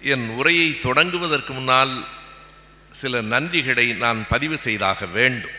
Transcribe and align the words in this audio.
என் 0.00 0.28
உரையை 0.28 0.78
தொடங்குவதற்கு 0.82 1.52
முன்னால் 1.52 2.06
சில 2.90 3.22
நன்றிகளை 3.22 3.96
நான் 3.96 4.26
பதிவு 4.28 4.58
செய்தாக 4.58 5.06
வேண்டும். 5.06 5.50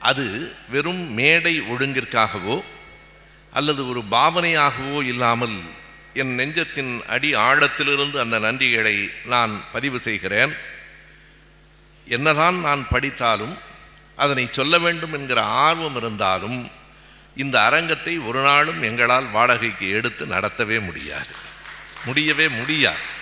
அது 0.00 0.54
வெறும் 0.68 1.12
மேடை 1.12 1.60
ஒழுங்கிற்காகவோ 1.60 2.62
அல்லது 3.52 3.88
ஒரு 3.88 4.02
பாவனையாகவோ 4.10 5.02
இல்லாமல் 5.02 5.62
என் 6.14 6.34
நெஞ்சத்தின் 6.34 7.02
அடி 7.06 7.34
ஆழத்திலிருந்து 7.34 8.18
அந்த 8.18 8.38
நன்றிகளை 8.38 9.10
நான் 9.24 9.64
பதிவு 9.72 9.98
செய்கிறேன். 9.98 10.52
என்னதான் 12.06 12.60
நான் 12.60 12.88
படித்தாலும் 12.88 13.58
அதனை 14.16 14.48
சொல்ல 14.50 14.78
வேண்டும் 14.78 15.12
என்கிற 15.12 15.42
ஆர்வம் 15.42 15.96
இருந்தாலும் 15.96 16.70
இந்த 17.36 17.62
அரங்கத்தை 17.62 18.18
ஒரு 18.18 18.42
நாளும் 18.42 18.82
எங்களால் 18.82 19.30
வாடகைக்கு 19.30 19.88
எடுத்து 19.88 20.26
நடத்தவே 20.26 20.84
முடியாது. 20.84 21.34
முடியவே 22.04 22.48
முடியாது. 22.48 23.14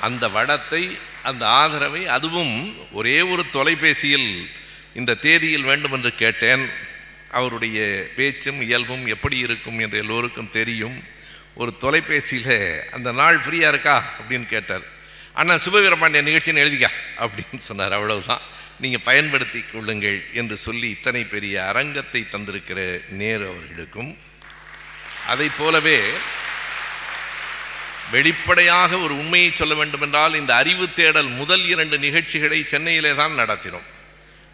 அந்த 0.00 0.28
வடத்தை 0.28 0.98
அந்த 1.22 1.46
ஆதரவை 1.46 2.08
அதுவும் 2.08 2.76
ஒரே 2.92 3.20
ஒரு 3.20 3.48
தொலைபேசியில் 3.48 4.50
இந்த 4.94 5.14
தேதியில் 5.14 5.62
வேண்டும் 5.62 5.92
என்று 5.92 6.14
கேட்டேன். 6.14 6.68
அவருடைய 7.30 8.08
பேச்சும் 8.16 8.60
இயல்பும் 8.60 9.06
எப்படி 9.06 9.38
இருக்கும் 9.38 9.78
என்று 9.78 9.98
எல்லோருக்கும் 9.98 10.50
தெரியும். 10.50 11.04
ஒரு 11.54 11.76
தொலைபேசியில் 11.76 12.90
அந்த 12.92 13.12
நாள் 13.12 13.38
ஃப்ரீயாக 13.38 13.68
இருக்கா? 13.68 14.14
அப்படின்னு 14.18 14.46
கேட்டார். 14.46 14.80
அண்ணா 15.32 15.54
சுபவீரபாண்டிய 15.54 16.22
நிகழ்ச்சின்னு 16.22 16.64
எழுதிக்கா 16.64 16.88
அப்படின்னு 17.18 17.56
சொன்னார். 17.56 17.92
அவ்வளவுதான். 17.92 18.40
நீங்கள் 18.80 19.00
பயன்படுத்தி 19.04 19.60
கொள்ளுங்கள் 19.60 20.24
என்று 20.32 20.56
சொல்லி 20.56 20.90
இத்தனை 20.90 21.24
பெரிய 21.24 21.66
அரங்கத்தை 21.66 22.26
தந்திருக்கிற 22.32 23.08
நேரு 23.08 23.48
அவர்களுக்கும். 23.48 24.18
அதை 25.26 25.50
போலவே 25.58 26.10
வெளிப்படையாக 28.12 28.98
ஒரு 28.98 29.14
உண்மையை 29.22 29.50
சொல்ல 29.54 29.74
வேண்டுமென்றால் 29.74 30.34
இந்த 30.40 30.52
அறிவு 30.54 30.86
தேடல் 30.98 31.30
முதல் 31.40 31.64
இரண்டு 31.72 31.98
நிகழ்ச்சிகளை 31.98 32.60
சென்னையிலே 32.72 33.14
தான் 33.20 33.38
நடத்தினோம். 33.40 33.88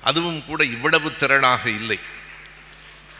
அதுவும் 0.08 0.44
கூட 0.46 0.60
இவ்வளவு 0.64 1.08
திறனாக 1.10 1.64
இல்லை. 1.80 1.98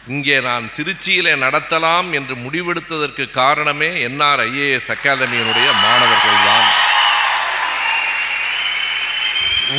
இங்கே 0.07 0.37
நான் 0.47 0.69
திருச்சியிலே 0.77 1.33
நடத்தலாம் 1.45 2.07
என்று 2.17 2.35
முடிவெடுத்ததற்கு 2.35 3.25
காரணமே 3.31 3.89
என்ஆர் 4.07 4.41
ஐஏஎஸ் 4.45 4.89
அகாதமியினுடைய 4.95 5.67
மாணவர்கள் 5.83 6.45
தான் 6.47 6.69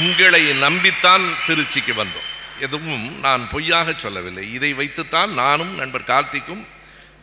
உங்களை 0.00 0.42
நம்பித்தான் 0.66 1.24
திருச்சிக்கு 1.46 1.94
வந்தோம். 2.02 2.28
எதுவும் 2.66 3.18
நான் 3.24 3.42
பொய்யாக 3.48 3.94
சொல்லவில்லை. 4.04 4.44
இதை 4.52 4.70
வைத்துத்தான் 4.74 5.32
நானும் 5.42 5.74
நண்பர் 5.80 6.08
கார்த்திக்கும் 6.12 6.62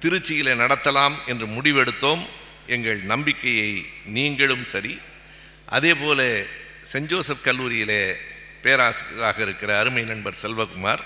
திருச்சியிலே 0.01 0.53
நடத்தலாம் 0.63 1.15
என்று 1.31 1.45
முடிவெடுத்தோம். 1.55 2.21
எங்கள் 2.69 2.99
நம்பிக்கையை 3.01 3.85
நீங்களும் 4.05 4.65
சரி. 4.65 4.99
அதே 5.65 5.93
போல 5.93 6.43
சென்ட் 6.91 7.09
ஜோசப் 7.11 7.43
கல்லூரியிலே 7.43 8.01
பேராசிரியராக 8.61 9.41
இருக்கிற 9.41 9.79
அருமை 9.79 10.03
நண்பர் 10.03 10.37
செல்வகுமார் 10.41 11.03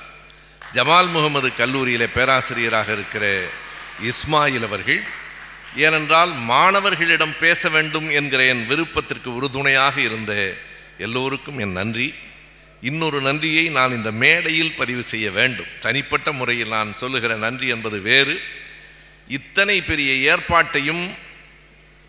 ஜமால் 0.73 1.09
முகமது 1.09 1.49
கல்லூரியிலே 1.57 2.07
பேராசிரியராக 2.13 2.91
இருக்கிற 2.91 3.25
இஸ்மாயில் 4.03 4.63
அவர்கள் 4.63 5.01
ஏனென்றால் 5.75 6.31
மாணவர்களிடம் 6.31 7.37
பேச 7.39 7.69
வேண்டும் 7.69 8.09
என்கிற 8.09 8.43
என் 8.43 8.67
விருப்பத்திற்கு 8.67 9.35
உறுதுணையாக 9.35 10.01
இருந்த 10.01 10.33
எல்லோருக்கும் 10.97 11.59
என் 11.59 11.71
நன்றி. 11.71 12.13
இன்னொரு 12.81 13.21
நன்றியை 13.21 13.69
நான் 13.69 13.91
இந்த 13.91 14.11
மேடையில் 14.11 14.75
பதிவு 14.75 15.03
செய்ய 15.03 15.31
வேண்டும். 15.31 15.71
தனிப்பட்ட 15.79 16.31
முறையில் 16.31 16.67
நான் 16.67 16.93
சொல்லுகிற 16.93 17.35
நன்றி 17.35 17.67
என்பது 17.67 17.99
வேறு. 17.99 18.41
இத்தனை 19.27 19.81
பெரிய 19.81 20.09
ஏற்பாட்டையும் 20.31 21.03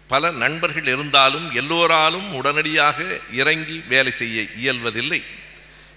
பல 0.09 0.31
நண்பர்கள் 0.31 0.87
இருந்தாலும் 0.87 1.55
எல்லோராலும் 1.55 2.35
உடனடியாக 2.35 3.05
இறங்கி 3.33 3.83
வேலை 3.89 4.11
செய்ய 4.11 4.45
இயல்வதில்லை. 4.57 5.25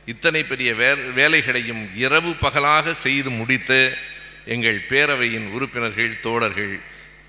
இத்தனை 0.05 0.43
பெரிய 0.43 0.73
வே 0.73 0.93
வேலைகளையும் 0.93 1.95
இரவு 1.95 2.33
பகலாக 2.33 2.93
செய்து 2.93 3.29
முடித்த 3.29 3.97
எங்கள் 4.45 4.85
பேரவையின் 4.89 5.47
உறுப்பினர்கள் 5.49 6.19
தோழர்கள் 6.19 6.79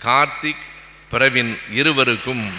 கார்த்திக் 0.04 0.64
பிரவின் 1.10 1.58
இருவருக்கும் 1.72 2.52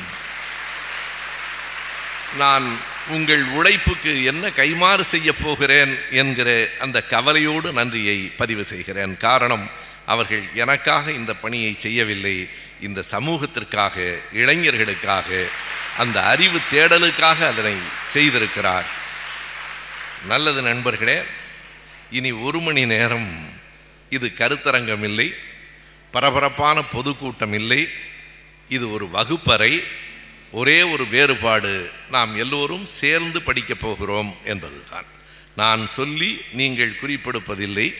நான் 2.38 2.68
உங்கள் 3.07 3.44
உழைப்புக்கு 3.44 4.24
என்ன 4.24 4.47
கைமாறு 4.47 5.01
செய்யப் 5.01 5.40
போகிறேன் 5.44 5.97
என்கிற 6.12 6.69
அந்த 6.80 7.01
கவலையோடு 7.01 7.72
நன்றியை 7.72 8.31
பதிவு 8.38 8.63
செய்கிறேன். 8.63 9.18
காரணம் 9.18 9.69
அவர்கள் 10.09 10.44
எனக்காக 10.56 11.12
இந்த 11.12 11.34
பணியை 11.34 11.74
செய்யவில்லை. 11.78 12.50
இந்த 12.81 13.03
சமூகத்திற்காக 13.12 14.18
இளைஞர்களுக்காக 14.34 15.46
அந்த 15.97 16.24
அறிவு 16.24 16.59
தேடலுக்காக 16.72 17.38
அதனை 17.46 17.74
செய்திருக்கிறார். 18.14 18.86
நல்லது 20.28 20.62
நண்பர்களே 20.62 21.22
இனி 22.12 22.31
ஒரு 22.31 22.59
மணி 22.59 22.86
நேரம் 22.86 23.50
இது 24.09 24.31
கருத்தரங்கம் 24.38 25.03
இல்லை. 25.03 25.34
பரபரப்பான 26.12 26.84
பொதுக்கூட்டம் 26.84 27.53
இல்லை. 27.53 27.88
இது 28.69 28.92
ஒரு 28.92 29.09
வகுப்பறை. 29.09 29.84
ஒரே 30.52 30.81
ஒரு 30.81 31.08
வேறுபாடு 31.08 31.92
நாம் 32.09 32.38
எல்லோரும் 32.38 32.86
சேர்ந்து 32.86 33.42
படிக்கப் 33.42 33.80
போகிறோம் 33.80 34.38
என்பதுதான். 34.46 35.06
நான் 35.56 35.88
சொல்லி 35.88 36.42
நீங்கள் 36.52 36.98
குறிப்பிடுப்பதில்லை 37.02 37.94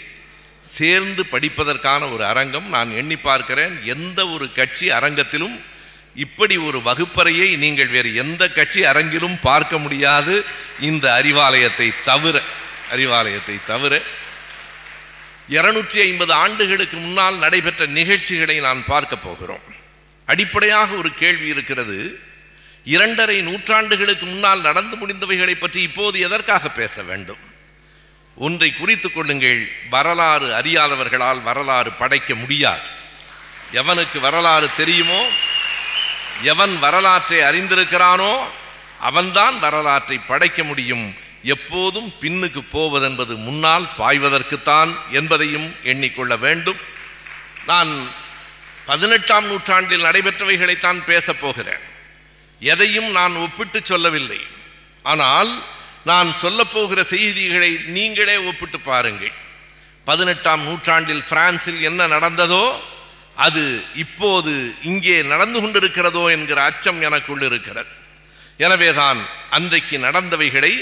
சேர்ந்து 0.62 1.26
படிப்பதற்கான 1.32 2.12
ஒரு 2.12 2.26
அரங்கம் 2.26 2.68
நான் 2.70 2.96
எண்ணி 2.96 3.16
பார்க்கிறேன். 3.16 3.84
எந்த 3.86 4.28
ஒரு 4.28 4.52
கட்சி 4.54 4.90
அரங்கத்திலும் 4.90 5.60
இப்படி 6.16 6.58
ஒரு 6.58 6.82
வகுப்பறையை 6.82 7.58
நீங்கள் 7.58 7.88
வேறு 7.88 8.16
எந்த 8.16 8.50
கட்சி 8.50 8.82
அரங்கிலும் 8.82 9.38
பார்க்க 9.42 9.78
முடியாது. 9.78 10.46
இந்த 10.80 11.22
அறிவாலயத்தை 11.22 11.92
தவிர 12.04 12.42
அறிவாலயத்தை 12.92 13.56
தவிர 13.66 14.02
இருநூற்றி 15.48 16.00
ஐம்பது 16.00 16.34
ஆண்டுகளுக்கு 16.34 16.98
முன்னால் 16.98 17.38
நடைபெற்ற 17.38 17.86
நிகழ்ச்சிகளை 17.86 18.60
நான் 18.60 18.82
பார்க்க 18.86 19.16
போகிறோம். 19.18 19.66
அடிப்படையாக 20.26 20.96
ஒரு 20.96 21.14
கேள்வி 21.14 21.48
இருக்கிறது. 21.48 22.20
இரண்டரை 22.84 23.38
நூற்றாண்டுகளுக்கு 23.40 24.26
முன்னால் 24.26 24.62
நடந்து 24.62 24.96
முடிந்தவைகளை 24.96 25.56
பற்றி 25.56 25.82
இப்போது 25.82 26.20
எதற்காக 26.20 26.70
பேச 26.70 27.02
வேண்டும்? 27.04 27.49
ஒன்றை 28.46 28.70
குறித்துக் 28.74 29.16
கொள்ளுங்கள். 29.16 29.62
வரலாறு 29.90 30.48
அறியாதவர்களால் 30.60 31.42
வரலாறு 31.42 31.92
படைக்க 31.92 32.36
முடியாது. 32.36 32.90
எவனுக்கு 33.74 34.20
வரலாறு 34.20 34.68
தெரியுமோ 34.78 35.22
எவன் 36.42 36.80
வரலாற்றை 36.80 37.40
அறிந்திருக்கிறானோ 37.40 38.34
அவன்தான் 39.00 39.60
வரலாற்றை 39.60 40.18
படைக்க 40.18 40.64
முடியும். 40.64 41.06
எப்போதும் 41.44 42.14
பின்னுக்கு 42.22 42.62
போவதென்பது 42.74 43.36
முன்னால் 43.48 43.86
பாய்வதற்குத்தான் 43.98 44.92
என்பதையும் 45.12 45.76
எண்ணிக்கொள்ள 45.84 46.34
வேண்டும். 46.40 46.80
நான் 47.66 47.92
பதினெட்டாம் 48.86 49.46
நூற்றாண்டில் 49.46 50.04
நடைபெற்றவைகளைத்தான் 50.04 51.00
பேசப்போகிறேன் 51.08 51.86
எதையும் 52.60 53.12
நான் 53.12 53.36
ஒப்பிட்டு 53.36 53.80
சொல்லவில்லை. 53.84 54.42
ஆனால் 55.04 55.52
நான் 56.06 56.30
சொல்லப்போகிற 56.42 57.00
செய்திகளை 57.14 57.72
நீங்களே 57.98 58.36
ஒப்பிட்டு 58.50 58.80
பாருங்கள். 58.80 59.34
பதினெட்டாம் 60.08 60.64
நூற்றாண்டில் 60.68 61.28
பிரான்சில் 61.30 61.82
என்ன 61.82 62.08
நடந்ததோ 62.08 62.66
அது 63.36 63.64
இப்போது 64.04 64.54
இங்கே 64.92 65.18
நடந்து 65.32 65.60
கொண்டிருக்கிறதோ 65.62 66.24
என்கிற 66.36 66.60
அச்சம் 66.70 67.02
எனக்குள் 67.08 67.44
இருக்கிறது. 67.50 67.92
எனவேதான் 68.58 69.20
அன்றைக்கு 69.58 69.98
நடந்தவைகளை 69.98 70.74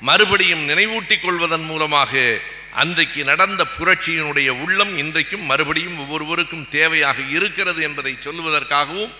மறுபடியும் 0.00 0.64
நினைவூட்டிக் 0.70 1.24
கொள்வதன் 1.24 1.66
மூலமாக 1.70 2.40
அன்றைக்கு 2.82 3.24
நடந்த 3.24 3.62
புரட்சியினுடைய 3.76 4.48
உள்ளம் 4.64 4.92
இன்றைக்கும் 5.02 5.44
மறுபடியும் 5.50 5.98
ஒவ்வொருவருக்கும் 5.98 6.66
தேவையாக 6.70 7.18
இருக்கிறது 7.36 7.82
என்பதை 7.82 8.16
சொல்வதற்காகவும் 8.26 9.12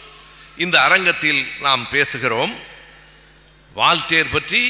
இந்த 0.57 0.77
அரங்கத்தில் 0.81 1.41
நாம் 1.61 1.85
பேசுகிறோம். 1.93 2.53
வால்டேர் 3.77 4.33
பற்றி 4.33 4.63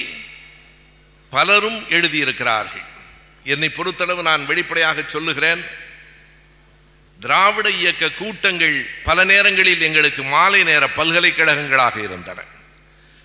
பலரும் 1.34 1.80
எழுதியிருக்கிறார்கள். 1.90 2.84
என்னை 3.44 3.68
பொறுத்தளவு 3.68 4.22
நான் 4.22 4.46
வெளிப்படையாக 4.46 5.02
சொல்லுகிறேன். 5.06 5.64
திராவிட 7.20 7.70
இயக்க 7.70 8.10
கூட்டங்கள் 8.10 8.86
பல 9.04 9.24
நேரங்களில் 9.24 9.80
எங்களுக்கு 9.80 10.22
மாலை 10.22 10.62
நேர 10.62 10.88
பல்கலைக்கழகங்களாக 10.96 12.02
இருந்தன. 12.02 12.42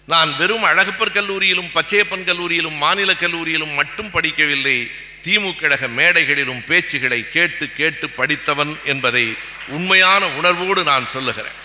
நான் 0.05 0.35
வெறும் 0.35 0.63
அழகப்பர் 0.63 1.11
கல்லூரியிலும் 1.11 1.71
பச்சையப்பன் 1.73 2.25
கல்லூரியிலும் 2.25 2.77
மாநில 2.77 3.11
கல்லூரியிலும் 3.11 3.73
மட்டும் 3.73 4.11
படிக்கவில்லை. 4.11 4.91
திமுக 5.23 5.55
கழக 5.55 5.87
மேடைகளிலும் 5.87 6.63
பேச்சுகளை 6.67 7.29
கேட்டு 7.29 7.69
கேட்டு 7.69 8.09
படித்தவன் 8.09 8.79
என்பதை 8.85 9.35
உண்மையான 9.67 10.27
உணர்வோடு 10.27 10.83
நான் 10.83 11.07
சொல்லுகிறேன். 11.07 11.57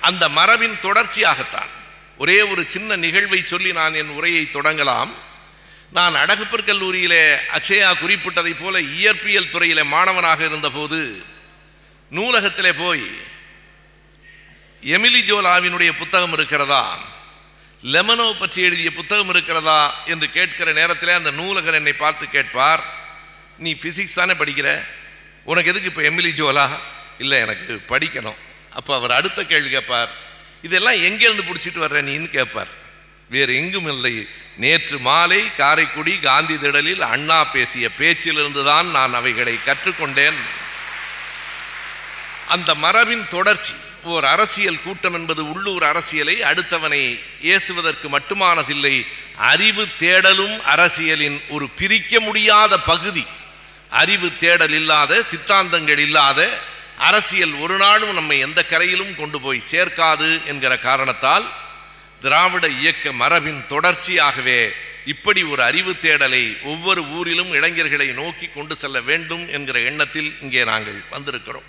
அந்த 0.00 0.28
மரபின் 0.28 0.78
தொடர்ச்சியாகத்தான். 0.82 1.72
ஒரே 2.18 2.42
ஒரு 2.42 2.64
சின்ன 2.66 2.96
நிகழ்வை 2.96 3.42
சொல்லி 3.44 3.72
நான் 3.72 3.94
என் 3.94 4.08
உரையை 4.08 4.48
தொடங்கலாம். 4.52 5.26
நான் 5.92 6.14
அடகுப்பர் 6.14 6.64
கல்லூரியிலே 6.64 7.34
அக்ஷயா 7.52 7.90
குறிப்பிட்டதைப் 8.00 8.60
போல 8.60 8.80
இயற்பியல் 8.80 9.48
துறையிலே 9.48 9.82
மாணவனாக 9.82 10.44
இருந்தபோது 10.44 11.22
நூலகத்திலே 12.10 12.72
போய் 12.72 13.06
எமிலி 14.82 15.20
ஜோலாவினுடைய 15.20 15.92
புத்தகம் 15.92 16.32
இருக்கிறதா? 16.32 16.98
லெமனோ 17.82 18.38
பற்றி 18.38 18.62
எழுதிய 18.62 18.92
புத்தகம் 18.92 19.28
இருக்கிறதா? 19.28 20.04
என்று 20.06 20.30
கேட்கிற 20.30 20.72
நேரத்தில் 20.72 21.08
அந்த 21.08 21.30
நூலகர் 21.30 21.74
என்னை 21.74 21.92
பார்த்து 21.92 22.28
கேட்பார் 22.28 22.84
நீ 23.58 23.72
ஃபிசிக்ஸ் 23.72 24.14
தானே 24.14 24.32
படிக்கிற? 24.32 24.84
உனக்கு 25.44 25.70
எதுக்கு 25.70 25.88
இப்போ 25.88 26.02
எமிலி 26.02 26.32
ஜோலா? 26.32 26.68
இல்லை 27.18 27.38
எனக்கு 27.38 27.80
படிக்கணும். 27.88 28.36
அப்போ 28.70 28.94
அவர் 28.94 29.10
அடுத்த 29.10 29.44
கேள்வி 29.44 29.70
கேட்பார் 29.70 30.10
இதெல்லாம் 30.62 30.94
எங்கேருந்து 30.94 31.48
பிடிச்சிட்டு 31.48 31.84
வர்ற 31.84 32.00
நீன்னு 32.10 32.28
கேட்பார். 32.28 32.68
வேறு 33.30 33.54
எங்கும் 33.54 33.88
இல்லை. 33.94 34.28
நேற்று 34.56 34.98
மாலை 34.98 35.54
காரைக்குடி 35.56 36.14
காந்தி 36.18 36.54
திடலில் 36.54 37.00
அண்ணா 37.00 37.44
பேசிய 37.44 37.88
பேச்சிலிருந்து 37.98 38.64
தான் 38.64 38.88
நான் 38.90 39.14
அவைகளை 39.14 39.58
கற்றுக்கொண்டேன். 39.66 40.38
அந்த 42.48 42.74
மரபின் 42.74 43.24
தொடர்ச்சி 43.28 43.74
ஓர் 44.02 44.24
அரசியல் 44.24 44.82
கூட்டம் 44.82 45.14
என்பது 45.14 45.42
உள்ளூர் 45.50 45.82
அரசியலை 45.82 46.36
அடுத்தவனை 46.40 47.02
ஏசுவதற்கு 47.42 48.06
மட்டுமானதில்லை 48.08 49.06
அறிவு 49.36 49.84
தேடலும் 49.98 50.56
அரசியலின் 50.62 51.38
ஒரு 51.48 51.68
பிரிக்க 51.68 52.20
முடியாத 52.20 52.80
பகுதி. 52.80 53.24
அறிவு 53.90 54.28
தேடல் 54.38 54.76
இல்லாத 54.80 55.22
சித்தாந்தங்கள் 55.30 55.98
இல்லாத 55.98 56.40
அரசியல் 56.98 57.54
ஒரு 57.54 57.76
நாளும் 57.76 58.12
நம்மை 58.12 58.38
எந்த 58.38 58.60
கரையிலும் 58.64 59.14
கொண்டு 59.16 59.40
போய் 59.40 59.68
சேர்க்காது 59.70 60.28
என்கிற 60.44 60.78
காரணத்தால் 60.78 61.46
திராவிட 62.20 62.68
இயக்க 62.68 63.12
மரபின் 63.12 63.64
தொடர்ச்சியாகவே 63.68 64.70
இப்படி 65.04 65.42
ஒரு 65.42 65.62
அறிவு 65.62 65.92
தேடலை 65.92 66.62
ஒவ்வொரு 66.62 67.02
ஊரிலும் 67.02 67.52
இளைஞர்களை 67.52 68.12
நோக்கி 68.12 68.46
கொண்டு 68.46 68.76
செல்ல 68.76 69.00
வேண்டும் 69.00 69.48
என்கிற 69.48 69.80
எண்ணத்தில் 69.80 70.36
இங்கே 70.40 70.64
நாங்கள் 70.64 71.02
வந்திருக்கிறோம். 71.10 71.68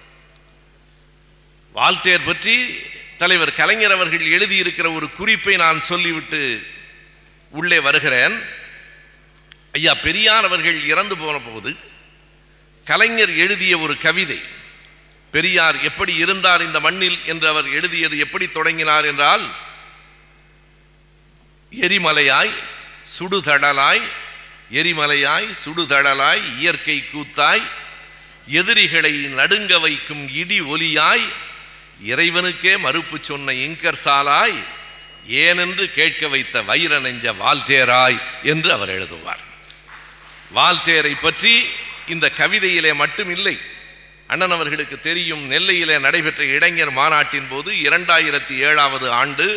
வாழ்த்தேர் 1.76 2.26
பற்றி 2.26 2.76
தலைவர் 3.18 3.54
கலைஞர் 3.54 3.92
அவர்கள் 3.92 4.32
எழுதியிருக்கிற 4.32 4.96
ஒரு 4.96 5.12
குறிப்பை 5.12 5.56
நான் 5.56 5.82
சொல்லிவிட்டு 5.82 6.62
உள்ளே 7.50 7.80
வருகிறேன். 7.80 8.42
ஐயா 9.72 9.94
பெரியார் 9.94 10.46
அவர்கள் 10.46 10.84
இறந்து 10.84 11.18
போன 11.18 11.40
போது 11.40 11.76
கலைஞர் 12.84 13.36
எழுதிய 13.36 13.78
ஒரு 13.78 13.98
கவிதை 13.98 14.40
பெரியார் 15.32 15.82
எப்படி 15.82 16.16
இருந்தார் 16.16 16.62
இந்த 16.62 16.80
மண்ணில்? 16.80 17.20
என்று 17.26 17.48
அவர் 17.48 17.68
எழுதியது 17.70 18.18
எப்படி 18.18 18.48
தொடங்கினார் 18.48 19.06
என்றால் 19.06 19.56
எரிமலையாய் 21.72 22.54
சுடுதடலாய் 23.18 24.04
எரிமலையாய் 24.72 25.48
சுடுதடலாய் 25.66 26.44
இயற்கை 26.58 27.04
கூத்தாய் 27.14 27.64
எதிரிகளை 28.48 29.12
நடுங்க 29.34 29.80
வைக்கும் 29.80 30.30
இடி 30.34 30.62
ஒலியாய் 30.62 31.26
இறைவனுக்கே 32.04 32.78
மறுப்பு 32.78 33.18
சொன்ன 33.22 33.54
இங்கர் 33.54 34.04
சாலாய் 34.06 34.58
ஏனென்று 35.38 35.92
கேட்க 35.92 36.28
வைத்த 36.28 36.62
வைர 36.62 37.00
நெஞ்ச 37.00 37.34
வால்டேராய் 37.34 38.20
என்று 38.44 38.74
அவர் 38.74 38.90
எழுதுவார். 38.90 39.42
வால்தேரை 40.54 41.16
பற்றி 41.22 41.54
இந்த 42.08 42.32
கவிதையிலே 42.38 42.94
மட்டும் 42.96 43.30
இல்லை 43.30 43.56
அண்ணன் 44.28 44.52
அவர்களுக்கு 44.52 45.00
தெரியும் 45.00 45.52
நெல்லையிலே 45.52 46.00
நடைபெற்ற 46.00 46.44
இளைஞர் 46.46 46.92
மாநாட்டின் 46.92 47.48
போது 47.48 47.72
இரண்டாயிரத்தி 47.82 48.56
ஏழாவது 48.60 49.12
ஆண்டு 49.12 49.48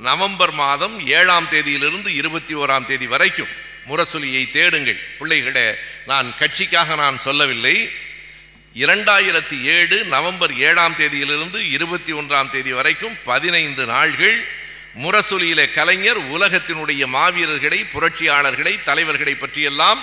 நவம்பர் 0.00 0.52
மாதம் 0.52 1.06
ஏழாம் 1.06 1.48
தேதியிலிருந்து 1.50 2.08
இருபத்தி 2.08 2.54
ஓராம் 2.54 2.84
தேதி 2.84 3.06
வரைக்கும் 3.06 3.52
முரசொலியை 3.88 4.50
தேடுங்கள். 4.50 5.00
பிள்ளைகளே 5.18 5.74
நான் 6.06 6.34
கட்சிக்காக 6.38 6.96
நான் 6.96 7.18
சொல்லவில்லை. 7.18 7.90
இரண்டாயிரத்தி 8.74 9.62
ஏழு 9.62 10.04
நவம்பர் 10.04 10.54
ஏழாம் 10.58 10.94
தேதியிலிருந்து 10.98 11.70
இருபத்தி 11.70 12.12
ஒன்றாம் 12.12 12.50
தேதி 12.50 12.72
வரைக்கும் 12.72 13.16
பதினைந்து 13.24 13.84
நாள்கள் 13.84 14.38
முரசொலியிலே 15.02 15.72
கலைஞர் 15.72 16.20
உலகத்தினுடைய 16.30 17.02
மாவீரர்களை 17.16 17.80
புரட்சியாளர்களை 17.94 18.82
தலைவர்களை 18.82 19.34
பற்றியெல்லாம் 19.34 20.00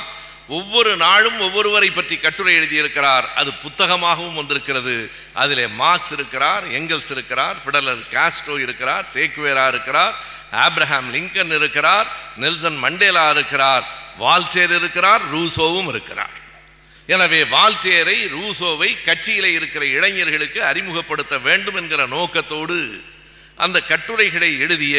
ஒவ்வொரு 0.48 0.96
நாளும் 0.96 1.40
ஒவ்வொருவரை 1.42 1.90
பற்றி 1.94 2.18
கட்டுரை 2.18 2.54
எழுதியிருக்கிறார். 2.56 3.26
அது 3.36 3.52
புத்தகமாகவும் 3.64 4.34
வந்திருக்கிறது. 4.34 5.12
அதிலே 5.34 5.68
மார்க்ஸ் 5.68 6.12
இருக்கிறார் 6.12 6.72
எங்கல்ஸ் 6.72 7.12
இருக்கிறார் 7.12 7.58
ஃபிடலர் 7.66 8.04
காஸ்ட்ரோ 8.12 8.60
இருக்கிறார் 8.60 9.08
சேக்குவேரா 9.14 9.68
இருக்கிறார் 9.68 10.16
ஆப்ரஹாம் 10.52 11.10
லிங்கன் 11.16 11.54
இருக்கிறார் 11.56 12.08
நெல்சன் 12.38 12.78
மண்டேலா 12.84 13.30
இருக்கிறார் 13.30 13.86
வால்டேர் 14.20 14.76
இருக்கிறார் 14.76 15.22
ரூசோவும் 15.36 15.88
இருக்கிறார். 15.88 16.36
எனவே 17.06 17.44
வால்டேரை 17.44 18.18
ரூசோவை 18.36 19.04
கட்சியில் 19.04 19.46
இருக்கிற 19.46 19.86
இளைஞர்களுக்கு 19.86 20.64
அறிமுகப்படுத்த 20.64 21.38
வேண்டும் 21.38 21.76
என்கிற 21.76 22.06
நோக்கத்தோடு 22.06 23.04
அந்த 23.56 23.82
கட்டுரைகளை 23.82 24.60
எழுதிய 24.60 24.98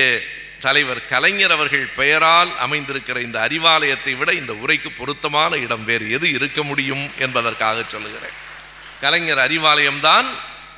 தலைவர் 0.60 1.06
கலைஞர் 1.06 1.50
அவர்கள் 1.50 1.86
பெயரால் 1.86 2.52
அமைந்திருக்கிற 2.66 3.20
இந்த 3.22 3.48
அறிவாலயத்தை 3.48 4.16
விட 4.16 4.32
இந்த 4.32 4.52
உரைக்கு 4.52 4.90
பொருத்தமான 4.96 5.56
இடம் 5.56 5.84
வேறு 5.84 6.10
எது 6.10 6.30
இருக்க 6.30 6.62
முடியும் 6.62 7.10
என்பதற்காக 7.18 7.84
சொல்லுகிறேன். 7.86 8.36
கலைஞர் 9.00 9.38
அறிவாலயம்தான் 9.38 10.28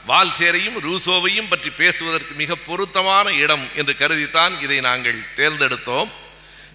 வால்டேரையும் 0.08 0.78
ரூசோவையும் 0.86 1.48
பற்றி 1.48 1.70
பேசுவதற்கு 1.70 2.34
மிக 2.34 2.56
பொருத்தமான 2.56 3.30
இடம் 3.30 3.64
என்று 3.74 3.94
கருதித்தான் 3.98 4.62
இதை 4.62 4.80
நாங்கள் 4.80 5.24
தேர்ந்தெடுத்தோம். 5.36 6.10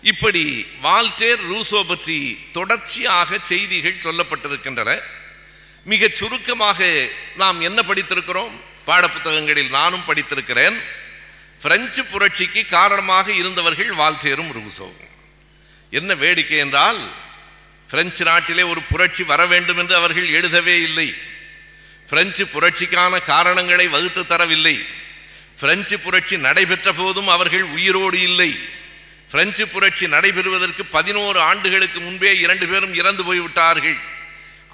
இப்படி 0.01 0.43
வால்டேர் 0.81 1.41
ரூசோ 1.51 1.83
பற்றி 1.87 2.17
தொடர்ச்சியாக 2.51 3.37
செய்திகள் 3.41 4.03
சொல்லப்பட்டிருக்கின்றன. 4.03 4.99
மிகச் 5.83 6.15
சுருக்கமாக 6.15 7.07
நாம் 7.35 7.61
என்ன 7.61 7.81
படித்திருக்கிறோம்? 7.87 8.53
பாடப்புத்தகங்களில் 8.87 9.69
நானும் 9.69 10.07
படித்திருக்கிறேன். 10.07 10.77
பிரெஞ்சு 11.61 12.03
புரட்சிக்கு 12.03 12.65
காரணமாக 12.65 13.31
இருந்தவர்கள் 13.31 13.89
வால்டேரும் 13.89 14.51
ரூசோவும் 14.51 15.13
என்ன 15.89 16.13
வேடிக்கை 16.13 16.57
என்றால் 16.57 17.11
பிரெஞ்சு 17.89 18.23
நாட்டிலே 18.25 18.61
ஒரு 18.61 18.81
புரட்சி 18.81 19.23
வர 19.23 19.45
வேண்டும் 19.45 19.77
என்று 19.77 19.95
அவர்கள் 19.95 20.29
எழுதவே 20.29 20.81
இல்லை. 20.81 21.13
பிரெஞ்சு 22.09 22.45
புரட்சிக்கான 22.45 23.23
காரணங்களை 23.23 23.87
வகுத்து 23.87 24.21
தரவில்லை. 24.23 24.85
பிரெஞ்சு 25.59 25.99
புரட்சி 25.99 26.37
நடைபெற்ற 26.37 26.93
போதும் 26.93 27.27
அவர்கள் 27.27 27.63
உயிரோடு 27.63 28.21
இல்லை. 28.21 28.59
பிரெஞ்சு 29.31 29.67
புரட்சி 29.67 30.07
நடைபெறுவதற்கு 30.07 30.83
பதினோரு 30.91 31.39
ஆண்டுகளுக்கு 31.39 31.99
முன்பே 31.99 32.39
இரண்டு 32.39 32.67
பேரும் 32.67 32.93
இறந்து 32.93 33.23
போய்விட்டார்கள். 33.23 33.97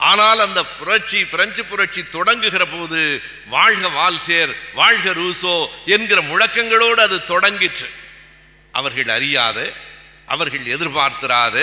ஆனால் 0.01 0.39
அந்த 0.39 0.63
புரட்சி 0.63 1.25
பிரெஞ்சு 1.25 1.65
புரட்சி 1.65 2.01
தொடங்குகிற 2.01 2.63
போது 2.65 3.21
வாழ்க 3.48 3.88
வால்டேர் 3.88 4.53
வாழ்க 4.74 5.09
ரூசோ 5.13 5.56
என்கிற 5.86 6.21
முழக்கங்களோடு 6.21 7.01
அது 7.07 7.18
தொடங்கிற்று. 7.27 7.88
அவர்கள் 8.74 9.08
அறியாத 9.08 9.58
அவர்கள் 10.25 10.65
எதிர்பார்த்திராத 10.65 11.58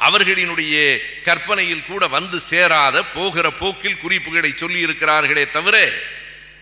அவர்களினுடைய 0.00 0.76
கற்பனையில் 1.24 1.84
கூட 1.84 2.06
வந்து 2.06 2.40
சேராத 2.40 3.02
போகிற 3.02 3.50
போக்கில் 3.50 4.00
குறிப்புகளை 4.00 4.52
சொல்லி 4.56 4.86
இருக்கிறார்களே 4.86 5.44
தவிர 5.50 5.76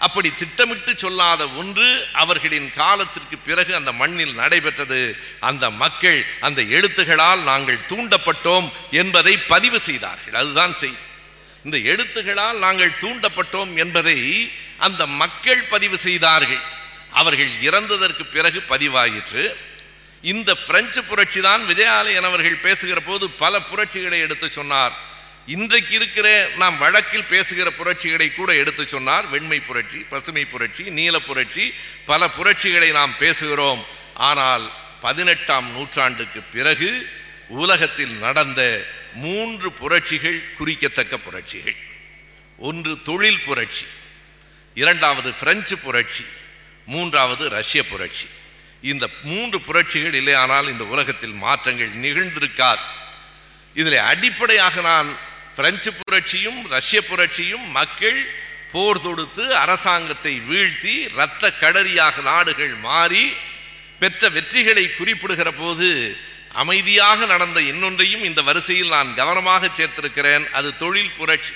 அப்படி 0.06 0.28
திட்டமிட்டு 0.34 0.92
சொல்லாத 0.96 1.48
ஒன்று 1.48 1.88
அவர்களின் 2.12 2.72
காலத்திற்கு 2.74 3.36
பிறகு 3.38 3.74
அந்த 3.74 3.92
மண்ணில் 3.92 4.34
நடைபெற்றது. 4.34 5.16
அந்த 5.40 5.70
மக்கள் 5.70 6.26
அந்த 6.40 6.62
எழுத்துகளால் 6.62 7.42
நாங்கள் 7.42 7.86
தூண்டப்பட்டோம் 7.88 8.72
என்பதை 8.90 9.34
பதிவு 9.52 9.78
செய்தார்கள். 9.80 10.34
அதுதான் 10.34 10.74
செய். 10.74 10.98
இந்த 11.64 11.76
எழுத்துகளால் 11.92 12.58
நாங்கள் 12.58 12.98
தூண்டப்பட்டோம் 13.00 13.76
என்பதை 13.76 14.18
அந்த 14.78 15.06
மக்கள் 15.06 15.62
பதிவு 15.62 15.98
செய்தார்கள். 15.98 16.62
அவர்கள் 17.12 17.52
இறந்ததற்கு 17.62 18.24
பிறகு 18.32 18.60
பதிவாயிற்று. 18.68 19.44
இந்த 20.22 20.50
பிரெஞ்சு 20.54 21.00
புரட்சி 21.04 21.40
தான் 21.40 21.62
விஜயாலயன் 21.68 22.28
அவர்கள் 22.30 22.64
பேசுகிற 22.66 23.00
போது 23.00 23.30
பல 23.30 23.60
புரட்சிகளை 23.60 24.18
எடுத்து 24.18 24.50
சொன்னார். 24.50 25.10
இன்றைக்கு 25.46 25.94
இருக்கிற 25.94 26.48
நாம் 26.56 26.78
வழக்கில் 26.78 27.24
பேசுகிற 27.24 27.70
புரட்சிகளை 27.70 28.34
கூட 28.34 28.54
எடுத்து 28.54 28.88
சொன்னார். 28.88 29.26
வெண்மை 29.28 29.60
புரட்சி 29.60 29.98
பசுமை 29.98 30.44
புரட்சி 30.44 30.90
நீல 30.90 31.18
புரட்சி 31.18 31.74
பல 32.04 32.26
புரட்சிகளை 32.26 32.90
நாம் 32.90 33.14
பேசுகிறோம். 33.18 33.84
ஆனால் 34.14 34.72
பதினெட்டாம் 35.00 35.72
நூற்றாண்டுக்கு 35.72 36.40
பிறகு 36.40 37.08
உலகத்தில் 37.48 38.12
நடந்த 38.12 38.86
மூன்று 39.14 39.72
புரட்சிகள் 39.72 40.52
குறிக்கத்தக்க 40.52 41.18
புரட்சிகள். 41.18 41.76
ஒன்று 42.58 43.02
தொழில் 43.02 43.40
புரட்சி 43.40 43.86
இரண்டாவது 44.74 45.32
பிரெஞ்சு 45.32 45.78
புரட்சி 45.78 46.24
மூன்றாவது 46.86 47.48
ரஷ்ய 47.48 47.84
புரட்சி. 47.84 48.26
இந்த 48.82 49.08
மூன்று 49.22 49.60
புரட்சிகள் 49.60 50.14
இல்லையானால் 50.14 50.68
இந்த 50.68 50.84
உலகத்தில் 50.84 51.32
மாற்றங்கள் 51.32 51.92
நிகழ்ந்திருக்காது. 51.94 52.84
இதில் 53.74 53.96
அடிப்படையாக 53.96 54.80
நான் 54.80 55.30
பிரெஞ்சு 55.56 55.90
புரட்சியும் 56.00 56.60
ரஷ்ய 56.68 56.98
புரட்சியும் 57.02 57.64
மக்கள் 57.70 58.20
போர் 58.72 59.00
தொடுத்து 59.00 59.44
அரசாங்கத்தை 59.56 60.34
வீழ்த்தி 60.50 60.94
இரத்த 61.08 61.52
கடறியாக 61.60 62.22
நாடுகள் 62.22 62.74
மாறி 62.86 63.24
பெற்ற 63.98 64.30
வெற்றிகளை 64.36 64.84
குறிப்பிடுகிற 64.96 65.50
போது 65.52 66.16
அமைதியாக 66.62 67.26
நடந்த 67.26 67.58
இன்னொன்றையும் 67.60 68.24
இந்த 68.28 68.40
வரிசையில் 68.42 68.88
நான் 68.88 69.10
கவனமாக 69.14 69.70
சேர்த்திருக்கிறேன். 69.78 70.50
அது 70.50 70.76
தொழில் 70.76 71.14
புரட்சி. 71.18 71.52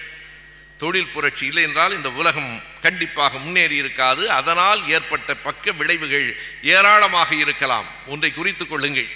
தொழில் 0.79 1.12
புரட்சி 1.15 1.45
இல்லை 1.47 1.62
என்றால் 1.62 1.97
இந்த 1.97 2.11
உலகம் 2.11 2.62
கண்டிப்பாக 2.81 3.38
முன்னேறி 3.38 3.76
இருக்காது. 3.76 4.23
அதனால் 4.31 4.81
ஏற்பட்ட 4.88 5.35
பக்க 5.47 5.73
விளைவுகள் 5.73 6.29
ஏராளமாக 6.62 7.31
இருக்கலாம். 7.35 7.88
ஒன்றை 8.07 8.31
குறித்து 8.33 8.67
கொள்ளுங்கள். 8.67 9.11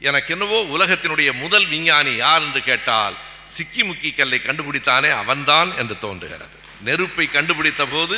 எனக்கு 0.00 0.32
என்னவோ 0.32 0.60
உலகத்தினுடைய 0.76 1.30
முதல் 1.32 1.66
விஞ்ஞானி 1.66 2.14
யார் 2.14 2.42
என்று 2.42 2.62
கேட்டால் 2.62 3.16
சிக்கி 3.54 3.82
முக்கி 3.82 4.10
கல்லை 4.14 4.38
கண்டுபிடித்தானே 4.44 5.10
அவன்தான் 5.22 5.70
என்று 5.78 5.96
தோன்றுகிறது. 5.98 6.56
நெருப்பை 6.84 7.26
கண்டுபிடித்த 7.26 7.86
போது 7.86 8.16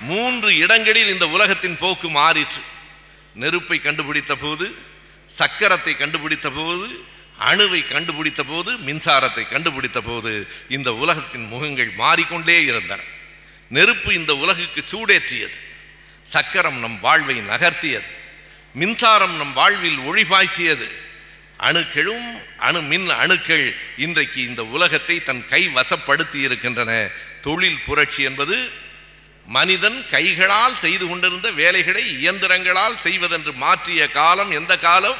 மூன்று 0.00 0.56
இடங்களில் 0.56 1.12
இந்த 1.14 1.26
உலகத்தின் 1.28 1.76
போக்கு 1.82 2.08
மாறிற்று. 2.10 2.62
நெருப்பை 3.34 3.78
கண்டுபிடித்த 3.80 4.34
போது 4.34 4.66
சக்கரத்தை 5.38 5.92
கண்டுபிடித்த 5.96 6.50
போது 6.50 6.88
அணுவை 7.50 7.80
கண்டுபிடித்த 7.88 8.42
போது 8.42 8.70
மின்சாரத்தை 8.86 9.42
கண்டுபிடித்த 9.48 10.00
போது 10.00 10.32
இந்த 10.68 10.94
உலகத்தின் 10.94 11.46
முகங்கள் 11.46 11.90
மாறிக்கொண்டே 12.02 12.64
இருந்தன. 12.64 13.02
நெருப்பு 13.68 14.10
இந்த 14.14 14.32
உலகுக்கு 14.36 14.82
சூடேற்றியது. 14.92 15.56
சக்கரம் 16.22 16.78
நம் 16.78 17.00
வாழ்வை 17.00 17.36
நகர்த்தியது. 17.40 18.08
மின்சாரம் 18.74 19.36
நம் 19.36 19.52
வாழ்வில் 19.52 19.98
ஒளிபாய்ச்சியது. 19.98 20.88
அணுக்களும் 21.58 22.42
அணு 22.58 22.82
மின் 22.82 23.10
அணுக்கள் 23.10 23.74
இன்றைக்கு 23.96 24.42
இந்த 24.42 24.64
உலகத்தை 24.64 25.22
தன் 25.22 25.48
கை 25.48 25.68
வசப்படுத்தி 25.68 26.34
இருக்கின்றன. 26.34 27.10
தொழில் 27.40 27.78
புரட்சி 27.86 28.22
என்பது 28.22 28.70
மனிதன் 29.46 30.06
கைகளால் 30.10 30.76
செய்து 30.76 31.06
கொண்டிருந்த 31.06 31.50
வேலைகளை 31.50 32.28
இயந்திரங்களால் 32.28 32.94
செய்வதென்று 32.94 33.52
மாற்றிய 33.52 34.10
காலம் 34.10 34.50
எந்த 34.50 34.78
காலம்? 34.78 35.16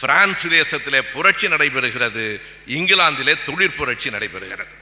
பிரான்ஸ் 0.00 0.46
தேசத்திலே 0.48 1.00
புரட்சி 1.12 1.46
நடைபெறுகிறது. 1.46 2.40
இங்கிலாந்திலே 2.68 3.42
தொழிற் 3.42 3.76
புரட்சி 3.76 4.10
நடைபெறுகிறது. 4.10 4.74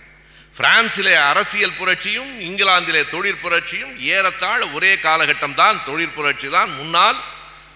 பிரான்சிலே 0.58 1.14
அரசியல் 1.14 1.76
புரட்சியும் 1.78 2.40
இங்கிலாந்திலே 2.40 3.08
தொழிற் 3.08 3.40
புரட்சியும் 3.42 3.98
ஏறத்தாழ 3.98 4.68
ஒரே 4.68 4.94
காலகட்டம் 4.94 5.54
தான் 5.54 5.84
தொழிற் 5.84 6.14
புரட்சி 6.14 6.48
தான். 6.50 6.70
முன்னால் 6.70 7.24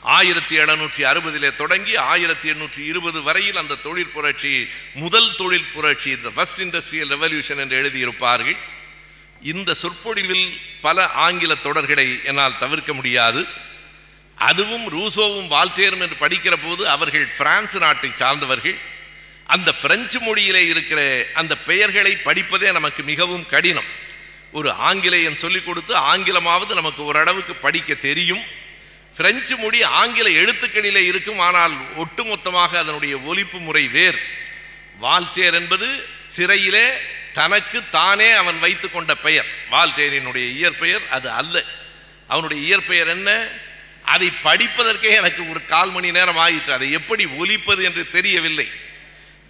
ஆயிரத்தி 0.06 0.58
எழுநூற்றி 0.58 1.02
அறுபதிலே 1.02 1.54
தொடங்கி 1.54 1.96
ஆயிரத்தி 1.96 2.50
எண்ணூற்றி 2.50 2.78
இருபது 2.78 3.22
வரையில் 3.22 3.56
அந்த 3.56 3.74
தொழிற் 3.74 4.12
புரட்சி 4.12 4.68
முதல் 4.94 5.34
தொழில் 5.34 5.72
புரட்சி 5.74 6.20
த 6.20 6.30
ஃபர்ஸ்ட் 6.30 6.62
இண்டஸ்ட்ரியல் 6.62 7.12
ரெவல்யூஷன் 7.14 7.56
என்று 7.56 7.82
எழுதியிருப்பார்கள். 7.82 8.56
இந்த 9.42 9.74
சொற்பொழிவில் 9.74 10.60
பல 10.80 11.06
ஆங்கில 11.08 11.54
தொடர்களை 11.62 12.24
என்னால் 12.24 12.58
தவிர்க்க 12.58 12.94
முடியாது. 12.94 13.46
அதுவும் 14.34 14.86
ரூசோவும் 14.92 15.48
வால்டேரும் 15.48 16.00
என்று 16.00 16.16
படிக்கிற 16.20 16.56
போது 16.64 16.88
அவர்கள் 16.88 17.26
பிரான்ஸ் 17.38 17.76
நாட்டை 17.76 18.10
சார்ந்தவர்கள். 18.14 18.78
அந்த 19.46 19.74
பிரெஞ்சு 19.74 20.20
மொழியிலே 20.20 20.68
இருக்கிற 20.68 21.26
அந்த 21.34 21.56
பெயர்களை 21.56 22.16
படிப்பதே 22.24 22.72
நமக்கு 22.72 23.02
மிகவும் 23.02 23.46
கடினம். 23.46 23.90
ஒரு 24.52 24.72
ஆங்கிலேயன் 24.72 25.36
சொல்லிக் 25.36 25.66
கொடுத்து 25.66 25.94
ஆங்கிலமாவது 25.96 26.74
நமக்கு 26.74 27.04
ஓரளவுக்கு 27.04 27.54
படிக்க 27.54 27.94
தெரியும். 27.94 28.64
பிரெஞ்சு 29.16 29.56
மொழி 29.56 29.82
ஆங்கில 29.82 30.28
எழுத்துக்களிலே 30.28 31.04
இருக்கும் 31.04 31.38
ஆனால் 31.38 31.76
ஒட்டுமொத்தமாக 31.96 32.76
அதனுடைய 32.76 33.18
ஒலிப்பு 33.18 33.58
முறை 33.58 33.88
வேறு. 33.88 34.18
வால்டேர் 35.02 35.54
என்பது 35.54 36.08
சிறையிலே 36.22 36.92
தனக்கு 37.32 37.88
தானே 37.88 38.30
அவன் 38.30 38.58
வைத்து 38.58 38.90
கொண்ட 38.90 39.14
பெயர். 39.14 39.46
வால்டேரினுடைய 39.70 40.50
இயற்பெயர் 40.50 41.08
அது 41.08 41.30
அல்ல. 41.30 41.64
அவனுடைய 42.26 42.62
இயற்பெயர் 42.62 43.08
என்ன? 43.08 43.48
அதை 44.04 44.32
படிப்பதற்கே 44.44 45.14
எனக்கு 45.14 45.50
ஒரு 45.50 45.64
கால் 45.64 45.90
மணி 45.90 46.10
நேரம் 46.10 46.36
ஆயிற்று. 46.36 46.72
அதை 46.72 46.90
எப்படி 46.90 47.26
ஒலிப்பது 47.26 47.84
என்று 47.84 48.08
தெரியவில்லை. 48.08 48.70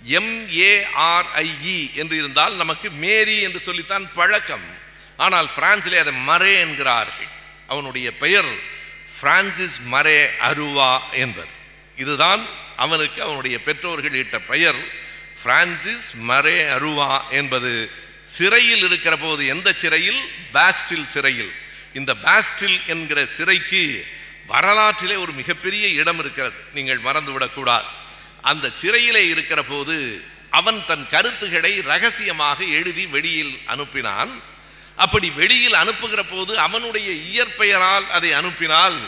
எம்ஏஆர்ஐஇ 0.09 1.93
என்று 1.93 2.17
இருந்தால் 2.17 2.55
நமக்கு 2.55 2.91
மேரி 2.91 3.41
என்று 3.41 3.61
சொல்லித்தான் 3.61 4.13
பழக்கம். 4.15 4.65
ஆனால் 5.17 5.51
பிரான்சிலே 5.57 5.99
அதை 5.99 6.13
மரே 6.29 6.55
என்கிறார்கள். 6.55 7.29
அவனுடைய 7.67 8.13
பெயர் 8.13 8.75
பிரான்சிஸ் 9.21 9.81
மரே 9.93 10.29
அருவா 10.41 10.99
என்பது 11.13 11.55
இதுதான் 11.97 12.47
அவனுக்கு 12.77 13.23
அவனுடைய 13.23 13.63
பெற்றோர்கள் 13.63 14.15
இட்ட 14.15 14.39
பெயர். 14.39 14.75
பிரான்சிஸ் 15.43 16.17
மரே 16.29 16.69
அருவா 16.69 17.31
என்பது 17.31 17.91
சிறையில் 18.25 18.83
இருக்கிற 18.83 19.17
போது 19.17 19.47
எந்த 19.47 19.73
சிறையில்? 19.77 20.21
பாஸ்டில் 20.53 21.05
சிறையில். 21.05 21.53
இந்த 21.95 22.15
பாஸ்டில் 22.15 22.87
என்கிற 22.87 23.27
சிறைக்கு 23.27 24.07
வரலாற்றிலே 24.47 25.15
ஒரு 25.15 25.33
மிகப்பெரிய 25.33 25.89
இடம் 25.89 26.19
இருக்கிறது. 26.19 26.57
நீங்கள் 26.75 27.01
மறந்துவிடக்கூடாது 27.01 27.85
அந்த 28.43 28.71
சிறையிலே 28.75 29.29
இருக்கிற 29.29 29.63
போது 29.63 30.25
அவன் 30.51 30.85
தன் 30.87 31.09
கருத்துக்களை 31.09 31.81
ரகசியமாக 31.81 32.65
எழுதி 32.65 33.07
வெளியில் 33.07 33.59
அனுப்பினான். 33.67 34.31
அப்படி 34.97 35.29
வெளியில் 35.31 35.75
அனுப்புகிற 35.75 36.23
போது 36.23 36.53
அவனுடைய 36.59 37.09
இயற்பெயரால் 37.13 38.07
அதை 38.11 38.33
அனுப்பினால் 38.33 38.99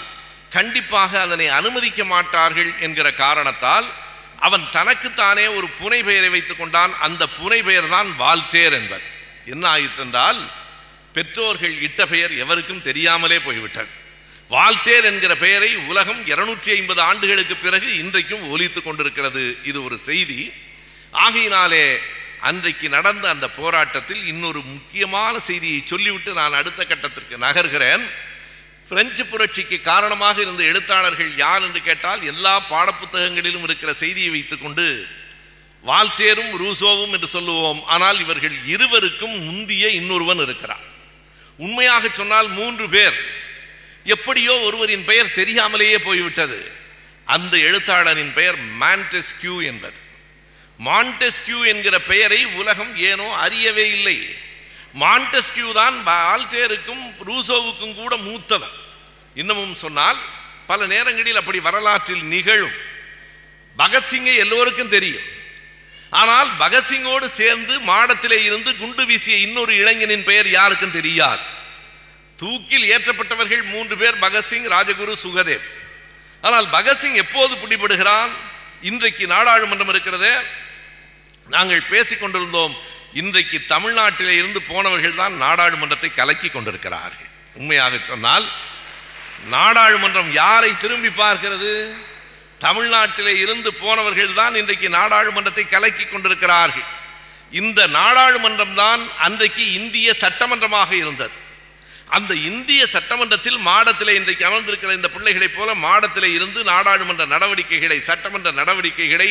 கண்டிப்பாக 0.51 1.21
அதனை 1.21 1.47
அனுமதிக்க 1.49 2.05
மாட்டார்கள் 2.05 2.71
என்கிற 2.81 3.09
காரணத்தால் 3.13 3.87
அவன் 4.47 4.65
தனக்குத்தானே 4.71 5.47
ஒரு 5.47 5.69
புனை 5.81 6.01
பெயரை 6.05 6.29
வைத்துக் 6.29 6.59
கொண்டான். 6.59 6.93
அந்த 7.07 7.23
புனை 7.39 7.61
பெயர் 7.63 7.89
தான் 7.89 8.11
வால்தேர் 8.19 8.73
என்பது. 8.73 9.07
என்ன 9.47 9.69
ஆயிற்று 9.69 10.03
என்றால் 10.03 10.41
பெற்றோர்கள் 11.13 11.81
இட்ட 11.81 12.07
பெயர் 12.07 12.33
எவருக்கும் 12.37 12.83
தெரியாமலே 12.83 13.39
போய்விட்டது. 13.39 13.91
வால்தேர் 14.51 15.09
என்கிற 15.11 15.37
பெயரை 15.37 15.77
உலகம் 15.77 16.27
இருநூற்றி 16.27 16.71
ஐம்பது 16.77 17.01
ஆண்டுகளுக்கு 17.01 17.57
பிறகு 17.57 17.89
இன்றைக்கும் 17.99 18.45
ஒலித்துக் 18.51 18.85
கொண்டிருக்கிறது. 18.85 19.45
இது 19.65 19.79
ஒரு 19.85 19.99
செய்தி. 19.99 20.41
ஆகையினாலே 21.11 21.85
அன்றைக்கு 22.41 22.89
நடந்த 22.89 23.29
அந்த 23.29 23.47
போராட்டத்தில் 23.51 24.27
இன்னொரு 24.27 24.61
முக்கியமான 24.61 25.39
செய்தியை 25.39 25.81
சொல்லிவிட்டு 25.85 26.33
நான் 26.33 26.59
அடுத்த 26.61 26.85
கட்டத்திற்கு 26.85 27.37
நகர்கிறேன். 27.47 28.05
பிரெஞ்சு 28.89 29.25
புரட்சிக்கு 29.25 29.81
காரணமாக 29.83 30.41
இருந்த 30.41 30.63
எழுத்தாளர்கள் 30.65 31.37
யார் 31.37 31.63
என்று 31.63 31.81
கேட்டால் 31.83 32.23
எல்லா 32.23 32.55
பாடப்புத்தகங்களிலும் 32.71 33.63
இருக்கிற 33.63 33.93
செய்தியை 33.93 34.31
வைத்துக்கொண்டு 34.31 34.87
வால்டேரும் 35.85 36.53
ரூசோவும் 36.63 37.13
என்று 37.17 37.29
சொல்லுவோம். 37.37 37.85
ஆனால் 37.85 38.19
இவர்கள் 38.21 38.57
இருவருக்கும் 38.75 39.37
முந்திய 39.47 39.85
இன்னொருவன் 39.99 40.43
இருக்கிறார் 40.47 40.87
உண்மையாக 41.59 42.09
சொன்னால் 42.13 42.49
மூன்று 42.49 42.89
பேர். 42.89 43.17
எப்படியோ 44.05 44.53
ஒருவரின் 44.67 45.05
பெயர் 45.05 45.33
தெரியாமலேயே 45.33 45.99
போய்விட்டது. 45.99 46.59
அந்த 47.27 47.55
எழுத்தாளரின் 47.57 48.33
பெயர் 48.33 48.59
மான்டெஸ்கியூ 48.83 49.57
என்பது. 49.65 49.99
மாண்டெஸ்கியூ 50.87 51.59
என்கிற 51.71 51.97
பெயரை 52.11 52.41
உலகம் 52.61 52.93
ஏனோ 53.11 53.29
அறியவே 53.45 53.87
இல்லை. 53.97 54.19
மாண்டெஸ்கியூ 55.03 55.69
தான் 55.81 55.97
ஆல்டேருக்கும் 56.33 57.05
ரூசோவுக்கும் 57.29 57.97
கூட 58.01 58.13
மூத்தவன் 58.27 58.77
இன்னமும் 59.41 59.75
சொன்னால் 59.85 60.21
பல 60.71 60.87
நேரங்களில் 60.93 61.41
அப்படி 61.41 61.59
வரலாற்றில் 61.67 62.25
நிகழும். 62.35 62.77
பகத்சிங்கை 63.79 64.35
எல்லோருக்கும் 64.45 64.95
தெரியும். 64.97 65.27
ஆனால் 66.21 66.51
பகத்சிங்கோடு 66.63 67.27
சேர்ந்து 67.41 67.75
மாடத்திலே 67.91 68.39
இருந்து 68.49 68.71
குண்டு 68.77 69.03
வீசிய 69.11 69.37
இன்னொரு 69.47 69.73
இளைஞனின் 69.81 70.27
பெயர் 70.29 70.49
யாருக்கும் 70.59 70.97
தெரியாது. 70.99 71.43
தூக்கில் 72.39 72.87
ஏற்றப்பட்டவர்கள் 72.95 73.63
மூன்று 73.73 73.95
பேர் 74.03 74.23
பகத்சிங் 74.25 74.67
ராஜகுரு 74.75 75.15
சுகதேவ். 75.25 75.65
ஆனால் 76.43 76.67
பகத்சிங் 76.77 77.19
எப்போது 77.25 77.53
பிடிபடுகிறான்? 77.63 78.33
இன்றைக்கு 78.91 79.25
நாடாளுமன்றம் 79.35 79.93
இருக்கிறதே 79.95 80.33
நாங்கள் 81.55 81.89
பேசிக்கொண்டிருந்தோம் 81.93 82.75
இன்றைக்கு 83.21 83.59
தமிழ்நாட்டிலே 83.75 84.35
இருந்து 84.41 84.61
போனவர்கள் 84.71 85.21
தான் 85.21 85.35
நாடாளுமன்றத்தை 85.45 86.11
கலக்கி 86.19 86.49
கொண்டிருக்கிறார்கள். 86.49 87.31
உண்மையாக 87.61 87.99
சொன்னால் 88.11 88.47
நாடாளுமன்றம் 89.55 90.31
யாரை 90.43 90.71
திரும்பி 90.83 91.11
பார்க்கிறது? 91.23 91.73
தமிழ்நாட்டிலே 92.67 93.33
இருந்து 93.45 93.71
போனவர்கள் 93.83 94.39
தான் 94.39 94.55
இன்றைக்கு 94.61 94.89
நாடாளுமன்றத்தை 94.99 95.65
கலக்கி 95.75 96.05
கொண்டிருக்கிறார்கள். 96.05 96.89
இந்த 97.61 97.81
நாடாளுமன்றம் 97.99 98.75
தான் 98.83 99.03
அன்றைக்கு 99.27 99.65
இந்திய 99.79 100.09
சட்டமன்றமாக 100.23 100.91
இருந்தது. 101.03 101.37
அந்த 102.17 102.33
இந்திய 102.51 102.83
சட்டமன்றத்தில் 102.95 103.59
மாடத்தில் 103.69 104.17
இன்றைக்கு 104.19 104.45
அமர்ந்திருக்கிற 104.49 104.93
இந்த 104.99 105.09
பிள்ளைகளைப் 105.15 105.57
போல 105.57 105.71
மாடத்தில் 105.87 106.29
இருந்து 106.37 106.61
நாடாளுமன்ற 106.73 107.25
நடவடிக்கைகளை 107.35 107.99
சட்டமன்ற 108.11 108.51
நடவடிக்கைகளை 108.61 109.31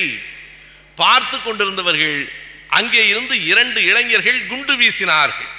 பார்த்து 1.01 1.38
கொண்டிருந்தவர்கள் 1.38 2.18
அங்கே 2.77 3.01
இருந்து 3.08 3.36
இரண்டு 3.51 3.80
இளைஞர்கள் 3.89 4.39
குண்டு 4.51 4.74
வீசினார்கள். 4.82 5.51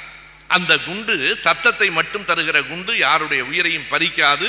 அந்த 0.57 0.73
குண்டு 0.79 1.15
சத்தத்தை 1.45 1.89
மட்டும் 1.99 2.27
தருகிற 2.31 2.59
குண்டு 2.69 2.93
யாருடைய 2.99 3.43
உயிரையும் 3.45 3.91
பறிக்காது. 3.91 4.49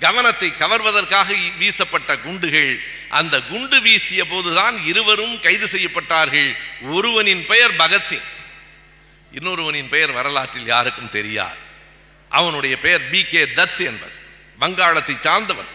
கவனத்தை 0.00 0.48
கவர்வதற்காக 0.58 1.28
வீசப்பட்ட 1.58 2.10
குண்டுகள் 2.24 2.72
அந்த 3.18 3.34
குண்டு 3.50 3.78
வீசிய 3.80 4.22
போதுதான் 4.24 4.76
இருவரும் 4.84 5.36
கைது 5.40 5.66
செய்யப்பட்டார்கள். 5.66 6.50
ஒருவனின் 6.94 7.44
பெயர் 7.46 7.74
பகத்சிங் 7.82 8.26
இன்னொருவனின் 9.32 9.88
பெயர் 9.88 10.12
வரலாற்றில் 10.12 10.70
யாருக்கும் 10.74 11.14
தெரியாது. 11.16 11.58
அவனுடைய 12.30 12.74
பெயர் 12.84 13.04
பி 13.10 13.20
கே 13.24 13.42
தத் 13.58 13.82
என்பது. 13.90 14.16
வங்காளத்தை 14.60 15.16
சார்ந்தவன். 15.18 15.70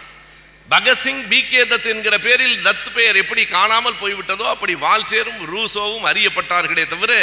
பகத்சிங் 0.72 1.28
பி 1.28 1.40
கே 1.46 1.62
தத் 1.64 1.88
என்கிற 1.94 2.20
பேரில் 2.20 2.58
தத் 2.66 2.90
பெயர் 2.94 3.16
எப்படி 3.16 3.46
காணாமல் 3.46 4.00
போய்விட்டதோ 4.02 4.46
அப்படி 4.54 4.74
வால்சேரும் 4.76 5.42
ரூசோவும் 5.54 6.06
அறியப்பட்டார்களே 6.12 6.88
தவிர 6.88 7.14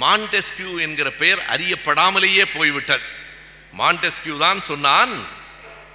மாண்டெஸ்கியூ 0.00 0.72
என்கிற 0.80 1.08
பெயர் 1.10 1.40
அறியப்படாமலேயே 1.54 2.44
போய்விட்டது. 2.56 3.02
மாண்டெஸ்கியூ 3.78 4.36
தான் 4.38 4.62
சொன்னான் 4.62 5.14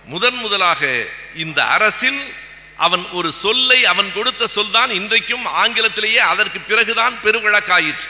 முதன் 0.06 0.36
முதலாக 0.36 1.06
இந்த 1.36 1.60
அரசில் 1.66 2.34
அவன் 2.76 3.10
ஒரு 3.10 3.32
சொல்லை 3.32 3.86
அவன் 3.86 4.14
கொடுத்த 4.14 4.48
சொல் 4.48 4.72
தான் 4.72 4.92
இன்றைக்கும் 4.92 5.46
ஆங்கிலத்திலேயே 5.46 6.22
அதற்கு 6.32 6.60
பிறகுதான் 6.60 7.16
பெருவிளக்காயிற்று. 7.24 8.10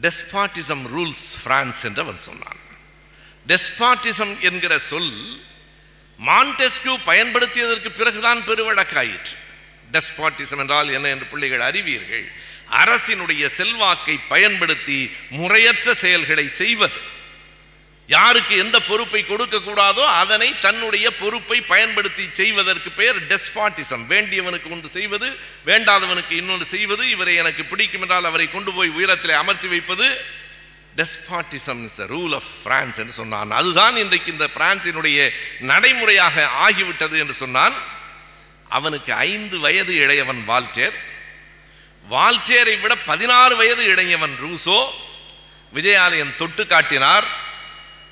டெஸ்பாட்டிசம் 0.00 0.84
ரூல்ஸ் 0.94 1.26
பிரான்ஸ் 1.44 1.84
என்று 1.84 2.02
அவன் 2.02 2.18
சொன்னான். 2.18 2.60
டெஸ்பாட்டிசம் 3.46 4.38
என்கிற 4.40 4.78
சொல் 4.78 5.14
மான்டெஸ்கியூ 6.18 6.94
பயன்படுத்தியதற்கு 7.06 7.88
பிறகுதான் 7.88 8.40
பெருவழக்காயிற்று. 8.46 9.34
டெஸ்பாட்டிசம் 9.92 10.58
என்றால் 10.58 10.90
என்ன 10.90 11.08
என்று 11.08 11.26
பிள்ளைகள் 11.26 11.60
அறிவீர்கள். 11.60 12.26
அரசினுடைய 12.70 13.46
செல்வாக்கை 13.46 14.18
பயன்படுத்தி 14.28 15.10
முறையற்ற 15.30 15.94
செயல்களை 15.94 16.48
செய்வது. 16.52 16.98
யாருக்கு 18.06 18.56
எந்த 18.58 18.80
பொறுப்பை 18.80 19.24
கொடுக்கக்கூடாதோ 19.24 20.04
அதனை 20.22 20.58
தன்னுடைய 20.58 21.10
பொறுப்பை 21.10 21.60
பயன்படுத்தி 21.60 22.28
செய்வதற்கு 22.32 22.90
பெயர் 22.90 23.20
டெஸ்பாட்டிசம் 23.26 24.04
வேண்டியவனுக்கு 24.06 24.70
ஒன்று 24.70 24.88
செய்வது 24.88 25.36
வேண்டாதவனுக்கு 25.66 26.30
இன்னொன்று 26.30 26.64
செய்வது 26.64 27.10
இவரை 27.10 27.34
எனக்கு 27.34 27.64
பிடிக்கும் 27.64 28.00
என்றால் 28.00 28.24
அவரை 28.24 28.50
கொண்டு 28.50 28.72
போய் 28.72 28.88
உயரத்தில் 28.88 29.30
அமர்த்தி 29.30 29.68
வைப்பது 29.68 30.24
despotism 30.96 31.84
is 31.84 31.96
the 31.96 32.04
rule 32.04 32.34
of 32.34 32.50
France 32.62 32.98
என்று 32.98 33.12
சொன்னான். 33.12 33.50
அதுதான் 33.50 33.96
இன்றைக்கு 33.96 34.32
இந்த 34.32 34.48
பிரான்சினுடைய 34.54 35.30
நடைமுறையாக 35.60 36.50
ஆகிவிட்டது 36.68 37.18
என்று 37.18 37.34
சொன்னான். 37.34 37.72
அவனுக்கு 38.68 39.14
ஐந்து 39.14 39.58
வயது 39.58 39.92
இளையவன் 39.92 40.44
வால்டேர். 40.46 40.92
வால்டேரை 42.10 42.80
விட 42.80 42.96
பதினாறு 42.96 43.56
வயது 43.56 43.86
இளையவன் 43.86 44.36
ரூசோ. 44.38 44.90
விஜயாலயன் 45.74 46.36
தொட்டு 46.36 46.66
காட்டினார். 46.66 47.24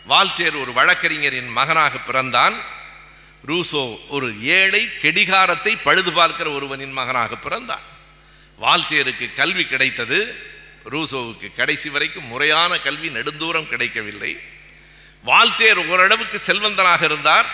வால்டேர் 0.09 0.61
ஒரு 0.61 0.73
வழக்கறிஞரின் 0.73 1.49
மகனாக 1.49 1.99
பிறந்தான். 1.99 2.61
ரூசோ 3.47 4.09
ஒரு 4.09 4.43
ஏழை 4.43 4.91
கெடிகாரத்தை 5.03 5.77
பழுது 5.85 6.13
பார்க்கிற 6.13 6.51
ஒருவனின் 6.51 6.93
மகனாக 6.93 7.37
பிறந்தான். 7.37 7.83
வால்டேருக்கு 8.61 9.33
கல்வி 9.33 9.65
கிடைத்தது. 9.65 10.51
ரூசோவுக்கு 10.91 11.55
கடைசி 11.55 11.89
வரைக்கும் 11.89 12.27
முறையான 12.27 12.79
கல்வி 12.79 13.09
நெடுந்தூரம் 13.09 13.69
கிடைக்கவில்லை. 13.69 14.41
வால்டேர் 15.27 15.87
ஓரளவுக்கு 15.87 16.41
செல்வந்தனாக 16.47 17.03
இருந்தார். 17.03 17.47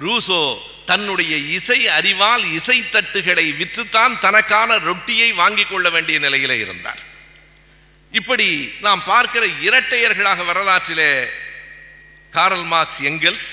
ரூசோ 0.00 0.58
தன்னுடைய 0.84 1.36
இசை 1.36 1.88
அறிவால் 1.88 2.52
இசை 2.52 2.88
தட்டுகளை 2.88 3.52
விற்றுத்தான் 3.52 4.18
தனக்கான 4.18 4.78
ரொட்டியை 4.78 5.32
வாங்கிக் 5.32 5.70
கொள்ள 5.70 5.90
வேண்டிய 5.90 6.18
நிலையிலே 6.18 6.58
இருந்தார். 6.58 7.00
இப்படி 8.12 8.72
நாம் 8.80 9.04
பார்க்கிற 9.04 9.46
இரட்டையர்களாக 9.46 10.44
வரலாற்றிலே 10.44 11.28
காரல் 12.30 12.64
மார்க்ஸ் 12.64 13.02
எங்கெல்ஸ் 13.02 13.48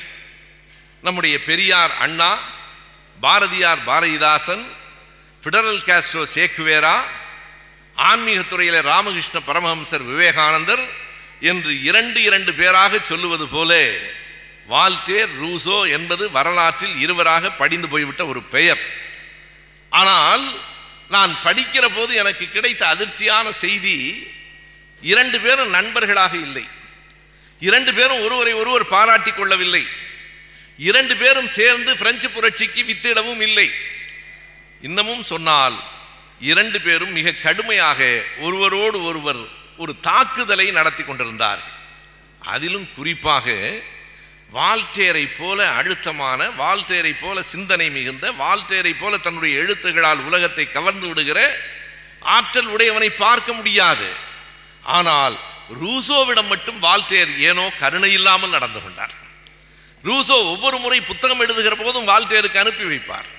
நம்முடைய 1.02 1.44
Periyar 1.44 1.98
Anna 1.98 2.40
Bharathiyar 3.20 3.86
Bharathidasan 3.86 4.64
Fidel 5.44 5.82
Castro 5.86 6.24
Che Guevara 6.36 7.04
ஆன்மீகத்துறையில் 7.98 8.82
Ramakrishna 8.82 9.40
Paramahamsar 9.48 10.06
Vivekanandar 10.06 10.84
என்று 11.40 11.82
இரண்டு 11.82 12.22
இரண்டு 12.24 12.54
பேராக 12.54 13.00
சொல்லுவது 13.04 13.48
போல 13.48 13.94
வால்டேர் 14.70 15.32
ரூசோ 15.42 15.92
என்பது 15.92 16.32
வரலாற்றில் 16.32 17.00
இருவராக 17.00 17.52
படிந்து 17.52 17.88
போய்விட்ட 17.90 18.26
ஒரு 18.26 18.44
பெயர். 18.44 18.80
ஆனால் 19.90 20.62
நான் 21.10 21.38
படிக்கிற 21.44 21.86
போது 21.96 22.16
எனக்கு 22.16 22.50
கிடைத்த 22.50 22.88
அதிர்ச்சியான 22.88 23.52
செய்தி 23.52 24.28
இரண்டு 25.02 25.40
பேரும் 25.40 25.70
நண்பர்களாக 25.70 26.38
இல்லை. 26.38 26.68
இரண்டு 27.60 27.94
பேரும் 27.94 28.22
ஒருவரை 28.22 28.54
ஒருவர் 28.54 28.88
பாராட்டிக் 28.88 29.36
கொள்ளவில்லை. 29.36 29.88
இரண்டு 30.78 31.18
பேரும் 31.18 31.48
சேர்ந்து 31.48 31.98
பிரெஞ்சு 31.98 32.30
புரட்சிக்கு 32.30 32.84
வித்திடவும் 32.84 33.42
இல்லை. 33.42 33.72
இன்னமும் 34.82 35.24
சொன்னால் 35.24 35.84
இரண்டு 36.40 36.82
பேரும் 36.82 37.12
மிக 37.12 37.32
கடுமையாக 37.32 38.24
ஒருவரோடு 38.40 39.04
ஒருவர் 39.04 39.42
ஒரு 39.78 39.94
தாக்குதலை 40.00 40.72
நடத்தி 40.72 41.04
கொண்டிருந்தார்கள். 41.04 41.72
அதிலும் 42.42 42.88
குறிப்பாக 42.96 43.56
வால்டேரை 44.54 45.26
போல 45.38 45.60
அழுத்தமான 45.70 46.50
வால்டேரை 46.62 47.14
போல 47.22 47.44
சிந்தனை 47.44 47.90
மிகுந்த 47.90 48.32
வால்டேரை 48.32 48.94
போல 49.00 49.18
தன்னுடைய 49.18 49.62
எழுத்துகளால் 49.64 50.26
உலகத்தை 50.28 50.72
கவர்ந்து 50.72 51.08
விடுகிற 51.08 51.40
ஆற்றல் 52.22 52.70
உடையவனை 52.76 53.10
பார்க்க 53.10 53.54
முடியாது. 53.54 54.10
ஆனால் 54.84 55.36
ரூசோவிடம் 55.82 56.48
மட்டும் 56.48 56.80
வால்டேர் 56.84 57.32
ஏனோ 57.50 57.66
கருணை 57.80 58.12
இல்லாமல் 58.12 58.50
நடந்து 58.50 58.80
கொண்டார். 58.82 59.14
ரூசோ 60.04 60.38
ஒவ்வொரு 60.54 60.78
முறை 60.78 61.02
புத்தகம் 61.02 61.40
எழுதுகிற 61.40 61.76
போதும் 61.76 62.08
வால்டேருக்கு 62.08 62.64
அனுப்பி 62.64 62.84
வைப்பார். 62.84 63.30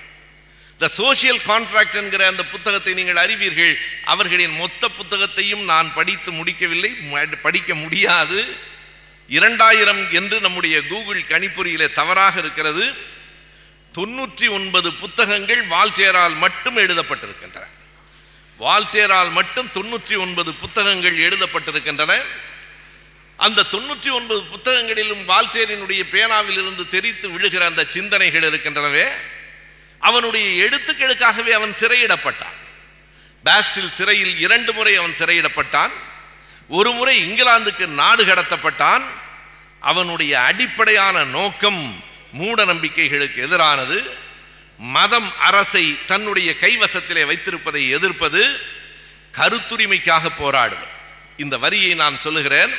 த 0.81 0.87
சோசியல் 0.97 1.41
கான்ட்ராக்ட் 1.49 1.97
என்கிற 1.99 2.21
அந்த 2.31 2.43
புத்தகத்தை 2.53 2.93
நீங்கள் 2.93 3.15
அறிவீர்கள். 3.15 3.73
அவர்களின் 4.13 4.55
மொத்த 4.61 4.89
புத்தகத்தையும் 4.97 5.63
நான் 5.71 5.93
படித்து 5.93 6.31
முடிக்கவில்லை. 6.31 6.91
படிக்க 7.45 7.75
முடியாது. 7.75 8.39
இரண்டாயிரம் 9.27 10.01
என்று 10.11 10.37
நம்முடைய 10.45 10.75
கூகுள் 10.87 11.21
கணிப்பொறியிலே 11.29 11.87
தவறாக 11.99 12.39
இருக்கிறது. 12.39 12.85
தொண்ணூற்றி 13.97 14.47
ஒன்பது 14.57 14.89
புத்தகங்கள் 14.93 15.61
வால்டேரால் 15.67 16.35
மட்டும் 16.43 16.77
எழுதப்பட்டிருக்கின்றன. 16.77 17.65
வால்டேரால் 18.59 19.31
மட்டும் 19.37 19.69
தொண்ணூற்றி 19.77 20.17
ஒன்பது 20.25 20.53
புத்தகங்கள் 20.63 21.17
எழுதப்பட்டிருக்கின்றன. 21.27 22.13
அந்த 23.45 23.65
தொண்ணூற்றி 23.71 24.11
ஒன்பது 24.17 24.41
புத்தகங்களிலும் 24.51 25.23
வால்டேரினுடைய 25.29 26.03
பேனாவில் 26.11 26.59
இருந்து 26.63 26.87
தெரித்து 26.87 27.29
விழுகிற 27.29 27.63
அந்த 27.71 27.85
சிந்தனைகள் 27.95 28.45
இருக்கின்றனவே. 28.49 29.07
அவனுடைய 29.99 30.63
எழுத்துக்களுக்காகவே 30.63 31.49
அவன் 31.49 31.75
சிறையிடப்பட்டான். 31.79 32.55
பாஸ்டில் 33.45 33.89
சிறையில் 33.89 34.39
இரண்டு 34.39 34.73
முறை 34.73 34.95
அவன் 34.95 35.13
சிறையிடப்பட்டான். 35.13 35.91
ஒரு 36.67 36.91
முறை 36.91 37.31
இங்கிலாந்துக்கு 37.31 37.87
நாடு 37.87 38.25
கடத்தப்பட்டான். 38.25 39.03
அவனுடைய 39.79 40.41
அடிப்படையான 40.41 41.23
நோக்கம் 41.23 42.03
மூட 42.31 42.65
நம்பிக்கைகளுக்கு 42.65 43.47
எதிரானது. 43.47 44.09
மதம் 44.77 45.37
அரசை 45.37 45.97
தன்னுடைய 46.05 46.55
கைவசத்திலே 46.61 47.25
வைத்திருப்பதை 47.25 47.89
எதிர்ப்பது. 47.89 48.59
கருத்துரிமைக்காக 49.33 50.29
போராடுவது. 50.37 50.93
இந்த 51.37 51.57
வரியை 51.57 51.95
நான் 51.95 52.17
சொல்லுகிறேன். 52.17 52.73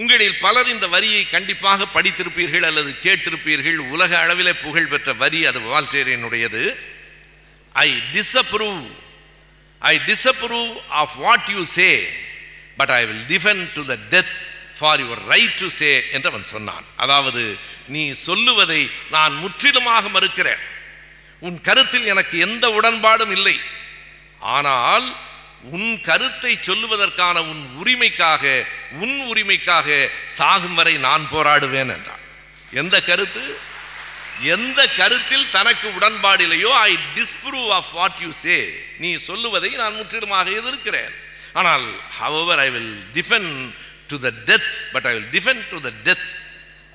உங்களில் 0.00 0.38
பலர் 0.40 0.68
இந்த 0.68 0.86
வரியை 0.86 1.22
கண்டிப்பாக 1.30 1.86
படித்திருப்பீர்கள் 1.94 2.66
அல்லது 2.68 2.90
கேட்டிருப்பீர்கள். 3.02 3.76
உலக 3.94 4.10
அளவிலே 4.24 4.52
புகழ் 4.62 4.90
பெற்ற 4.92 5.12
வரி 5.22 5.40
அது 5.46 5.60
வால்டேரியனுடையது 5.60 6.62
I 7.72 7.88
disapprove 8.12 8.82
I 9.78 9.94
disapprove 10.10 10.72
of 10.88 11.14
what 11.24 11.48
you 11.48 11.64
say 11.64 11.88
but 12.76 12.90
I 12.90 13.02
will 13.06 13.26
defend 13.34 13.66
to 13.72 13.84
the 13.90 13.96
death 14.14 14.34
for 14.78 15.00
your 15.00 15.22
right 15.32 15.58
to 15.62 15.68
say 15.68 15.90
என்று 16.10 16.30
அவன் 16.30 16.44
சொன்னான். 16.44 16.84
அதாவது 16.96 17.42
நீ 17.86 18.12
சொல்லுவதை 18.12 18.90
நான் 19.10 19.34
முற்றிலுமாக 19.34 20.08
மறுக்கிறேன். 20.08 20.62
உன் 21.46 21.60
கருத்தில் 21.60 22.06
எனக்கு 22.12 22.38
எந்த 22.38 22.64
உடன்பாடும் 22.80 23.30
இல்லை. 23.30 23.56
ஆனால் 24.38 25.06
உன் 25.62 26.00
கருத்தை 26.00 26.58
சொல்லுவதற்கான 26.60 27.38
உன் 27.50 27.64
உரிமைக்காக 27.80 28.64
உன் 29.00 29.18
உரிமைக்காக 29.32 30.08
சாகும் 30.26 30.74
வரை 30.74 30.94
நான் 30.96 31.28
போராடுவேன் 31.32 31.92
என்றான். 31.96 32.24
எந்த 32.72 33.02
கருத்து? 33.02 33.42
எந்த 34.40 34.80
கருத்தில் 34.96 35.50
தனக்கு 35.50 35.94
உடன்பாடு 35.94 36.42
இல்லையோ 36.42 36.70
I 36.78 36.98
disapprove 37.18 37.68
of 37.68 37.90
what 37.92 38.20
you 38.20 38.30
say 38.30 38.56
நீ 38.98 39.16
சொல்லுவதை 39.16 39.70
நான் 39.70 39.94
முற்றிலுமாக 39.94 40.50
எதிர்க்கிறேன். 40.50 41.12
ஆனால் 41.52 41.86
however 42.20 42.62
I 42.66 42.70
will 42.70 42.96
defend 43.18 43.70
to 44.06 44.18
the 44.18 44.32
death 44.46 44.72
but 44.92 45.06
I 45.06 45.12
will 45.12 45.30
defend 45.36 45.68
to 45.68 45.80
the 45.80 45.92
death 46.08 46.28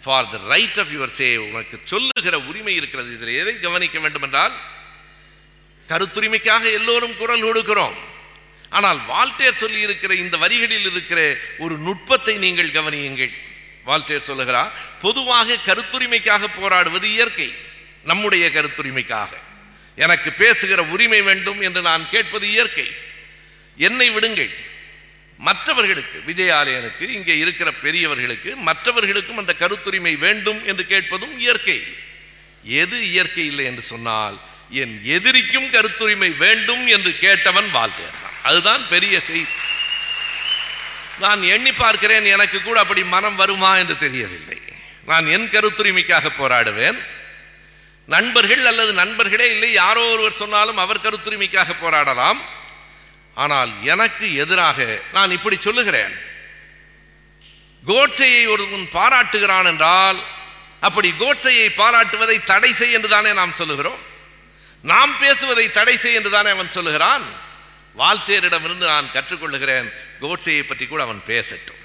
for 0.03 0.29
the 0.29 0.39
right 0.47 0.79
of 0.79 0.91
your 0.95 1.13
say 1.19 1.35
உனக்கு 1.37 1.79
சொல்லுகிற 1.83 2.39
உரிமை 2.39 2.75
இருக்கிறது. 2.75 3.13
இதில் 3.13 3.39
எதை 3.41 3.59
கவனிக்க 3.59 3.99
வேண்டும் 3.99 4.21
என்றால் 4.21 4.55
கருத்துரிமைக்காக 5.89 6.63
எல்லோரும் 6.79 7.17
குரல் 7.17 7.47
கொடுக்கிறோம். 7.47 7.97
ஆனால் 8.69 8.99
வால்டேர் 9.07 9.61
சொல்லி 9.63 9.79
இருக்கிற 9.79 10.15
இந்த 10.15 10.37
வரிகளில் 10.37 10.91
இருக்கிற 10.91 11.37
ஒரு 11.57 11.77
நுட்பத்தை 11.77 12.37
நீங்கள் 12.37 12.71
கவனியுங்கள். 12.71 13.33
வால்டேர் 13.85 14.27
சொல்லுகிறார் 14.29 14.71
பொதுவாக 15.01 15.57
கருத்துரிமைக்காக 15.65 16.43
போராடுவது 16.59 17.11
இயற்கை 17.11 17.53
நம்முடைய 18.03 18.49
கருத்துரிமைக்காக. 18.49 19.29
எனக்கு 19.95 20.33
பேசுகிற 20.33 20.83
உரிமை 20.83 21.21
வேண்டும் 21.21 21.61
என்று 21.61 21.81
நான் 21.81 22.09
கேட்பது 22.09 22.49
இயற்கை. 22.49 22.87
என்னை 23.77 24.09
விடுங்கள். 24.09 24.51
மற்றவர்களுக்கு 25.37 26.17
விஜயாலயனுக்கு 26.27 27.09
இங்கே 27.09 27.37
இருக்கிற 27.37 27.71
பெரியவர்களுக்கு 27.71 28.55
மற்றவர்களுக்கும் 28.55 29.37
அந்த 29.37 29.55
கருத்துரிமை 29.59 30.17
வேண்டும் 30.17 30.65
என்று 30.65 30.85
கேட்பதும் 30.85 31.39
இயற்கை. 31.39 31.79
எது 32.63 33.09
இயற்கை 33.09 33.45
இல்லை 33.45 33.65
என்று 33.65 33.81
சொன்னால் 33.81 34.39
என் 34.69 35.01
எதிரிக்கும் 35.03 35.69
கருத்துரிமை 35.71 36.37
வேண்டும் 36.37 36.87
என்று 36.87 37.11
கேட்டவன் 37.19 37.69
வாழ்க்கையான் 37.71 38.25
அதுதான் 38.49 38.83
பெரிய 38.93 39.15
செய்தி 39.29 39.55
நான் 41.23 41.41
எண்ணி 41.53 41.71
பார்க்கிறேன் 41.73 42.25
எனக்கு 42.35 42.57
கூட 42.61 42.77
அப்படி 42.83 43.01
மனம் 43.13 43.37
வருமா 43.41 43.69
என்று 43.81 43.95
தெரியவில்லை. 44.05 44.59
நான் 45.09 45.25
என் 45.35 45.47
கருத்துரிமைக்காக 45.53 46.25
போராடுவேன். 46.39 46.97
நண்பர்கள் 48.09 48.63
அல்லது 48.71 48.91
நண்பர்களே 48.99 49.47
இல்லை 49.53 49.69
யாரோ 49.73 50.03
ஒருவர் 50.13 50.39
சொன்னாலும் 50.41 50.81
அவர் 50.83 51.05
கருத்துரிமைக்காக 51.05 51.73
போராடலாம். 51.79 52.39
ஆனால் 53.43 53.71
எனக்கு 53.93 54.25
எதிராக 54.43 54.77
நான் 55.15 55.35
இப்படி 55.37 55.57
சொல்லுகிறேன். 55.59 56.13
கோட்ஸையை 57.83 58.43
ஒருவன் 58.53 58.85
பாராட்டுகிறான் 58.97 59.67
என்றால் 59.71 60.19
அப்படி 60.87 61.09
கோட்சையை 61.23 61.67
பாராட்டுவதை 61.81 62.37
தடை 62.51 62.71
செய் 62.79 62.95
என்று 62.97 63.09
தானே 63.15 63.31
நாம் 63.39 63.59
சொல்லுகிறோம். 63.59 64.01
நாம் 64.83 65.13
பேசுவதை 65.23 65.65
தடை 65.77 65.97
செய் 65.97 66.17
என்று 66.19 66.31
தானே 66.37 66.49
அவன் 66.55 66.75
சொல்லுகிறான். 66.77 67.27
வால்டேரிடமிருந்து 67.99 68.85
நான் 68.93 69.13
கற்றுக்கொள்ளுகிறேன். 69.13 69.87
கோட்சையை 70.19 70.63
பற்றி 70.63 70.85
கூட 70.85 71.01
அவன் 71.07 71.21
பேசட்டும். 71.25 71.81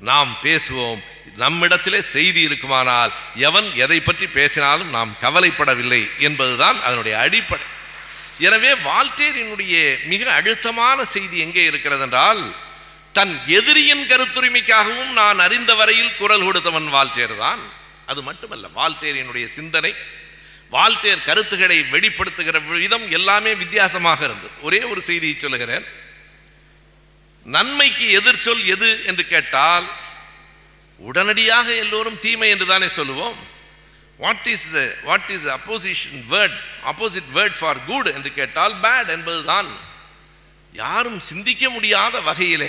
நாம் 0.00 0.32
பேசுவோம். 0.42 1.00
நம்மிடத்திலே 1.42 2.00
செய்தி 2.14 2.40
இருக்குமானால் 2.40 3.12
எவன் 3.48 3.68
எதை 3.84 3.98
பற்றி 4.00 4.26
பேசினாலும் 4.26 4.90
நாம் 4.96 5.16
கவலைப்படவில்லை 5.20 6.02
என்பதுதான் 6.18 6.78
அதனுடைய 6.82 7.14
அடிப்படை. 7.18 7.66
எனவே 8.46 8.72
வால்டேரினுடைய 8.88 9.74
மிக 10.04 10.22
அழுத்தமான 10.32 11.04
செய்தி 11.14 11.38
எங்கே 11.38 11.64
இருக்கிறது 11.64 12.04
என்றால் 12.06 12.42
தன் 13.12 13.34
எதிரியின் 13.58 14.04
கருத்துரிமைக்காகவும் 14.10 15.12
நான் 15.20 15.38
அறிந்த 15.38 15.72
வரையில் 15.74 16.16
குரல் 16.16 16.44
கொடுத்தவன் 16.46 16.88
வால்டேர் 16.94 17.36
தான். 17.38 17.62
அது 18.06 18.20
மட்டுமல்ல 18.22 18.66
வால்டேரினுடைய 18.78 19.46
சிந்தனை 19.58 19.92
வால்டேர் 20.72 21.24
கருத்துக்களை 21.24 21.78
வெளிப்படுத்துகிற 21.94 22.56
விதம் 22.80 23.10
எல்லாமே 23.10 23.54
வித்தியாசமாக 23.54 24.24
இருந்தது. 24.24 24.52
ஒரே 24.62 24.80
ஒரு 24.82 25.00
செய்தியை 25.00 25.36
சொல்லுகிறேன். 25.38 25.86
நன்மைக்கு 27.44 28.06
எதிர்ச்சொல் 28.20 28.64
எது 28.74 28.88
என்று 29.06 29.24
கேட்டால் 29.26 29.86
உடனடியாக 30.98 31.74
எல்லோரும் 31.74 32.20
தீமை 32.20 32.48
என்று 32.54 32.66
தானே 32.66 32.88
சொல்லுவோம். 32.88 33.36
What 34.18 34.46
is 34.46 34.68
what 35.02 35.30
is 35.34 35.46
opposition 35.56 36.22
word 36.30 36.56
opposite 36.90 37.28
word 37.34 37.58
for 37.58 37.84
good 37.84 38.08
என்று 38.16 38.30
கேட்டால் 38.32 38.74
பேட் 38.84 39.08
என்பதுதான். 39.16 39.70
யாரும் 40.72 41.20
சிந்திக்க 41.20 41.70
முடியாத 41.70 42.20
வகையிலே 42.20 42.68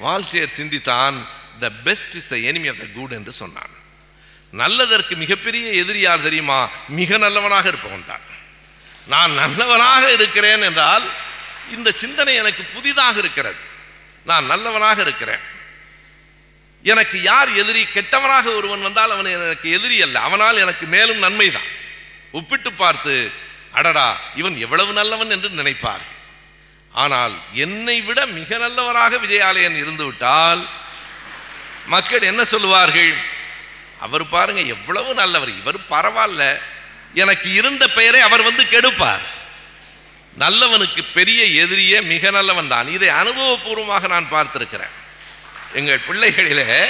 Voltaire 0.00 0.56
சிந்தித்தான் 0.60 1.18
the 1.60 1.70
best 1.70 2.14
is 2.14 2.28
the 2.28 2.36
enemy 2.36 2.68
of 2.72 2.80
the 2.84 2.86
good 2.94 3.12
என்று 3.12 3.32
சொன்னான். 3.32 3.74
நல்லதற்கு 4.52 5.16
மிகப்பெரிய 5.16 5.70
எதிரி 5.70 6.00
யார் 6.00 6.22
தெரியுமா? 6.22 6.68
மிக 6.88 7.16
நல்லவனாக 7.16 7.68
இருப்பவன் 7.68 8.04
தான். 8.06 8.20
நான் 9.06 9.32
நல்லவனாக 9.32 10.12
இருக்கிறேன் 10.12 10.62
என்றால் 10.62 11.02
இந்த 11.70 11.92
சிந்தனை 11.92 12.34
எனக்கு 12.34 12.62
புதிதாக 12.62 13.18
இருக்கிறது. 13.18 13.56
நான் 14.24 14.44
நல்லவனாக 14.44 15.00
இருக்கிறேன். 15.00 15.40
எனக்கு 16.82 17.22
யார் 17.22 17.52
எதிரி? 17.52 17.86
கெட்டவனாக 17.94 18.54
ஒருவன் 18.54 18.82
வந்தால் 18.82 19.10
அவன் 19.10 19.24
எனக்கு 19.24 19.70
எதிரி 19.70 20.02
அல்ல. 20.02 20.20
அவனால் 20.20 20.56
எனக்கு 20.56 20.86
மேலும் 20.86 21.18
நன்மை 21.18 21.50
தான். 21.50 21.68
ஒப்பிட்டு 22.32 22.72
பார்த்து 22.72 23.32
அடடா 23.72 24.20
இவன் 24.34 24.56
எவ்வளவு 24.56 24.92
நல்லவன் 24.92 25.30
என்று 25.30 25.48
நினைப்பார் 25.48 26.04
ஆனால் 26.92 27.32
என்னை 27.52 28.00
விட 28.00 28.26
மிக 28.26 28.58
நல்லவராக 28.58 29.16
விஜயாலயன் 29.16 29.76
இருந்துவிட்டால் 29.76 30.68
மக்கள் 31.86 32.20
என்ன 32.20 32.44
சொல்லுவார்கள்? 32.44 33.36
அவர் 34.00 34.28
பாருங்க 34.28 34.60
எவ்வளவு 34.60 35.14
நல்லவர். 35.14 35.48
இவர் 35.48 35.78
பரவாயில்ல. 35.90 36.60
எனக்கு 37.14 37.52
இருந்த 37.52 37.88
பெயரை 37.88 38.20
அவர் 38.20 38.42
வந்து 38.42 38.64
கெடுப்பார். 38.64 39.22
நல்லவனுக்கு 40.38 41.04
பெரிய 41.14 41.66
எதிரியே 41.66 42.02
மிக 42.02 42.30
நல்லவன் 42.30 42.68
தான். 42.68 42.88
இதை 42.88 43.08
அனுபவபூர்வமாக 43.08 44.08
நான் 44.08 44.30
பார்த்திருக்கிறேன். 44.30 44.96
எங்கள் 45.72 46.00
பிள்ளைகளிலே 46.08 46.86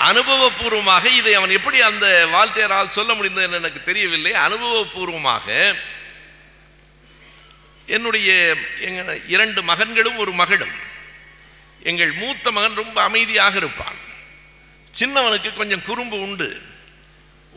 அனுபவபூர்வமாக 0.00 1.04
இதை 1.04 1.34
அவன் 1.34 1.50
எப்படி 1.50 1.80
அந்த 1.80 2.26
வாழ்த்தையரால் 2.32 2.88
சொல்ல 2.88 3.14
முடிந்தது 3.14 3.46
என்று 3.46 3.56
எனக்கு 3.56 3.82
தெரியவில்லை. 3.82 4.32
அனுபவபூர்வமாக 4.32 5.74
என்னுடைய 7.86 8.56
எங்கள் 8.80 9.28
இரண்டு 9.28 9.62
மகன்களும் 9.62 10.16
ஒரு 10.16 10.32
மகளும். 10.32 10.72
எங்கள் 11.82 12.12
மூத்த 12.12 12.50
மகன் 12.50 12.74
ரொம்ப 12.74 13.02
அமைதியாக 13.02 13.56
இருப்பான். 13.56 14.05
சின்னவனுக்கு 14.98 15.50
கொஞ்சம் 15.60 15.86
குறும்பு 15.88 16.16
உண்டு. 16.26 16.48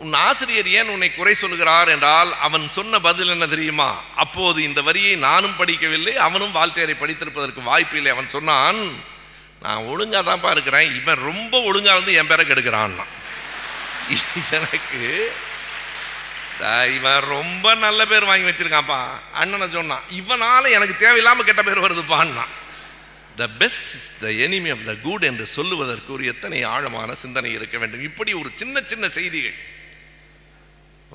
உன் 0.03 0.13
ஆசிரியர் 0.27 0.67
ஏன் 0.79 0.91
உன்னை 0.93 1.09
குறை 1.13 1.33
சொல்கிறார் 1.41 1.89
என்றால் 1.93 2.31
அவன் 2.47 2.65
சொன்ன 2.75 2.99
பதில் 3.07 3.33
என்ன 3.33 3.45
தெரியுமா? 3.53 3.87
அப்போது 4.23 4.59
இந்த 4.67 4.79
வரியை 4.87 5.13
நானும் 5.27 5.57
படிக்கவில்லை 5.59 6.13
அவனும் 6.27 6.55
வாழ்த்தையரை 6.57 6.95
படித்திருப்பதற்கு 6.99 7.69
வாய்ப்பு 7.69 7.97
இல்லை. 7.99 8.11
அவன் 8.15 8.33
சொன்னான் 8.35 8.79
நான் 9.63 9.87
ஒழுங்காக 9.91 10.23
தான்ப்பா 10.29 10.51
இருக்கிறேன் 10.55 10.87
இவன் 10.99 11.25
ரொம்ப 11.29 11.53
ஒழுங்காக 11.69 11.95
இருந்து 11.97 12.17
என் 12.19 12.29
பேரை 12.31 12.43
கெடுக்கிறான். 12.45 12.95
எனக்கு 14.57 15.03
இவன் 16.95 17.21
ரொம்ப 17.33 17.65
நல்ல 17.83 17.99
பேர் 18.11 18.29
வாங்கி 18.29 18.47
வச்சிருக்கான்ப்பா. 18.47 19.01
அண்ணனை 19.41 19.67
சொன்னான் 19.75 20.07
இவனால் 20.21 20.73
எனக்கு 20.77 20.95
தேவையில்லாமல் 21.03 21.47
கெட்ட 21.49 21.61
பேர் 21.67 21.85
வருதுப்பான்னா 21.85 22.45
the 23.41 23.45
best 23.61 23.91
is 23.97 24.11
the 24.21 24.27
enemy 24.45 24.69
of 24.75 24.85
the 24.89 24.93
good 25.07 25.25
என்று 25.29 25.45
சொல்லுவதற்கு 25.57 26.09
ஒரு 26.13 26.23
எத்தனை 26.33 26.59
ஆழமான 26.75 27.09
சிந்தனை 27.23 27.51
இருக்க 27.57 27.75
வேண்டும். 27.81 28.03
இப்படி 28.09 28.31
ஒரு 28.41 28.49
சின்ன 28.61 28.81
சின்ன 28.91 29.05
செய்திகள். 29.17 29.57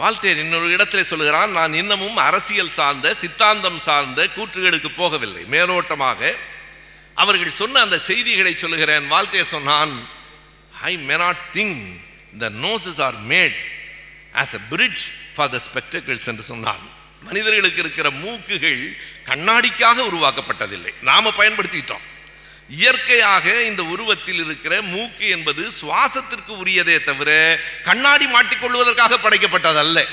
வால்டேர் 0.01 0.41
இன்னொரு 0.45 0.69
இடத்திலே 0.77 1.03
சொல்லுகிறான் 1.11 1.51
நான் 1.59 1.75
இன்னமும் 1.81 2.17
அரசியல் 2.29 2.77
சார்ந்த 2.79 3.15
சித்தாந்தம் 3.23 3.79
சார்ந்த 3.79 4.29
கூற்றுகளுக்கு 4.37 4.91
போகவில்லை. 5.01 5.43
மேலோட்டமாக 5.55 6.33
அவர்கள் 7.23 7.59
சொன்ன 7.61 7.81
அந்த 7.81 7.99
செய்திகளை 7.99 8.53
சொல்லுகிறேன். 8.57 9.05
வால்டேர் 9.13 9.53
சொன்னான் 9.57 9.93
I 10.91 10.93
may 11.09 11.17
not 11.17 11.43
think 11.53 11.77
the 12.39 12.49
noses 12.65 13.01
are 13.07 13.19
made 13.33 13.61
as 14.43 14.55
a 14.59 14.63
bridge 14.73 15.03
for 15.37 15.53
the 15.55 15.61
spectacles 15.69 16.29
என்று 16.33 16.47
சொன்னான். 16.53 16.83
மனிதர்களுக்கு 17.29 17.81
இருக்கிற 17.85 18.09
மூக்குகள் 18.25 18.83
கண்ணாடிக்காக 19.31 20.03
உருவாக்கப்பட்டதில்லை. 20.11 20.93
நாம் 21.11 21.37
பயன்படுத்திட்டோம். 21.43 22.05
இயற்கையாக 22.69 23.63
இந்த 23.63 23.85
உருவத்தில் 23.85 24.45
இருக்கிற 24.45 24.83
மூக்கு 24.83 25.29
என்பது 25.29 25.71
சுவாசத்திற்கு 25.81 26.53
உரியதே 26.65 27.05
தவிர 27.05 27.61
கண்ணாடி 27.83 28.27
மாட்டிக்கொள்வதற்காக 28.27 29.19
படைக்கப்பட்டதல்ல. 29.19 30.05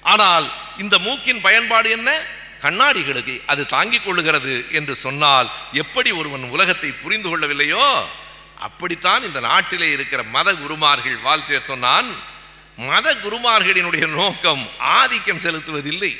ஆனால் 0.00 0.52
இந்த 0.78 0.98
மூக்கின் 0.98 1.40
பயன்பாடு 1.40 1.90
என்ன? 1.90 2.24
கண்ணாடிகளுக்கு 2.62 3.40
அது 3.46 3.64
தாங்கிக் 3.64 4.08
கொள்ளுகிறது 4.08 4.70
என்று 4.70 4.94
சொன்னால் 4.94 5.50
எப்படி 5.72 6.10
ஒருவன் 6.10 6.42
உலகத்தை 6.42 6.92
புரிந்து 6.92 7.28
கொள்ளவில்லையோ? 7.28 8.04
அப்படித்தான் 8.58 9.22
இந்த 9.22 9.40
நாட்டிலே 9.40 9.90
இருக்கிற 9.90 10.22
மத 10.22 10.54
குருமார்கள் 10.54 11.18
வாழ்த்தேர் 11.24 11.58
சொன்னான் 11.58 12.16
மத 12.76 13.14
குருமார்களினுடைய 13.14 14.08
நோக்கம் 14.08 14.68
ஆதிக்கம் 14.78 15.40
செலுத்துவதில்லை. 15.40 16.18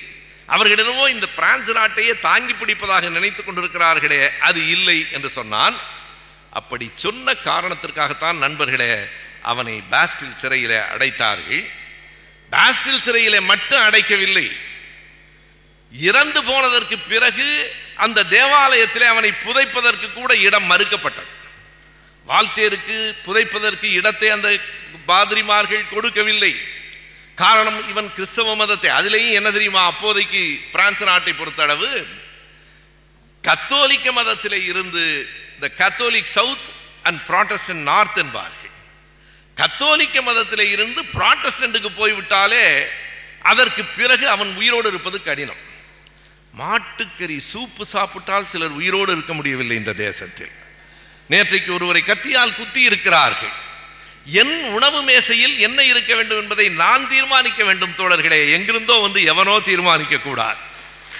அவர்களிடமோ 0.48 1.09
இந்த 1.09 1.26
பிரான்ஸ் 1.26 1.70
நாட்டையே 1.70 2.20
தாங்கி 2.20 2.52
பிடிப்பதாக 2.52 3.11
நினைத்து 3.11 3.42
கொண்டிருக்கிறார்களே 3.42 4.38
அது 4.38 4.68
இல்லை 4.68 5.07
என்று 5.11 5.31
சொன்னான். 5.31 5.76
அப்படி 6.50 6.90
சொன்ன 6.94 7.33
காரணத்திற்காகத்தான் 7.33 8.38
நண்பர்களே 8.38 8.90
அவனை 9.42 9.83
பாஸ்டில் 9.90 10.40
சிறையிலே 10.40 10.76
அடைத்தார்கள். 10.76 11.64
பாஸ்டில் 12.50 13.05
சிறையிலே 13.07 13.40
மட்டும் 13.40 13.85
அடைக்கவில்லை. 13.87 14.50
இறந்து 15.92 16.42
போனதற்கு 16.44 16.98
பிறகு 16.98 17.74
அந்த 17.94 18.24
தேவாலயத்திலே 18.24 19.07
அவனை 19.14 19.33
புதைப்பதற்கு 19.33 20.12
கூட 20.12 20.37
இடம் 20.37 20.70
மறுக்கப்பட்டது. 20.70 21.33
வாழ்த்தேருக்கு 22.26 23.14
புதைப்பதற்கு 23.24 23.90
இடத்தை 23.92 24.31
அந்த 24.31 24.59
பாதிரிமார்கள் 25.07 25.88
கொடுக்கவில்லை. 25.88 26.52
காரணம் 27.35 27.88
இவன் 27.88 28.12
கிறிஸ்தவ 28.12 28.57
மதத்தை. 28.57 28.90
அதுலேயும் 28.90 29.33
என்ன 29.33 29.51
தெரியுமா? 29.51 29.85
அப்போதைக்கு 29.85 30.61
பிரான்ஸ் 30.73 31.03
நாட்டை 31.03 31.33
பொறுத்தளவு 31.33 32.07
கத்தோலிக்க 33.42 34.12
மதத்தில் 34.12 34.64
இருந்து 34.64 35.29
இந்த 35.55 35.71
Catholic 35.77 36.33
south 36.35 36.68
and 37.03 37.21
protestant 37.29 37.83
north 37.90 38.18
என்பார்கள். 38.18 38.71
கத்தோலிக்க 39.55 40.23
மதத்தில் 40.23 40.71
இருந்து 40.71 41.03
ப்ராட்டஸ்டன்ட்டுக்கு 41.03 41.88
போய்விட்டாலே 41.97 42.87
அதற்கு 43.42 43.85
பிறகு 43.85 44.29
அவன் 44.29 44.57
உயிரோடு 44.57 44.88
இருப்பது 44.88 45.23
கடினம். 45.23 45.71
மாட்டுக்கறி 46.59 47.40
சூப்பு 47.53 47.83
சாப்பிட்டால் 47.83 48.47
சிலர் 48.47 48.68
உயிரோடு 48.68 49.12
இருக்க 49.12 49.35
முடியவில்லை 49.35 49.77
இந்த 49.77 49.92
தேசத்தில். 49.92 50.51
நேற்றைக்கு 51.31 51.73
ஒருவரை 51.73 52.03
கத்தியால் 52.03 52.55
குத்தி 52.55 52.83
இருக்கிறார்கள் 52.83 53.62
என் 54.24 54.64
உணவு 54.64 55.02
மேசையில் 55.02 55.58
என்ன 55.58 55.85
இருக்க 55.85 56.14
வேண்டும் 56.14 56.40
என்பதை 56.40 56.68
நான் 56.68 57.08
தீர்மானிக்க 57.08 57.64
வேண்டும் 57.64 57.94
தோழர்களே. 57.96 58.52
எங்கிருந்தோ 58.52 58.92
வந்து 58.92 59.24
எவனோ 59.24 59.61
தீர்மானிக்க 59.61 60.16
கூடாது. 60.16 60.56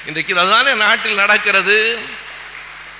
இன்றைக்கு 0.06 0.38
அதுதானே 0.38 0.74
நாட்டில் 0.74 1.14
நடக்கிறது. 1.14 1.98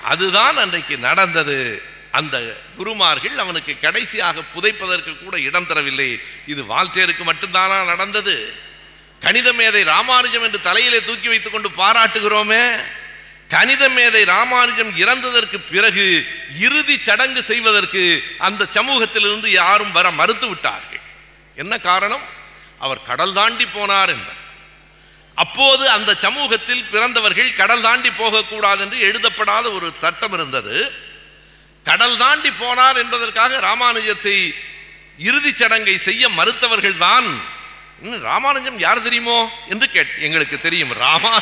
அதுதான் 0.03 0.57
அன்றைக்கு 0.57 0.97
நடந்தது. 0.97 1.83
அந்த 2.11 2.57
குருமார்கள் 2.77 3.37
அவனுக்கு 3.37 3.79
கடைசியாக 3.79 4.41
புதைப்பதற்கு 4.53 5.17
கூட 5.17 5.39
இடம் 5.39 5.67
தரவில்லை. 5.67 6.19
இது 6.47 6.63
வால்டேருக்கு 6.63 7.23
மட்டும்தானா 7.25 7.85
நடந்தது? 7.85 8.53
கணித 9.19 9.53
மேதை 9.53 9.83
ராமானுஜம் 9.83 10.43
என்று 10.43 10.61
தலையிலே 10.61 11.01
தூக்கி 11.01 11.27
வைத்துக்கொண்டு 11.27 11.69
பாராட்டுகிறோமே. 11.69 12.83
கணித 13.53 13.83
மேதை 13.95 14.21
ராமானுஜம் 14.33 14.91
இறந்ததற்கு 15.03 15.57
பிறகு 15.71 16.05
இறுதி 16.65 16.95
சடங்கு 17.07 17.41
செய்வதற்கு 17.51 18.03
அந்த 18.47 18.67
சமூகத்திலிருந்து 18.77 19.49
யாரும் 19.61 19.91
வர 19.97 20.07
மறுத்து 20.19 20.47
விட்டார்கள். 20.51 21.03
என்ன 21.61 21.73
காரணம்? 21.89 22.23
அவர் 22.85 23.01
கடல் 23.09 23.35
தாண்டி 23.39 23.65
போனார் 23.75 24.11
என்பது. 24.15 24.41
அப்போது 25.37 25.83
அந்த 25.89 26.11
சமூகத்தில் 26.25 26.83
பிறந்தவர்கள் 26.93 27.49
கடல் 27.61 27.85
தாண்டி 27.87 28.09
போகக்கூடாது 28.21 28.81
என்று 28.85 28.99
எழுதப்படாத 29.07 29.65
ஒரு 29.77 29.87
சட்டம் 30.03 30.35
இருந்தது. 30.37 30.75
கடல் 31.85 32.17
தாண்டி 32.17 32.51
போனார் 32.61 32.97
என்பதற்காக 33.03 33.59
ராமானுஜத்தை 33.69 34.37
இறுதிச் 35.29 35.59
சடங்கை 35.61 35.95
செய்ய 36.07 36.23
மறுத்தவர்கள் 36.39 37.01
தான் 37.07 37.27
ராமானுஜம் 38.29 38.79
யார் 38.85 39.05
தெரியுமோ? 39.07 39.39
என்று 39.71 39.87
கேட் 39.95 40.13
எங்களுக்கு 40.27 40.57
தெரியும். 40.59 40.93
ராமா 41.03 41.33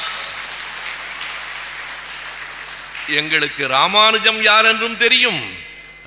எங்களுக்கு 3.11 3.67
ராமானுஜம் 3.67 4.41
யார் 4.41 4.65
என்றும் 4.65 4.97
தெரியும். 4.97 5.41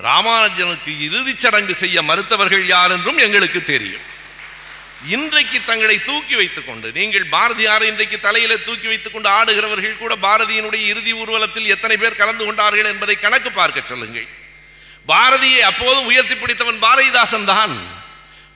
ராமானுஜனுக்கு 0.02 0.92
இறுதிச் 1.00 1.38
சடங்கு 1.38 1.74
செய்ய 1.74 2.02
மறுத்தவர்கள் 2.02 2.66
யார் 2.66 2.90
என்றும் 2.90 3.18
எங்களுக்கு 3.18 3.64
தெரியும். 3.64 4.12
இன்றைக்கு 5.06 5.58
தங்களை 5.64 6.02
தூக்கி 6.02 6.34
வைத்துக் 6.34 6.66
கொண்டு 6.66 6.92
நீங்கள் 6.92 7.26
பாரதியாரை 7.32 7.82
இன்றைக்கு 7.82 8.20
தலையில 8.20 8.56
தூக்கி 8.56 8.86
வைத்துக் 8.86 9.12
கொண்டு 9.12 9.28
ஆடுகிறவர்கள் 9.28 9.98
கூட 9.98 10.14
பாரதியினுடைய 10.16 10.82
இறுதி 10.92 11.12
ஊர்வலத்தில் 11.12 11.66
எத்தனை 11.66 11.96
பேர் 11.96 12.20
கலந்து 12.22 12.44
கொண்டார்கள் 12.44 12.84
என்பதை 12.84 13.16
கணக்கு 13.18 13.52
பார்க்க 13.52 13.80
சொல்லுங்கள். 13.84 14.28
பாரதியை 15.08 15.60
அப்போதும் 15.60 16.04
உயர்த்தி 16.04 16.34
பிடித்தவன் 16.34 16.82
பாரதிதாசன் 16.82 17.44
தான். 17.44 18.02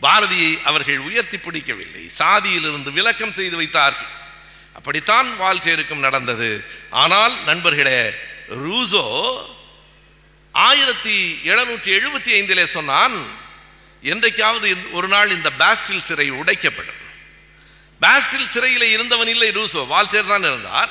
பாரதியை 0.02 0.62
அவர்கள் 0.62 0.98
உயர்த்தி 0.98 1.38
பிடிக்கவில்லை. 1.38 2.11
சாதியிலிருந்து 2.18 2.92
விலக்கம் 2.92 3.32
செய்து 3.32 3.56
வைத்தார்கள். 3.56 4.12
அப்படித்தான் 4.74 5.28
வால்சேருக்கும் 5.40 6.04
நடந்தது. 6.06 6.64
ஆனால் 6.90 7.34
நண்பர்களே 7.44 8.00
ரூசோ 8.48 9.38
ஆயிரத்தி 10.52 11.38
எழுநூற்றி 11.44 12.00
எழுபத்தி 12.00 12.28
ஐந்திலே 12.28 12.64
சொன்னான் 12.64 13.26
என்றைக்காவது 14.02 14.68
இந்த- 14.68 14.88
ஒரு 14.88 15.08
நாள் 15.08 15.30
இந்த 15.30 15.50
பாஸ்டில் 15.58 15.98
சிறை 15.98 16.30
உடைக்கப்படும். 16.30 16.96
பாஸ்டில் 18.00 18.46
சிறையில் 18.46 18.82
இருந்தவன் 18.82 19.26
இல்லை 19.26 19.48
ரூசோ 19.48 19.87
வால்சேர் 19.87 20.26
தான் 20.26 20.40
இருந்தார். 20.40 20.90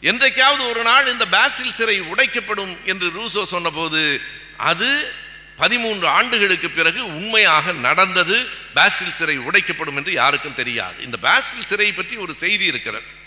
என்றைக்காவது 0.00 0.68
ஒரு 0.68 0.82
நாள் 0.82 1.06
இந்த 1.06 1.26
பாஸ்டில் 1.30 1.70
சிறை 1.70 2.00
உடைக்கப்படும் 2.00 2.78
என்று 2.84 3.06
ரூசோ 3.06 3.44
சொன்னபோது 3.44 4.20
அது 4.56 5.12
பதிமூன்று 5.56 6.08
ஆண்டுகளுக்கு 6.08 6.70
பிறகு 6.70 7.06
உண்மையாக 7.06 7.72
நடந்தது 7.72 8.48
பாஸ்டில் 8.74 9.10
சிறை 9.10 9.38
உடைக்கப்படும் 9.38 9.96
என்று 9.96 10.12
யாருக்கும் 10.12 10.54
தெரியாது. 10.54 11.02
இந்த 11.02 11.16
பாஸ்டில் 11.22 11.64
சிறை 11.64 11.92
பற்றி 11.92 12.16
ஒரு 12.16 12.34
செய்தி 12.34 12.64
இருக்கிறது. 12.64 13.24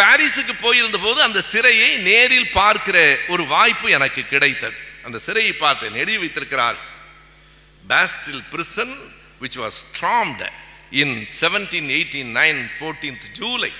பாரிஸுக்கு 0.00 0.54
போயிருந்த 0.60 0.98
போது 0.98 1.22
அந்த 1.22 1.42
சிறையை 1.52 1.96
நேரில் 1.96 2.50
பார்க்கிற 2.50 3.18
ஒரு 3.28 3.46
வாய்ப்பு 3.46 3.90
எனக்கு 3.90 4.22
கிடைத்தது. 4.28 4.76
அந்த 5.02 5.18
சிறையை 5.26 5.52
பார்த்தேன் 5.52 5.94
எழுதி 5.94 6.18
வைத்திருக்கிறார் 6.18 6.78
Bastille 7.88 8.42
prison 8.50 8.94
which 9.42 9.58
was 9.62 9.78
stormed 9.90 10.44
in 10.90 11.26
seventeen 11.40 11.88
eighteen 11.96 12.30
nine 12.36 12.60
fourteenth 12.78 13.26
July 13.32 13.72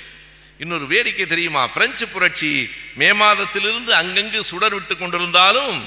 இன்னொரு 0.58 0.86
வேடிக்கை 0.86 1.26
தெரியுமா? 1.26 1.66
பிரெஞ்சு 1.66 2.08
புரட்சி 2.08 2.70
மே 2.94 3.12
மாதத்திலிருந்து 3.12 3.92
அங்கங்கு 3.92 4.40
சுடர் 4.40 4.72
விட்டு 4.72 4.94
கொண்டிருந்தாலும் 4.94 5.78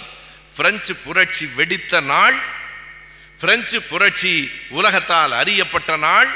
பிரெஞ்சு 0.56 0.96
புரட்சி 0.96 1.46
வெடித்த 1.56 2.02
நாள் 2.02 2.38
பிரெஞ்சு 3.40 3.82
புரட்சி 3.82 4.34
உலகத்தால் 4.70 5.32
அறியப்பட்ட 5.32 5.98
நாள் 5.98 6.30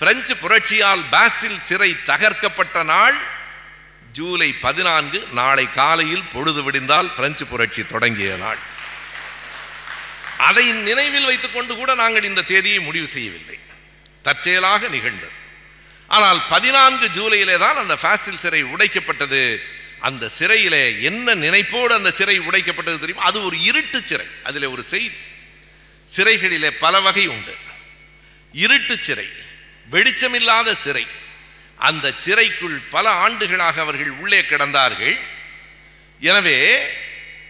பிரெஞ்சு 0.00 0.34
புரட்சியால் 0.36 1.02
பாஸ்டில் 1.12 1.58
சிறை 1.68 1.96
தகர்க்கப்பட்ட 2.06 2.82
நாள் 2.82 3.16
ஜூலை 4.12 4.52
பதினான்கு 4.52 5.18
நாளை 5.32 5.72
காலையில் 5.72 6.28
பொழுது 6.32 6.62
விடிந்தால் 6.62 7.10
பிரெஞ்சு 7.16 7.46
புரட்சி 7.46 7.82
தொடங்கிய 7.86 8.36
நாள். 8.36 8.58
அதை 10.38 10.72
நினைவில் 10.72 11.24
வைத்துக் 11.24 11.54
கொண்டு 11.54 11.74
கூட 11.74 11.94
நாங்கள் 11.94 12.24
இந்த 12.24 12.40
தேதியை 12.40 12.78
முடிவு 12.80 13.06
செய்யவில்லை. 13.06 13.58
தற்செயலாக 14.22 14.88
நிகழ்ந்தது. 14.88 15.36
ஆனால் 16.06 16.40
பதினான்கு 16.48 17.06
ஜூலையிலே 17.08 17.58
தான் 17.58 17.76
அந்த 17.76 17.96
ஃபாசில் 18.02 18.42
சிறை 18.44 18.64
உடைக்கப்பட்டது. 18.64 19.42
அந்த 20.00 20.28
சிறையிலே 20.28 21.02
என்ன 21.02 21.34
நினைப்போடு 21.34 21.92
அந்த 21.98 22.10
சிறை 22.10 22.40
உடைக்கப்பட்டது 22.40 22.98
தெரியும்? 22.98 23.24
அது 23.28 23.44
ஒரு 23.44 23.60
இருட்டு 23.60 24.00
சிறை 24.04 24.26
அதில் 24.44 24.66
ஒரு 24.66 24.82
செய்தி. 24.82 25.16
சிறைகளிலே 26.16 26.70
பல 26.70 27.00
வகை 27.00 27.26
உண்டு. 27.26 27.54
இருட்டு 28.52 28.96
சிறை 29.00 29.28
வெளிச்சமில்லாத 29.90 30.72
சிறை. 30.72 31.06
அந்த 31.76 32.12
சிறைக்குள் 32.16 32.78
பல 32.90 33.10
ஆண்டுகளாக 33.10 33.80
அவர்கள் 33.80 34.10
உள்ளே 34.10 34.40
கிடந்தார்கள். 34.40 35.16
எனவே 36.20 36.58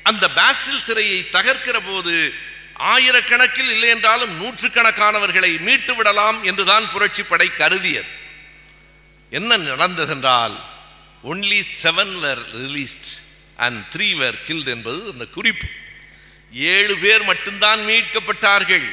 அந்த 0.02 0.24
பாசில் 0.28 0.84
சிறையை 0.86 1.18
தகர்க்கிற 1.32 1.78
போது 1.86 2.14
ஆயிரக்கணக்கில் 2.92 3.70
இல்லை 3.70 3.88
என்றாலும் 3.88 4.34
நூற்றுக்கணக்கானவர்களை 4.40 5.60
மீட்டு 5.60 5.94
விடலாம் 5.94 6.44
என்றுதான் 6.44 6.90
புரட்சி 6.90 7.22
படை 7.22 7.48
கருதியது. 7.56 8.10
என்ன 9.30 9.56
நடந்ததென்றால் 9.56 10.54
only 11.24 11.60
seven 11.82 12.14
were 12.22 12.42
released 12.52 13.10
and 13.56 13.80
three 13.94 14.16
were 14.16 14.42
killed 14.42 14.66
என்பது 14.66 15.00
அந்த 15.12 15.26
குறிப்பு. 15.26 15.66
ஏழு 16.52 16.94
பேர் 16.98 17.22
மட்டும்தான் 17.22 17.80
மீட்கப்பட்டார்கள். 17.80 18.86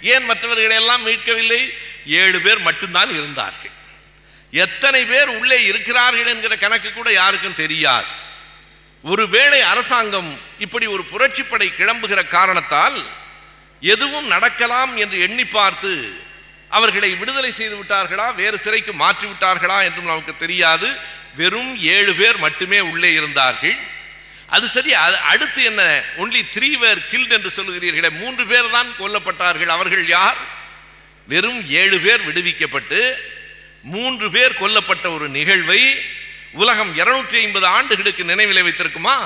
ஏன் 0.00 0.24
மற்றவர்களை 0.24 0.76
எல்லாம் 0.76 1.06
மீட்கவில்லை? 1.06 1.62
ஏழு 2.04 2.38
பேர் 2.40 2.60
மட்டும்தான் 2.68 3.10
இருந்தார்கள். 3.18 3.74
எத்தனை 4.52 5.04
பேர் 5.04 5.30
உள்ளே 5.38 5.58
இருக்கிறார்கள் 5.64 6.30
என்கிற 6.32 6.56
கணக்கு 6.56 6.90
கூட 6.92 7.08
யாருக்கும் 7.12 7.60
தெரியாது. 7.62 8.10
ஒருவேளை 9.04 9.60
அரசாங்கம் 9.60 10.30
இப்படி 10.58 10.86
ஒரு 10.86 11.02
புரட்சிப்படை 11.12 11.68
கிளம்புகிற 11.80 12.20
காரணத்தால் 12.28 12.98
எதுவும் 13.82 14.26
நடக்கலாம் 14.26 14.96
என்று 14.96 15.16
எண்ணி 15.26 15.44
பார்த்து 15.44 16.22
அவர்களை 16.70 17.10
விடுதலை 17.16 17.50
செய்து 17.50 17.74
விட்டார்களா 17.76 18.34
வேறு 18.34 18.58
சிறைக்கு 18.58 18.92
மாற்றி 18.92 19.26
விட்டார்களா 19.26 19.78
என்றும் 19.84 20.10
நமக்கு 20.12 20.36
தெரியாது. 20.36 20.88
வெறும் 21.34 21.72
ஏழு 21.80 22.12
பேர் 22.14 22.38
மட்டுமே 22.38 22.80
உள்ளே 22.80 23.12
இருந்தார்கள். 23.12 23.76
அது 24.48 24.66
சரி 24.68 24.92
அது 24.94 25.16
அடுத்து 25.16 25.60
என்ன? 25.64 25.82
ஒன்லி 26.22 26.40
த்ரீ 26.54 26.68
வேர் 26.78 27.06
கில்ட் 27.10 27.32
என்று 27.32 27.50
சொல்லுகிறீர்களே 27.56 28.10
மூன்று 28.10 28.44
பேர் 28.46 28.70
தான் 28.70 28.90
கொல்லப்பட்டார்கள். 29.00 29.72
அவர்கள் 29.76 30.06
யார்? 30.06 30.38
வெறும் 31.26 31.68
ஏழு 31.68 32.00
பேர் 32.00 32.26
விடுவிக்கப்பட்டு 32.28 33.12
மூன்று 33.82 34.30
பேர் 34.30 34.52
கொல்லப்பட்ட 34.52 35.14
ஒரு 35.14 35.28
நிகழ்வை 35.28 35.96
உலகம் 36.52 36.96
இருநூற்றி 36.96 37.38
ஐம்பது 37.38 37.66
ஆண்டுகளுக்கு 37.66 38.24
நினைவில் 38.24 38.62
வைத்திருக்குமா? 38.62 39.16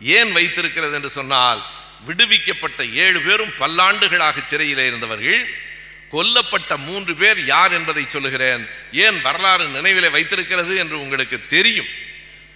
ஏன் 0.00 0.32
வைத்திருக்கிறது 0.32 0.94
என்று 0.94 1.10
சொன்னால் 1.10 1.66
விடுவிக்கப்பட்ட 2.04 2.84
ஏழு 2.84 3.20
பேரும் 3.20 3.52
பல்லாண்டுகளாக 3.58 4.44
சிறையில் 4.44 4.78
இருந்தவர்கள். 4.78 5.54
கொல்லப்பட்ட 6.12 6.76
மூன்று 6.76 7.14
பேர் 7.14 7.44
யார் 7.44 7.72
என்பதை 7.72 8.04
சொல்லுகிறேன். 8.06 8.68
ஏன் 8.92 9.20
வரலாறு 9.20 9.66
நினைவில் 9.68 10.10
வைத்திருக்கிறது 10.10 10.76
என்று 10.76 11.00
உங்களுக்கு 11.00 11.46
தெரியும். 11.46 11.86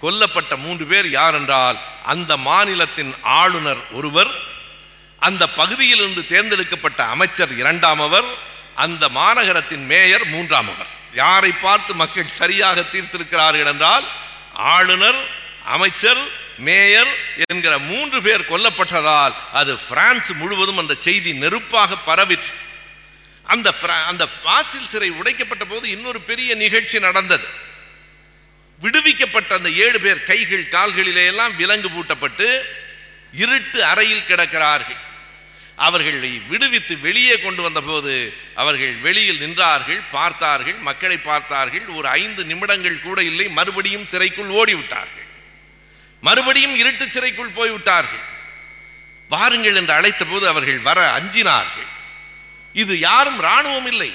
கொல்லப்பட்ட 0.00 0.56
மூன்று 0.56 0.84
பேர் 0.86 1.10
யார் 1.10 1.34
என்றால் 1.34 1.78
அந்த 2.02 2.36
மாநிலத்தின் 2.36 3.14
ஆளுநர் 3.22 3.90
ஒருவர் 3.90 4.52
அந்த 5.18 5.48
பகுதியிலிருந்து 5.48 6.26
தேர்ந்தெடுக்கப்பட்ட 6.26 7.04
அமைச்சர் 7.04 7.52
இரண்டாமவர் 7.56 8.24
அந்த 8.74 9.08
மாநகரத்தின் 9.08 9.84
மேயர் 9.86 10.26
மூன்றாம் 10.26 10.68
அவர் 10.74 10.90
யாரை 11.12 11.52
பார்த்து 11.52 11.94
மக்கள் 11.94 12.36
சரியாக 12.40 12.84
தீர்த்திருக்கிறார்கள் 12.92 13.66
என்றால் 13.66 14.06
ஆளுநர் 14.54 15.20
அமைச்சர் 15.64 16.22
மேயர் 16.58 17.12
என்கிற 17.50 17.78
மூன்று 17.78 18.22
பேர் 18.22 18.48
கொல்லப்பட்டதால் 18.50 19.34
அது 19.52 19.72
பிரான்ஸ் 19.88 20.32
முழுவதும் 20.32 20.78
அந்த 20.78 20.94
செய்தி 20.98 21.32
நெருப்பாக 21.32 21.96
பரவிற்று. 22.06 22.52
அந்த 23.42 23.72
அந்த 24.06 24.28
பாசில் 24.44 24.90
சிறை 24.92 25.10
உடைக்கப்பட்ட 25.10 25.64
போது 25.64 25.90
இன்னொரு 25.90 26.20
பெரிய 26.20 26.54
நிகழ்ச்சி 26.54 26.98
நடந்தது. 26.98 27.46
விடுவிக்கப்பட்ட 28.80 29.54
அந்த 29.54 29.70
ஏழு 29.70 30.00
பேர் 30.00 30.24
கைகள் 30.24 30.72
கால்களிலே 30.76 31.26
எல்லாம் 31.26 31.56
விலங்கு 31.56 31.88
பூட்டப்பட்டு 31.88 32.48
இருட்டு 33.32 33.84
அறையில் 33.84 34.28
கிடக்கிறார்கள். 34.28 35.00
அவர்களை 35.76 36.30
விடுவித்து 36.50 36.94
வெளியே 36.98 37.36
கொண்டு 37.38 37.62
வந்தபோது 37.62 38.12
அவர்கள் 38.54 38.94
வெளியில் 39.06 39.40
நின்றார்கள் 39.44 40.00
பார்த்தார்கள் 40.10 40.78
மக்களை 40.88 41.18
பார்த்தார்கள் 41.18 41.86
ஒரு 41.86 42.06
ஐந்து 42.08 42.44
நிமிடங்கள் 42.44 43.00
கூட 43.00 43.22
இல்லை 43.22 43.48
மறுபடியும் 43.48 44.06
சிறைக்குள் 44.06 44.52
ஓடிவிட்டார்கள். 44.60 45.28
மறுபடியும் 46.22 46.76
இருட்டு 46.76 47.06
சிறைக்குள் 47.10 47.56
போய்விட்டார்கள். 47.58 48.24
வாருங்கள் 49.30 49.76
என்று 49.80 49.92
அழைத்த 49.92 50.24
போது 50.24 50.48
அவர்கள் 50.48 50.78
வர 50.78 51.00
அஞ்சினார்கள். 51.18 51.90
இது 52.74 52.94
யாரும் 52.98 53.40
ராணுவம் 53.40 53.88
இல்லை 53.92 54.10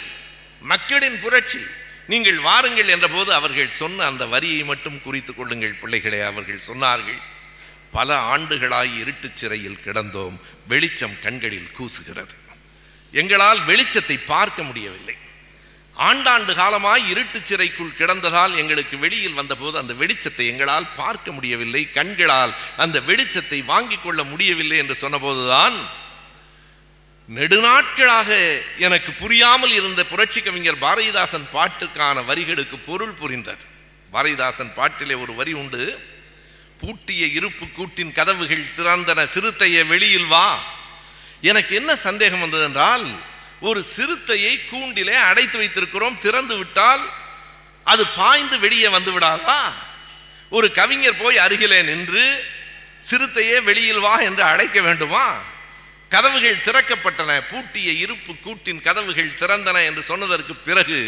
மக்களின் 0.62 1.20
புரட்சி. 1.20 1.62
நீங்கள் 2.08 2.40
வாருங்கள் 2.40 2.94
என்றபோது 2.96 3.32
அவர்கள் 3.34 3.78
சொன்ன 3.82 4.06
அந்த 4.06 4.26
வரியை 4.26 4.64
மட்டும் 4.64 5.02
குறித்துக் 5.02 5.38
கொள்ளுங்கள் 5.38 5.80
பிள்ளைகளே 5.82 6.20
அவர்கள் 6.20 6.68
சொன்னார்கள். 6.70 7.20
பல 7.92 8.38
ஆண்டுகளாய் 8.38 8.98
இருட்டு 8.98 9.30
சிறையில் 9.34 9.82
கிடந்தோம். 9.84 10.40
வெளிச்சம் 10.68 11.16
கண்களில் 11.22 11.72
கூசுகிறது. 11.80 12.36
எங்களால் 13.12 13.60
வெளிச்சத்தை 13.60 14.20
பார்க்க 14.26 14.64
முடியவில்லை. 14.64 15.16
ஆண்டாண்டு 15.98 16.54
காலமாய் 16.54 17.10
இருட்டு 17.10 17.40
சிறைக்குள் 17.44 17.98
கிடந்ததால் 17.98 18.56
எங்களுக்கு 18.56 18.98
வெளியில் 18.98 19.34
வந்தபோது 19.34 19.78
அந்த 19.78 19.94
வெளிச்சத்தை 19.94 20.48
எங்களால் 20.48 20.94
பார்க்க 20.96 21.32
முடியவில்லை. 21.32 21.92
கண்களால் 21.92 22.56
அந்த 22.78 23.00
வெளிச்சத்தை 23.00 23.66
வாங்கிக் 23.66 24.04
கொள்ள 24.04 24.24
முடியவில்லை 24.24 24.78
என்று 24.78 24.96
சொன்னபோதுதான் 25.02 25.76
நெடுநாட்களாக 27.30 28.62
எனக்கு 28.78 29.12
புரியாமல் 29.12 29.72
இருந்த 29.72 30.06
புரட்சி 30.06 30.42
கவிஞர் 30.42 30.80
பாரதிதாசன் 30.80 31.50
பாட்டுக்கான 31.54 32.26
வரிகளுக்கு 32.26 32.78
பொருள் 32.86 33.14
புரிந்தது. 33.14 33.66
பாரதிதாசன் 34.14 34.74
பாட்டிலே 34.74 35.14
ஒரு 35.14 35.34
வரி 35.34 35.54
உண்டு. 35.54 36.00
பூட்டிய 36.80 37.26
இருப்பு 37.26 37.66
கூட்டின் 37.68 38.12
கதவுகள் 38.12 38.72
திறந்தன. 38.78 39.28
சிறுத்தைய 39.34 39.88
வெளியில் 39.88 40.26
வா. 40.26 40.64
எனக்கு 41.42 41.76
என்ன 41.76 41.96
சந்தேகம் 41.96 42.40
வந்தது 42.40 42.64
என்றால் 42.64 43.06
ஒரு 43.60 43.86
சிறுத்தையை 43.96 44.70
கூண்டிலே 44.70 45.14
அடைத்து 45.14 45.62
வைத்திருக்கிறோம் 45.62 46.18
திறந்து 46.18 46.58
விட்டால் 46.58 47.10
அது 47.84 48.08
பாய்ந்து 48.08 48.60
வெளியே 48.60 48.88
வந்து 48.88 49.20
விடாதா? 49.20 49.74
ஒரு 50.50 50.72
கவிஞர் 50.72 51.18
போய் 51.18 51.38
அருகிலே 51.38 51.82
நின்று 51.82 52.44
சிறுத்தையே 53.12 53.64
வெளியில் 53.64 54.00
வா 54.00 54.20
என்று 54.20 54.44
அழைக்க 54.44 54.82
வேண்டுமா? 54.82 55.42
கதவுகள் 56.10 56.56
திறக்கப்பட்டன 56.56 57.42
பூட்டிய 57.50 57.92
இருப்பு 57.92 58.36
கூட்டின் 58.36 58.82
கதவுகள் 58.82 59.38
திறந்தன 59.40 59.86
என்று 59.86 60.04
சொன்னதற்கு 60.04 60.56
பிறகு 60.56 61.00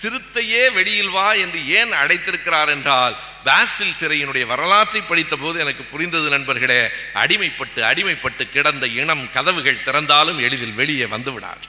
சிறுத்தையே 0.00 0.72
வெளியில் 0.72 1.08
வா 1.08 1.32
என்று 1.32 1.68
ஏன் 1.68 1.92
அடைத்திருக்கிறார் 1.92 2.68
என்றால் 2.68 3.16
பாசில் 3.44 3.98
சிறையினுடைய 4.00 4.46
வரலாற்றை 4.46 5.00
படித்த 5.00 5.36
போது 5.36 5.60
எனக்கு 5.60 5.82
புரிந்தது 5.82 6.28
நண்பர்களே 6.28 6.88
அடிமைப்பட்டு 7.14 7.80
அடிமைப்பட்டு 7.80 8.50
கிடந்த 8.50 8.86
இனம் 8.86 9.30
கதவுகள் 9.32 9.82
திறந்தாலும் 9.82 10.40
எளிதில் 10.40 10.72
வெளியே 10.72 11.04
வந்துவிடாது. 11.04 11.66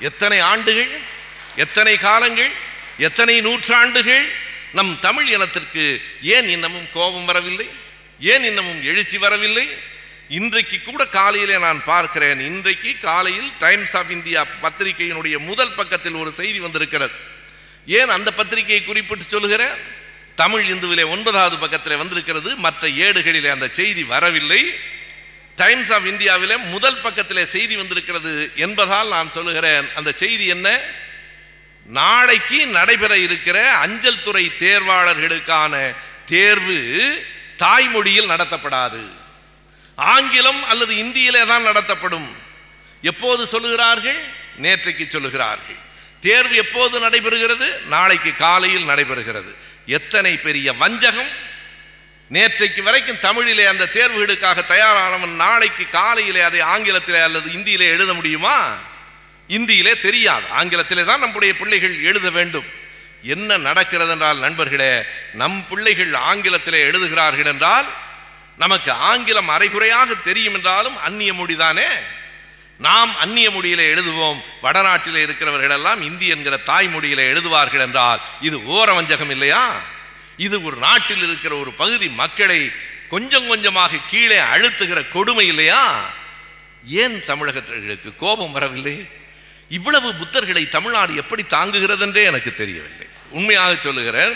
எத்தனை 0.00 0.40
ஆண்டுகள் 0.40 0.92
எத்தனை 1.56 1.96
காலங்கள் 1.96 2.50
எத்தனை 2.98 3.40
நூற்றாண்டுகள் 3.40 4.32
நம் 4.72 4.98
தமிழ் 5.00 5.32
இனத்திற்கு 5.32 6.02
ஏன் 6.22 6.48
இன்னமும் 6.48 6.88
கோபம் 6.92 7.24
வரவில்லை? 7.24 7.68
ஏன் 8.20 8.44
இன்னமும் 8.44 8.82
எழுச்சி 8.82 9.18
வரவில்லை? 9.18 9.68
இன்றைக்கு 10.30 10.80
கூட 10.80 11.06
காலையிலே 11.06 11.58
நான் 11.58 11.84
பார்க்கிறேன். 11.84 12.40
இன்றைக்கு 12.40 12.98
காலையில் 13.00 13.52
டைம்ஸ் 13.58 13.96
ஆஃப் 13.96 14.10
இந்தியா 14.10 14.46
பத்திரிகையினுடைய 14.62 15.38
முதல் 15.38 15.74
பக்கத்தில் 15.74 16.12
ஒரு 16.12 16.32
செய்தி 16.32 16.60
வந்திருக்கிறது. 16.60 17.12
ஏன் 17.86 18.08
அந்த 18.08 18.32
பத்திரிகையை 18.32 18.84
குறிப்பிட்டு 18.84 19.24
சொல்லுகிறேன்? 19.24 19.72
தமிழ் 20.34 20.70
இந்துவிலே 20.70 21.06
ஒன்பதாவது 21.08 21.58
பக்கத்தில் 21.58 21.96
வந்திருக்கிறது. 21.96 22.56
மற்ற 22.56 22.88
ஏடுகளிலே 22.88 23.50
அந்த 23.50 23.68
செய்தி 23.70 24.04
வரவில்லை. 24.04 24.74
டைம்ஸ் 25.56 25.92
ஆஃப் 25.92 26.06
இந்தியாவிலே 26.06 26.56
முதல் 26.56 27.00
பக்கத்திலே 27.00 27.44
செய்தி 27.44 27.76
வந்திருக்கிறது 27.76 28.52
என்பதால் 28.56 29.08
நான் 29.08 29.30
சொல்லுகிறேன். 29.30 29.88
அந்த 29.94 30.12
செய்தி 30.12 30.46
என்ன? 30.46 30.80
நாளைக்கு 31.86 32.66
நடைபெற 32.66 33.18
இருக்கிற 33.18 33.76
அஞ்சல் 33.76 34.22
துறை 34.22 34.52
தேர்வாளர்களுக்கான 34.58 35.94
தேர்வு 36.24 36.80
தாய்மொழியில் 37.56 38.28
நடத்தப்படாது. 38.28 39.19
ஆங்கிலம் 39.94 40.64
அல்லது 40.64 40.96
இந்தியிலே 40.96 41.44
தான் 41.44 41.62
நடத்தப்படும். 41.62 42.36
எப்போது 43.02 43.44
சொல்லுகிறார்கள்? 43.44 44.18
நேற்றைக்கு 44.58 45.06
சொல்லுகிறார்கள். 45.06 45.78
தேர்வு 46.20 46.56
எப்போது 46.56 47.00
நடைபெறுகிறது? 47.00 47.82
நாளைக்கு 47.82 48.34
காலையில் 48.34 48.88
நடைபெறுகிறது. 48.88 49.54
எத்தனை 49.86 50.36
பெரிய 50.36 50.72
வஞ்சகம்? 50.72 51.48
நேற்றைக்கு 52.30 52.82
வரைக்கும் 52.82 53.18
தமிழிலே 53.18 53.64
அந்த 53.64 53.88
தேர்வுகளுக்காக 53.92 54.64
தயாரானவன் 54.66 55.34
நாளைக்கு 55.34 55.88
காலையிலே 55.88 56.40
அதை 56.40 56.60
ஆங்கிலத்திலே 56.60 57.22
அல்லது 57.22 57.52
இந்தியிலே 57.52 57.86
எழுத 57.86 58.14
முடியுமா? 58.14 58.76
இந்தியிலே 59.48 59.98
தெரியாது. 59.98 60.46
ஆங்கிலத்திலே 60.48 61.04
தான் 61.04 61.20
நம்முடைய 61.20 61.54
பிள்ளைகள் 61.54 62.02
எழுத 62.02 62.30
வேண்டும். 62.30 62.64
என்ன 63.22 63.56
நடக்கிறது 63.56 64.10
என்றால் 64.10 64.38
நண்பர்களே 64.38 65.02
நம் 65.32 65.66
பிள்ளைகள் 65.68 66.10
ஆங்கிலத்திலே 66.10 66.78
எழுதுகிறார்கள் 66.78 67.44
என்றால் 67.44 67.86
நமக்கு 68.60 68.90
ஆங்கிலம் 68.92 69.48
அரைகுறையாக 69.48 70.14
தெரியும் 70.14 70.54
என்றாலும் 70.54 70.96
அந்நிய 70.96 71.32
மொழிதானே 71.32 71.88
நாம் 72.80 73.12
அந்நிய 73.16 73.50
மொழியில் 73.50 73.88
எழுதுவோம். 73.92 74.38
வடநாட்டில் 74.62 75.16
இருக்கிறவர்கள் 75.16 75.70
எல்லாம் 75.70 76.02
இந்தி 76.02 76.26
என்கிற 76.26 76.56
தாய்மொழியில் 76.56 77.28
எழுதுவார்கள் 77.30 77.80
என்றால் 77.80 78.20
இது 78.40 78.56
ஓர 78.64 78.94
வஞ்சகம் 78.94 79.30
இல்லையா? 79.30 79.64
இது 80.36 80.56
ஒரு 80.62 80.76
நாட்டில் 80.76 81.24
இருக்கிற 81.26 81.56
ஒரு 81.56 81.72
பகுதி 81.72 82.08
மக்களை 82.08 82.60
கொஞ்சம் 83.08 83.48
கொஞ்சமாக 83.48 84.00
கீழே 84.10 84.38
அழுத்துகிற 84.52 85.08
கொடுமை 85.08 85.46
இல்லையா? 85.46 85.82
ஏன் 86.84 87.16
தமிழகத்திற்கு 87.26 88.16
கோபம் 88.16 88.52
வரவில்லை? 88.52 88.96
இவ்வளவு 89.68 90.08
புத்தர்களை 90.12 90.68
தமிழ்நாடு 90.68 91.12
எப்படி 91.16 91.42
தாங்குகிறது 91.48 92.00
என்றே 92.00 92.22
எனக்கு 92.24 92.54
தெரியவில்லை. 92.54 93.06
உண்மையாக 93.30 93.76
சொல்லுகிறேன் 93.80 94.34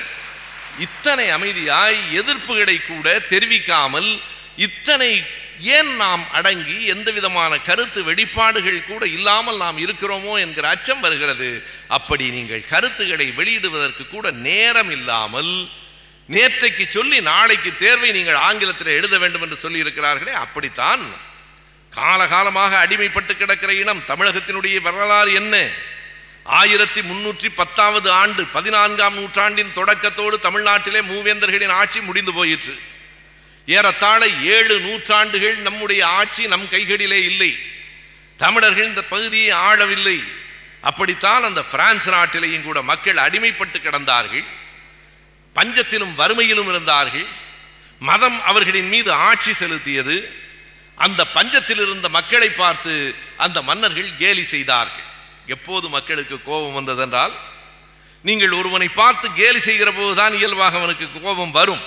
இத்தனை 0.78 1.26
அமைதியாய் 1.30 1.98
எதிர்ப்புகளை 2.20 2.86
கூட 2.86 3.18
தெரிவிக்காமல் 3.18 4.20
இத்தனை 4.56 5.24
ஏன் 5.60 5.96
நாம் 5.96 6.30
அடங்கி 6.30 6.84
எந்த 6.84 7.10
விதமான 7.10 7.58
கருத்து 7.58 8.02
வெளிப்பாடுகள் 8.04 8.86
கூட 8.86 9.06
இல்லாமல் 9.06 9.56
நாம் 9.56 9.78
இருக்கிறோமோ 9.78 10.38
என்கிற 10.38 10.68
அச்சம் 10.68 11.00
வருகிறது. 11.00 11.62
அப்படி 11.88 12.30
நீங்கள் 12.30 12.68
கருத்துக்களை 12.72 13.32
வெளியிடுவதற்கு 13.32 14.08
கூட 14.08 14.30
நேரம் 14.30 14.90
இல்லாமல் 14.90 15.68
நேற்றைக்கு 16.28 16.84
சொல்லி 16.88 17.20
நாளைக்கு 17.20 17.76
தேர்வை 17.76 18.10
நீங்கள் 18.12 18.34
ஆங்கிலத்தில் 18.34 18.86
எழுத 18.86 19.18
வேண்டும் 19.18 19.42
என்று 19.42 19.56
சொல்லி 19.56 19.84
இருக்கிறார்களே 19.84 20.30
அப்படித்தான். 20.30 21.04
காலகாலமாக 21.92 22.86
அடிமைப்பட்டு 22.86 23.36
கிடக்கிற 23.36 23.72
இனம் 23.72 24.06
தமிழகத்தினுடைய 24.06 24.80
வரலாறு 24.80 25.32
என்ன? 25.34 25.70
ஆயிரத்தி 26.44 27.00
முன்னூற்றி 27.00 27.48
பத்தாவது 27.54 28.10
ஆண்டு 28.10 28.44
பதினான்காம் 28.44 29.14
நூற்றாண்டின் 29.14 29.72
தொடக்கத்தோடு 29.74 30.38
தமிழ்நாட்டிலே 30.42 31.00
மூவேந்தர்களின் 31.00 31.70
ஆட்சி 31.70 32.00
முடிந்து 32.00 32.32
போயிற்று. 32.32 32.78
ஏறத்தாழ 33.66 34.28
ஏழு 34.28 34.80
நூற்றாண்டுகள் 34.80 35.56
நம்முடைய 35.56 36.06
ஆட்சி 36.06 36.46
நம் 36.46 36.68
கைகளிலே 36.68 37.24
இல்லை. 37.24 37.58
தமிழர்கள் 38.36 38.84
இந்த 38.84 39.02
பகுதியை 39.02 39.56
ஆளவில்லை. 39.56 40.24
அப்படித்தான் 40.80 41.42
அந்த 41.42 41.62
பிரான்ஸ் 41.62 42.10
நாட்டிலேயும் 42.10 42.62
கூட 42.62 42.82
மக்கள் 42.82 43.14
அடிமைப்பட்டு 43.14 43.78
கிடந்தார்கள். 43.78 44.44
பஞ்சத்திலும் 45.54 46.14
வறுமையிலும் 46.14 46.68
இருந்தார்கள். 46.68 47.26
மதம் 47.98 48.42
அவர்களின் 48.42 48.88
மீது 48.88 49.12
ஆட்சி 49.12 49.50
செலுத்தியது. 49.50 50.24
அந்த 50.94 51.26
பஞ்சத்தில் 51.34 51.82
இருந்த 51.82 52.08
மக்களை 52.08 52.50
பார்த்து 52.50 53.14
அந்த 53.36 53.62
மன்னர்கள் 53.62 54.16
கேலி 54.18 54.42
செய்தார்கள். 54.42 55.12
எப்போது 55.46 55.88
மக்களுக்கு 55.88 56.42
கோபம் 56.42 56.76
வந்ததென்றால் 56.78 57.32
நீங்கள் 58.22 58.50
ஒருவனை 58.50 58.88
பார்த்து 58.88 59.32
கேலி 59.32 59.58
செய்கிற 59.58 59.92
போதுதான் 59.92 60.34
இயல்பாக 60.34 60.78
அவனுக்கு 60.78 61.20
கோபம் 61.20 61.50
வரும். 61.50 61.82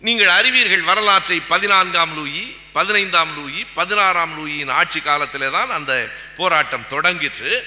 நீங்கள் 0.00 0.28
அறிவீர்கள் 0.28 0.82
வரலாற்றை 0.82 1.40
பதினான்காம் 1.40 2.14
லூயி 2.16 2.56
பதினைந்தாம் 2.72 3.36
லூயி 3.36 3.66
பதினாறாம் 3.74 4.32
லூயின் 4.38 4.70
ஆட்சி 4.70 5.00
காலத்திலே 5.00 5.50
தான் 5.50 5.70
அந்த 5.70 6.10
போராட்டம் 6.36 6.84
தொடங்கிற்று. 6.88 7.62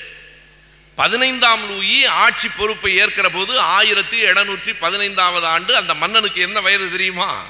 பதினைந்தாம் 0.95 1.69
லூயி 1.69 2.05
ஆட்சி 2.05 2.49
பொறுப்பை 2.49 2.95
ஏற்கிற 2.95 3.29
போது 3.29 3.59
ஆயிரத்தி 3.59 4.21
எழுநூற்றி 4.21 4.73
பதினைந்தாவது 4.79 5.45
ஆண்டு 5.45 5.75
அந்த 5.75 5.93
மன்னனுக்கு 5.93 6.41
என்ன 6.41 6.61
வயது 6.61 6.91
தெரியுமா? 6.91 7.45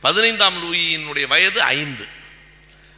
பதினைந்தாம் 0.00 0.56
லூயினுடைய 0.62 1.26
வயது 1.26 1.62
ஐந்து. 1.62 2.08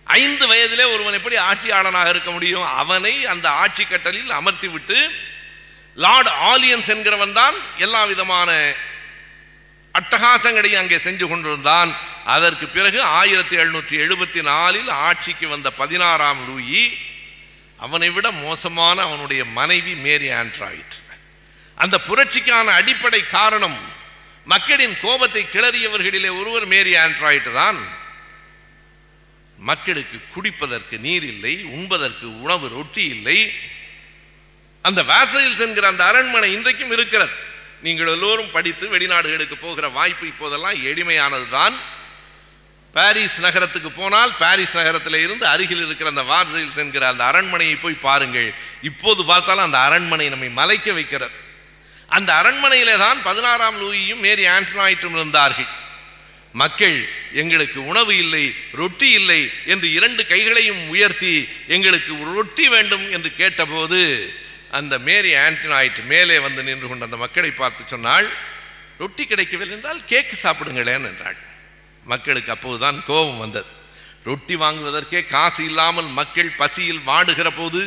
ஐந்து 0.06 0.44
வயதிலே 0.46 0.84
ஒருவன் 0.92 1.18
எப்படி 1.18 1.36
ஆட்சியாளனாக 1.36 2.08
இருக்க 2.08 2.30
முடியும்? 2.30 2.66
அவனை 2.66 3.26
அந்த 3.26 3.48
ஆட்சி 3.48 3.84
கட்டலில் 3.84 4.30
அமர்த்தி 4.30 4.68
விட்டு 4.68 4.98
லார்ட் 5.96 6.30
ஆலியன்ஸ் 6.52 6.90
என்கிறவன் 6.94 7.32
தான் 7.32 7.56
எல்லா 7.76 8.04
விதமான 8.04 8.50
அட்டகாசங்களையும் 9.94 10.82
அங்கே 10.82 10.96
செஞ்சு 10.96 11.28
கொண்டிருந்தான். 11.28 11.90
அதற்கு 12.24 12.66
பிறகு 12.66 13.02
ஆயிரத்தி 13.02 13.56
எழுநூற்றி 13.56 13.96
எழுபத்தி 14.04 14.42
நாலில் 14.42 14.88
ஆட்சிக்கு 14.88 15.48
வந்த 15.48 15.70
பதினாறாம் 15.70 16.40
லூயி 16.48 16.84
அவனை 17.78 18.10
விட 18.10 18.30
மோசமான 18.30 18.96
அவனுடைய 19.02 19.44
மனைவி 19.44 19.94
மேரி 19.94 20.28
ஆண்ட்ராய்ட். 20.30 20.94
அந்த 21.76 21.96
புரட்சிக்கான 21.98 22.66
அடிப்படை 22.80 23.26
காரணம் 23.26 23.78
மக்களின் 24.46 24.96
கோபத்தை 25.00 25.46
கிளறியவர்களிலே 25.52 26.30
ஒருவர் 26.40 26.66
மேரி 26.66 26.96
ஆண்ட்ராய்ட் 26.96 27.52
தான். 27.52 27.78
மக்களுக்கு 29.58 30.20
குடிப்பதற்கு 30.34 30.98
நீர் 30.98 31.22
இல்லை 31.22 31.64
உண்பதற்கு 31.64 32.40
உணவு 32.40 32.68
ரொட்டி 32.68 33.04
இல்லை. 33.04 33.52
அந்த 34.82 35.02
வேசைல்ஸ் 35.02 35.60
சென்கிற 35.62 35.86
அந்த 35.86 36.04
அரண்மனை 36.04 36.52
இன்றைக்கும் 36.52 36.90
இருக்கிறது. 36.90 37.32
நீங்கள் 37.82 38.06
எல்லோரும் 38.06 38.50
படித்து 38.50 38.88
வெளிநாடுகளுக்கு 38.88 39.54
போகிற 39.60 39.88
வாய்ப்பு 39.88 40.26
இப்போதெல்லாம் 40.26 40.82
எளிமையானது 40.84 41.48
தான் 41.48 41.76
பாரிஸ் 42.94 43.40
நகரத்துக்கு 43.40 43.90
போனால் 43.90 44.32
பாரிஸ் 44.36 44.76
நகரத்தில் 44.76 45.18
இருந்து 45.22 45.46
அருகில் 45.46 45.84
இருக்கிற 45.84 46.08
அந்த 46.08 46.22
வார்சையில் 46.22 46.76
சென்கிற 46.78 47.06
அந்த 47.08 47.24
அரண்மனையை 47.24 47.76
போய் 47.76 47.94
பாருங்கள். 47.94 48.54
இப்போது 48.82 49.24
பார்த்தாலும் 49.24 49.64
அந்த 49.64 49.78
அரண்மனை 49.78 50.28
நம்மை 50.28 50.50
மலைக்க 50.50 50.92
வைக்கிறது. 50.92 51.32
அந்த 52.08 52.32
அரண்மனையிலே 52.32 52.96
தான் 52.98 53.22
பதினாறாம் 53.22 53.80
லூயியும் 53.82 54.22
மேரி 54.26 54.46
ஆண்டனாயிட்டும் 54.46 55.12
இருந்தார்கள். 55.12 55.70
மக்கள் 56.54 56.96
எங்களுக்கு 57.32 57.86
உணவு 57.86 58.12
இல்லை 58.16 58.44
ரொட்டி 58.72 59.08
இல்லை 59.10 59.40
என்று 59.66 59.92
இரண்டு 59.92 60.22
கைகளையும் 60.26 60.82
உயர்த்தி 60.88 61.34
எங்களுக்கு 61.66 62.12
ரொட்டி 62.34 62.66
வேண்டும் 62.68 63.06
என்று 63.10 63.30
கேட்டபோது 63.34 64.00
அந்த 64.70 64.94
மேரி 64.98 65.32
ஆண்டனாய்ட் 65.46 65.98
மேலே 66.04 66.36
வந்து 66.38 66.62
நின்று 66.62 66.88
கொண்ட 66.88 67.04
அந்த 67.04 67.16
மக்களை 67.16 67.50
பார்த்து 67.50 67.82
சொன்னாள் 67.86 68.28
ரொட்டி 68.98 69.24
கிடைக்கவில்லை 69.26 69.76
என்றால் 69.76 70.00
கேக்கு 70.08 70.36
சாப்பிடுங்களேன் 70.42 71.06
என்றாள். 71.10 71.38
மக்களுக்கு 72.04 72.50
அப்போதுதான் 72.50 72.98
கோபம் 73.06 73.38
வந்தது. 73.38 73.70
ரொட்டி 74.24 74.54
வாங்குவதற்கே 74.56 75.20
காசு 75.26 75.64
இல்லாமல் 75.64 76.08
மக்கள் 76.20 76.56
பசியில் 76.60 77.06
வாடுகிற 77.06 77.48
போது 77.56 77.80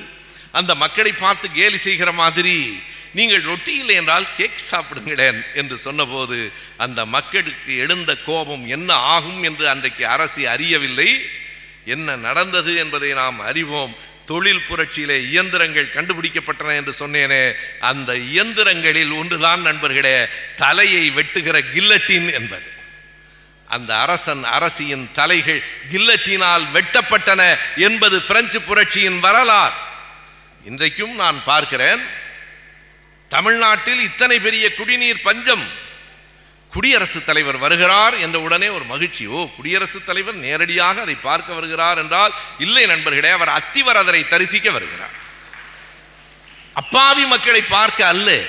அந்த 0.51 0.72
மக்களை 0.76 1.11
பார்த்து 1.11 1.47
கேலி 1.51 1.78
செய்கிற 1.78 2.11
மாதிரி 2.11 2.57
நீங்கள் 3.14 3.41
ரொட்டி 3.41 3.74
இல்லை 3.74 3.95
என்றால் 3.95 4.34
கேக் 4.34 4.62
சாப்பிடுங்களேன் 4.72 5.45
என்று 5.53 5.78
சொன்னபோது 5.78 6.51
அந்த 6.78 7.05
மக்களுக்கு 7.05 7.78
எழுந்த 7.78 8.16
கோபம் 8.16 8.68
என்ன 8.68 8.93
ஆகும் 8.93 9.43
என்று 9.43 9.70
அன்றைக்கு 9.70 10.08
அரசு 10.08 10.49
அறியவில்லை. 10.49 11.30
என்ன 11.86 12.16
நடந்தது 12.16 12.76
என்பதை 12.76 13.14
நாம் 13.14 13.39
அறிவோம். 13.39 13.95
தொழில் 14.26 14.66
புரட்சியிலே 14.70 15.24
இயந்திரங்கள் 15.26 15.91
கண்டுபிடிக்கப்பட்டன 15.93 16.76
என்று 16.76 17.08
சொன்னேனே. 17.08 17.53
அந்த 17.80 18.16
இயந்திரங்களில் 18.16 19.18
ஒன்றுதான் 19.18 19.62
நண்பர்களே 19.62 20.26
தலையை 20.55 21.10
வெட்டுகிற 21.10 21.64
கில்லட்டின் 21.74 22.34
என்பது. 22.34 22.76
அந்த 23.66 23.97
அரசன் 23.97 24.43
அரசியின் 24.43 25.10
தலைகள் 25.14 25.64
கில்லட்டினால் 25.91 26.66
வெட்டப்பட்டன 26.74 27.58
என்பது 27.76 28.22
பிரெஞ்சு 28.22 28.62
புரட்சியின் 28.62 29.20
வரலாறு. 29.20 29.74
இன்றைக்கும் 30.66 31.16
நான் 31.16 31.43
பார்க்கிறேன் 31.43 32.26
தமிழ்நாட்டில் 33.30 34.01
இத்தனை 34.01 34.39
பெரிய 34.39 34.73
குடிநீர் 34.73 35.21
பஞ்சம். 35.21 35.67
குடியரசுத் 36.71 37.25
தலைவர் 37.25 37.57
வருகிறார் 37.57 38.17
என்ற 38.17 38.39
உடனே 38.39 38.69
ஒரு 38.69 38.84
மகிழ்ச்சி. 38.84 39.25
ஓ 39.25 39.49
குடியரசுத் 39.55 40.05
தலைவர் 40.05 40.36
நேரடியாக 40.36 41.01
அதை 41.01 41.15
பார்க்க 41.15 41.53
வருகிறார் 41.53 41.97
என்றால் 41.97 42.34
இல்லை 42.59 42.86
நண்பர்களே 42.86 43.30
அவர் 43.30 43.47
அத்திவரதரை 43.47 44.28
தரிசிக்க 44.28 44.71
வருகிறார். 44.71 45.25
அப்பாவி 46.73 47.25
மக்களை 47.25 47.61
பார்க்க 47.61 48.07
அல்ல. 48.07 48.41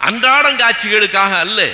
அன்றாடங்காட்சிகளுக்காக 0.00 1.38
அல்ல. 1.38 1.72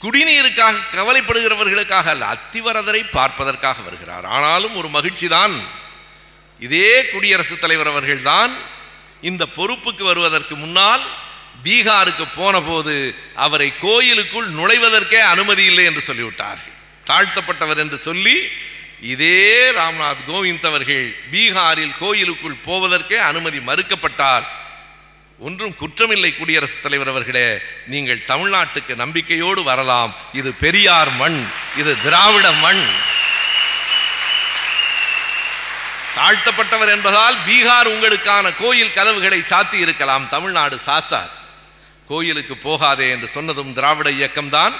குடிநீருக்காக 0.00 0.76
கவலைப்படுகிறவர்களுக்காக 0.96 2.04
அல்ல. 2.04 2.36
அத்திவரதரை 2.36 3.06
பார்ப்பதற்காக 3.10 3.82
வருகிறார். 3.82 4.24
ஆனாலும் 4.24 4.76
ஒரு 4.76 4.88
மகிழ்ச்சி 4.88 5.28
தான். 5.28 5.62
இதே 6.60 7.08
குடியரசுத் 7.08 7.60
தலைவர் 7.60 7.88
அவர்கள்தான் 7.88 8.56
இந்த 9.20 9.46
பொறுப்புக்கு 9.56 10.02
வருவதற்கு 10.02 10.56
முன்னால் 10.56 11.22
பீகாருக்கு 11.62 12.26
போன 12.34 12.60
போது 12.60 13.14
அவரை 13.34 13.72
கோயிலுக்குள் 13.78 14.52
நுழைவதற்கே 14.54 15.20
அனுமதி 15.20 15.64
இல்லை 15.64 15.84
என்று 15.84 16.14
சொல்லிவிட்டார்கள். 16.14 16.72
தாழ்த்தப்பட்டவர் 17.06 17.76
என்று 17.76 17.98
சொல்லி 17.98 18.48
இதே 19.00 19.70
ராம்நாத் 19.70 20.24
கோவிந்த் 20.28 20.66
அவர்கள் 20.66 21.16
பீகாரில் 21.32 21.98
கோயிலுக்குள் 21.98 22.62
போவதற்கே 22.66 23.16
அனுமதி 23.16 23.58
மறுக்கப்பட்டார். 23.58 24.44
ஒன்றும் 25.38 25.76
குற்றமில்லை 25.80 26.36
குடியரசுத் 26.36 26.82
தலைவர் 26.82 27.08
அவர்களே 27.08 27.58
நீங்கள் 27.86 28.24
தமிழ்நாட்டுக்கு 28.28 28.94
நம்பிக்கையோடு 28.94 29.62
வரலாம். 29.62 30.14
இது 30.32 30.52
பெரியார் 30.52 31.10
மண் 31.10 31.46
இது 31.76 32.02
திராவிட 32.02 32.52
மண். 32.52 32.84
தாழ்த்தப்பட்டவர் 36.16 36.88
என்பதால் 36.88 37.36
பீகார் 37.48 37.88
உங்களுக்கான 37.94 38.52
கோயில் 38.58 38.92
கதவுகளை 38.92 39.40
சாத்தி 39.40 39.74
இருக்கலாம் 39.74 40.28
தமிழ்நாடு 40.28 40.80
சாத்தாது. 40.86 41.42
கோயிலுக்கு 42.08 42.56
போகாதே 42.56 43.10
என்று 43.10 43.28
சொன்னதும் 43.28 43.72
திராவிட 43.72 44.10
இயக்கம்தான். 44.10 44.72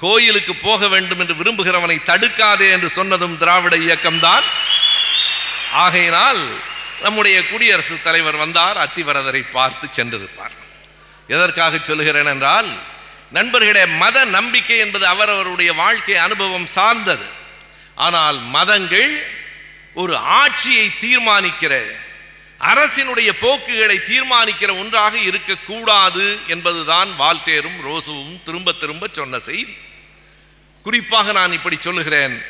கோயிலுக்கு 0.00 0.54
போக 0.54 0.88
வேண்டும் 0.88 1.18
என்று 1.18 1.34
விரும்புகிறவனை 1.34 1.96
தடுக்காதே 2.04 2.70
என்று 2.70 2.88
சொன்னதும் 2.88 3.38
திராவிட 3.38 3.76
இயக்கம்தான். 3.76 4.42
ஆகையினால் 5.72 6.42
நம்முடைய 7.02 7.48
குடியரசுத் 7.48 8.04
தலைவர் 8.04 8.36
வந்தார் 8.36 8.76
அத்திவரதரை 8.76 9.42
பார்த்து 9.52 9.86
சென்றிருப்பார். 9.96 10.54
எதற்காக 11.28 11.78
சொல்லுகிறேன் 11.82 12.26
என்றால் 12.26 12.68
நண்பர்களே 13.30 13.86
மத 13.86 14.24
நம்பிக்கை 14.24 14.78
என்பது 14.78 15.06
அவரவருடைய 15.06 15.72
வாழ்க்கை 15.72 16.16
அனுபவம் 16.16 16.66
சார்ந்தது. 16.66 17.26
ஆனால் 17.94 18.38
மதங்கள் 18.40 19.26
ஒரு 19.94 20.16
ஆட்சியை 20.16 20.90
தீர்மானிக்கிற 21.00 21.74
அரசினுடைய 22.60 23.32
போக்குகளை 23.40 23.98
தீர்மானிக்கிற 23.98 24.70
ஒன்றாக 24.70 25.18
இருக்கக்கூடாது 25.18 26.38
என்பதுதான் 26.48 27.08
வால்டேரும் 27.18 27.80
ரோசுவும் 27.84 28.42
திரும்ப 28.42 28.72
திரும்ப 28.72 29.08
சொன்ன 29.12 29.38
செய்தி. 29.38 29.76
குறிப்பாக 30.82 31.32
நான் 31.32 31.52
இப்படி 31.52 31.76
சொல்லுகிறேன். 31.78 32.42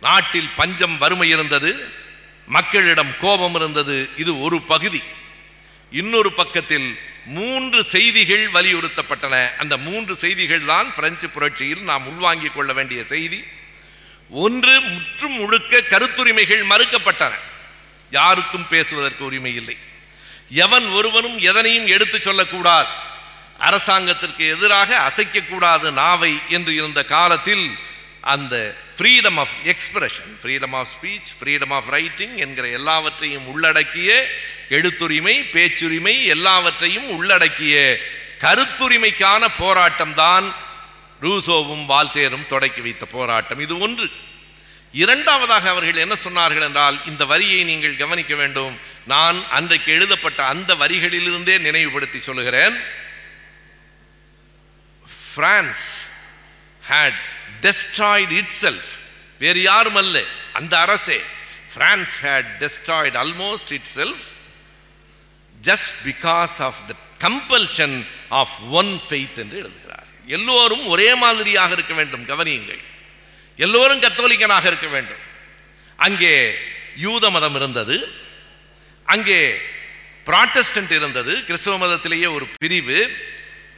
நாட்டில் 0.00 0.48
பஞ்சம் 0.56 0.98
வறுமை 0.98 1.28
இருந்தது. 1.28 1.88
மக்களிடம் 2.46 3.16
கோபம் 3.16 3.54
இருந்தது. 3.54 4.08
இது 4.16 4.40
ஒரு 4.40 4.62
பகுதி. 4.62 5.02
இன்னொரு 5.90 6.32
பக்கத்தில் 6.32 6.98
மூன்று 7.26 7.84
செய்திகள் 7.84 8.50
வலியுறுத்தப்பட்டன. 8.50 9.56
அந்த 9.56 9.76
மூன்று 9.76 10.16
செய்திகள் 10.16 10.64
தான் 10.64 10.94
பிரெஞ்சு 10.94 11.30
புரட்சியில் 11.30 11.82
நாம் 11.82 12.06
உள்வாங்கிக் 12.06 12.54
கொள்ள 12.54 12.72
வேண்டிய 12.72 13.04
செய்தி. 13.04 13.44
ஒன்று 14.30 14.80
முற்றும் 14.80 15.32
முழுக்க 15.32 15.82
கருத்துரிமைகள் 15.90 16.64
மறுக்கப்பட்டன. 16.64 17.32
யாருக்கும் 18.12 18.68
பேசுவதற்கு 18.68 19.24
உரிமை 19.24 19.54
இல்லை. 19.54 19.76
எவன் 20.50 20.86
ஒருவனும் 20.88 21.38
எதனையும் 21.38 21.86
எடுத்துச் 21.86 22.22
சொல்லக்கூடாது. 22.22 22.88
அரசாங்கத்திற்கு 23.58 24.48
எதிராக 24.48 25.10
அசைக்கக்கூடாது 25.10 25.90
நாவை 25.90 26.38
என்று 26.48 26.74
இருந்த 26.74 27.04
காலத்தில் 27.04 27.70
அந்த 28.20 28.76
freedom 28.96 29.38
of 29.38 29.54
expression 29.64 30.32
freedom 30.42 30.74
of 30.74 30.88
speech 30.94 31.30
freedom 31.38 31.72
of 31.72 31.88
writing 31.88 32.36
என்கிற 32.36 32.68
எல்லாவற்றையும் 32.68 33.46
உள்ளடக்கிய 33.46 34.28
எழுத்துரிமை 34.68 35.50
பேச்சுரிமை 35.50 36.24
எல்லாவற்றையும் 36.24 37.08
உள்ளடக்கிய 37.08 37.98
கருத்துரிமைக்கான 38.40 39.46
போராட்டம் 39.58 40.14
தான் 40.14 40.54
ரூசோவும் 41.22 41.86
வால்டேரும் 41.88 42.46
தொடக்கி 42.46 42.80
வைத்த 42.80 43.06
போராட்டம். 43.06 43.58
இது 43.58 43.78
ஒன்று. 43.78 44.10
இரண்டாவதாக 44.92 45.68
அவர்கள் 45.68 45.96
என்ன 45.96 46.14
சொன்னார்கள் 46.24 46.62
என்றால் 46.62 47.06
இந்த 47.06 47.24
வரியை 47.24 47.64
நீங்கள் 47.64 47.96
கவனிக்க 47.96 48.34
வேண்டும். 48.34 48.78
நான் 49.06 49.48
அன்றைக்கு 49.50 49.92
எழுதப்பட்ட 49.92 50.44
அந்த 50.44 50.74
வரிகளிலிருந்தே 50.74 51.58
நினைவுபடுத்தி 51.58 52.20
சொல்லுகிறேன். 52.20 52.76
பிரான்ஸ் 55.34 56.04
had 56.88 57.14
இட் 58.30 58.50
செல்ஃப் 58.62 58.90
வேறு 59.38 59.62
யாரும் 59.62 59.94
அல்ல 59.94 60.22
அந்த 60.52 60.78
அரசே. 60.78 61.20
France 61.74 62.24
had 62.24 62.68
had 62.86 63.14
almost 63.14 63.72
itself 63.94 64.24
just 65.62 65.94
because 66.04 66.58
of 66.58 66.74
the 66.86 66.94
compulsion 67.20 68.06
of 68.28 68.60
one 68.70 69.00
faith 69.08 69.36
என்று 69.36 69.58
எழுதுகிறார் 69.58 70.06
எல்லோரும் 70.26 70.86
ஒரே 70.86 71.14
மாதிரியாக 71.14 71.72
இருக்க 71.72 71.94
வேண்டும். 71.94 72.28
கவனியுங்கள். 72.28 72.90
எல்லோரும் 73.56 74.00
கத்தோலிக்கனாக 74.00 74.66
இருக்க 74.66 74.86
வேண்டும். 74.86 75.22
அங்கே 75.96 76.54
யூத 76.96 77.30
மதம் 77.30 77.54
இருந்தது. 77.54 78.14
அங்கே 79.04 79.60
ப்ராட்டஸ்டன்ட் 80.26 80.90
இருந்தது. 80.90 81.44
கிறிஸ்தவ 81.44 81.86
மதத்திலேயே 81.86 82.34
ஒரு 82.34 82.48
பிரிவு. 82.58 83.16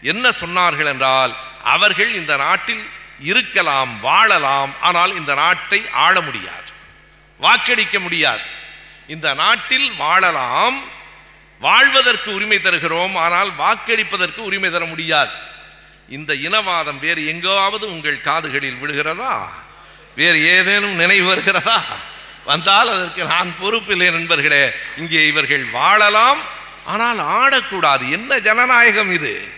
என்ன 0.03 0.29
சொன்னார்கள் 0.29 0.87
என்றால் 0.87 1.37
அவர்கள் 1.62 2.14
இந்த 2.14 2.37
நாட்டில் 2.37 2.85
இருக்கலாம் 3.18 4.01
வாழலாம் 4.01 4.75
ஆனால் 4.81 5.16
இந்த 5.16 5.35
நாட்டை 5.35 5.83
ஆள 5.93 6.20
முடியாது. 6.20 6.70
வாக்களிக்க 7.39 8.01
முடியாது. 8.01 8.43
இந்த 9.07 9.35
நாட்டில் 9.35 9.93
வாழலாம் 9.93 10.93
வாழ்வதற்கு 11.61 12.33
உரிமை 12.35 12.61
தருகிறோம் 12.61 13.16
ஆனால் 13.16 13.51
வாக்களிப்பதற்கு 13.59 14.37
உரிமை 14.37 14.70
தர 14.70 14.85
முடியாது. 14.85 15.31
இந்த 16.09 16.35
இனவாதம் 16.35 16.99
வேறு 16.99 17.27
எங்காவது 17.27 17.87
உங்கள் 17.87 18.21
காதுகளில் 18.21 18.81
விழுகிறதா? 18.83 19.49
வேறு 20.17 20.45
ஏதேனும் 20.45 20.95
நினைவு 20.95 21.27
வருகிறதா? 21.27 21.83
வந்தால் 22.45 22.89
அதற்கு 22.89 23.25
நான் 23.25 23.55
பொறுப்பில்லை 23.63 24.11
நண்பர்களே. 24.11 24.71
இங்கே 24.97 25.27
இவர்கள் 25.27 25.65
வாழலாம் 25.65 26.39
ஆனால் 26.85 27.19
ஆடக்கூடாது. 27.19 28.11
என்ன 28.11 28.39
ஜனநாயகம் 28.39 29.13
இது? 29.13 29.49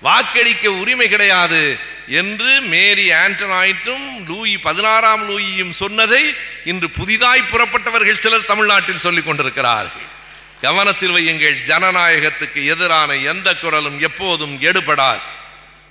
வாக்களிக்க 0.00 0.72
உரிமை 0.72 1.08
கிடையாது 1.08 1.78
என்று 2.08 2.60
மேரி 2.60 3.10
ஆண்டனாய்ட்டும் 3.10 4.26
லூயி 4.26 4.58
பதினாறாம் 4.58 5.28
லூயியும் 5.30 5.70
சொன்னதை 5.70 6.34
இன்று 6.64 6.90
புதிதாய் 6.90 7.50
புறப்பட்டவர்கள் 7.50 8.14
சிலர் 8.14 8.44
தமிழ்நாட்டில் 8.44 8.98
சொல்லிக் 8.98 9.26
கொண்டிருக்கிறார்கள். 9.26 10.12
கவனத்தில் 10.60 11.10
வையுங்கள் 11.10 11.56
ஜனநாயகத்துக்கு 11.66 12.64
எதிரான 12.64 13.14
எந்த 13.14 13.54
குரலும் 13.54 14.00
எப்போதும் 14.00 14.60
எடுபடாது. 14.60 15.20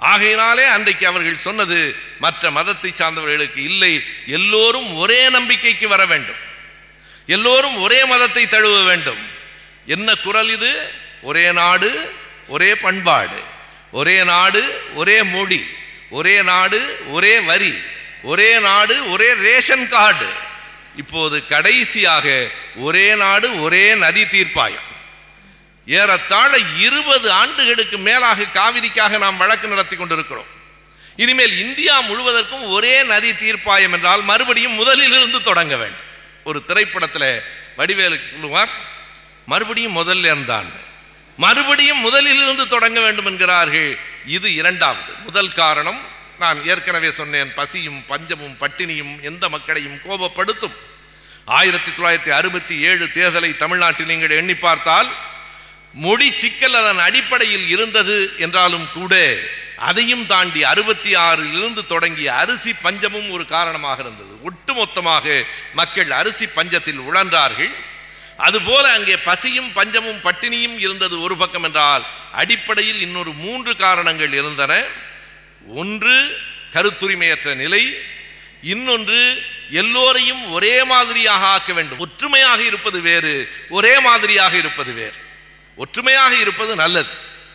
ஆகையினாலே 0.04 0.64
அன்றைக்கு 0.64 1.08
அவர்கள் 1.08 1.38
சொன்னது 1.38 1.96
மற்ற 2.20 2.52
மதத்தை 2.52 2.92
சார்ந்தவர்களுக்கு 2.92 3.58
இல்லை. 3.58 4.04
எல்லோரும் 4.26 4.96
ஒரே 4.96 5.30
நம்பிக்கைக்கு 5.30 5.88
வர 5.88 6.06
வேண்டும். 6.06 6.42
எல்லோரும் 7.26 7.82
ஒரே 7.82 8.06
மதத்தை 8.06 8.48
தழுவ 8.48 8.84
வேண்டும். 8.84 9.28
என்ன 9.86 10.16
குரல் 10.16 10.50
இது? 10.50 10.90
ஒரே 11.22 11.52
நாடு 11.52 12.14
ஒரே 12.48 12.76
பண்பாடு. 12.76 13.40
ஒரே 13.92 14.24
நாடு 14.24 14.82
ஒரே 14.94 15.24
மொழி. 15.24 15.66
ஒரே 16.10 16.42
நாடு 16.42 17.00
ஒரே 17.08 17.40
வரி. 17.40 17.74
ஒரே 18.24 18.60
நாடு 18.60 19.10
ஒரே 19.10 19.34
ரேஷன் 19.34 19.90
கார்டு. 19.90 20.30
இப்போது 20.96 21.48
கடைசியாக 21.48 22.50
ஒரே 22.76 23.16
நாடு 23.16 23.62
ஒரே 23.62 23.96
நதி 23.96 24.24
தீர்ப்பாயம். 24.24 24.92
ஏறத்தாழ 25.86 26.58
இருபது 26.58 27.32
ஆண்டுகளுக்கு 27.32 27.98
மேலாக 27.98 28.44
காவிரிக்காக 28.54 29.18
நாம் 29.18 29.38
வழக்கு 29.38 29.68
நடத்தி 29.68 29.96
கொண்டிருக்கிறோம். 29.96 30.46
இனிமேல் 31.16 31.58
இந்தியா 31.58 32.02
முழுவதற்கும் 32.02 32.68
ஒரே 32.68 33.04
நதி 33.04 33.32
தீர்ப்பாயம் 33.32 33.92
என்றால் 33.92 34.22
மறுபடியும் 34.22 34.80
முதலிலிருந்து 34.80 35.42
தொடங்க 35.42 35.76
வேண்டும். 35.76 36.06
ஒரு 36.44 36.64
திரைப்படத்தில் 36.64 37.44
வடிவேலு 37.76 38.20
சொல்லுவார் 38.32 38.70
மறுபடியும் 39.46 39.98
முதல்ல 39.98 40.20
இருந்தான். 40.20 40.72
மறுபடியும் 41.38 42.06
முதலிலிருந்து 42.06 42.68
தொடங்க 42.68 43.00
வேண்டும் 43.00 43.26
என்கிறார்கள். 43.26 44.00
இது 44.26 44.54
இரண்டாவது. 44.54 45.12
முதல் 45.24 45.54
காரணம் 45.54 46.02
நான் 46.40 46.66
ஏற்கனவே 46.66 47.12
சொன்னேன் 47.12 47.54
பசியும் 47.54 48.06
பஞ்சமும் 48.06 48.56
பட்டினியும் 48.60 49.22
எந்த 49.22 49.50
மக்களையும் 49.50 50.02
கோபப்படுத்தும். 50.06 50.74
ஆயிரத்தி 51.46 51.92
தொள்ளாயிரத்தி 51.92 52.30
அறுபத்தி 52.30 52.80
ஏழு 52.80 53.06
தேர்தலை 53.06 53.58
தமிழ்நாட்டில் 53.58 54.06
நீங்கள் 54.06 54.30
எண்ணி 54.30 54.56
பார்த்தால் 54.56 55.32
மொழி 55.94 56.32
சிக்கல் 56.36 56.74
அதன் 56.74 57.00
அடிப்படையில் 57.00 57.68
இருந்தது 57.70 58.34
என்றாலும் 58.38 58.90
கூட 58.94 59.38
அதையும் 59.78 60.26
தாண்டி 60.26 60.64
அறுபத்தி 60.64 61.16
ஆறில் 61.16 61.54
இருந்து 61.54 61.86
தொடங்கிய 61.86 62.34
அரிசி 62.34 62.74
பஞ்சமும் 62.74 63.30
ஒரு 63.30 63.46
காரணமாக 63.46 64.02
இருந்தது. 64.02 64.34
ஒட்டுமொத்தமாக 64.50 65.46
மக்கள் 65.74 66.12
அரிசி 66.12 66.46
பஞ்சத்தில் 66.46 67.00
உழன்றார்கள். 67.00 67.74
அதுபோல 68.38 68.94
அங்கே 68.94 69.18
பசியும் 69.18 69.74
பஞ்சமும் 69.74 70.22
பட்டினியும் 70.22 70.78
இருந்தது 70.78 71.22
ஒரு 71.22 71.38
பக்கம் 71.38 71.64
என்றால் 71.64 72.06
அடிப்படையில் 72.32 73.02
இன்னொரு 73.02 73.34
மூன்று 73.34 73.76
காரணங்கள் 73.76 74.34
இருந்தன. 74.34 74.84
ஒன்று 75.68 76.38
கருத்துரிமையற்ற 76.74 77.56
நிலை. 77.56 77.98
இன்னொன்று 78.62 79.44
எல்லோரையும் 79.70 80.52
ஒரே 80.52 80.84
மாதிரியாக 80.84 81.46
ஆக்க 81.46 81.74
வேண்டும். 81.74 82.00
ஒற்றுமையாக 82.00 82.64
இருப்பது 82.64 83.02
வேறு 83.02 83.50
ஒரே 83.70 84.00
மாதிரியாக 84.00 84.58
இருப்பது 84.58 84.94
வேறு. 84.94 85.32
ஒற்றுமையாக 85.76 86.36
இருப்பது 86.36 86.76
நல்லது. 86.76 87.10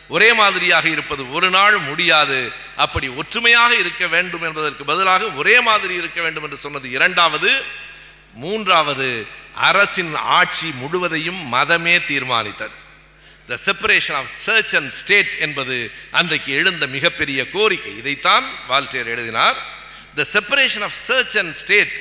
ஒரே 0.08 0.32
மாதிரியாக 0.32 0.88
இருப்பது 0.88 1.32
ஒரு 1.32 1.50
நாள் 1.50 1.78
முடியாது. 1.78 2.52
அப்படி 2.76 3.08
ஒற்றுமையாக 3.08 3.74
இருக்க 3.74 4.06
வேண்டும் 4.06 4.42
என்பதற்கு 4.42 4.84
பதிலாக 4.84 5.24
ஒரே 5.24 5.60
மாதிரி 5.60 5.94
இருக்க 5.94 6.22
வேண்டும் 6.22 6.42
என்று 6.42 6.56
சொன்னது 6.56 6.90
இரண்டாவது. 6.90 7.64
மூன்றாவது 8.34 9.26
அரசின் 9.54 10.14
ஆட்சி 10.14 10.70
முழுவதையும் 10.70 11.52
மதமே 11.52 12.04
தீர்மானித்தது. 12.04 12.74
The 13.48 13.56
separation 13.66 14.14
of 14.14 14.26
church 14.26 14.76
and 14.76 14.90
state 14.90 15.34
என்பது 15.38 15.92
அன்றைக்கு 16.10 16.52
எழுந்த 16.52 16.86
மிகப்பெரிய 16.86 17.50
கோரிக்கை. 17.50 17.96
இதைத்தான் 17.96 18.44
வால்டேர் 18.68 19.06
எழுதினார். 19.06 19.56
The 20.14 20.24
separation 20.32 20.82
of 20.82 20.98
church 21.08 21.38
and 21.38 21.52
state 21.52 21.92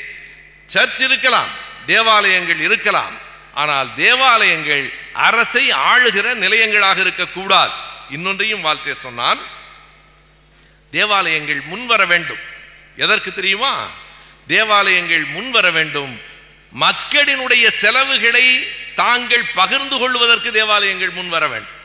church 0.65 1.01
இருக்கலாம் 1.01 1.49
தேவாலயங்கள் 1.86 2.59
இருக்கலாம் 2.59 3.26
ஆனால் 3.62 3.89
தேவாலயங்கள் 3.93 4.86
அரசை 5.28 5.64
ஆளுகிற 5.91 6.28
நிலையங்களாக 6.43 6.97
இருக்கக்கூடாது. 7.05 7.74
இன்னொன்றையும் 8.10 8.66
வால்டேர் 8.66 9.05
சொன்னான் 9.05 9.41
தேவாலயங்கள் 10.91 11.62
முன்வர 11.62 12.01
வேண்டும். 12.05 12.43
எதற்கு 12.97 13.34
தெரியுமா? 13.34 13.74
தேவாலயங்கள் 14.47 15.26
முன்வர 15.36 15.72
வேண்டும். 15.72 16.14
மக்களினுடைய 16.80 17.66
செலவுகளை 17.82 18.45
தாங்கள் 18.95 19.45
பகிர்ந்து 19.55 19.97
கொள்வதற்கு 19.97 20.51
தேவாலயங்கள் 20.51 21.18
முன்வர 21.20 21.47
வேண்டும். 21.47 21.78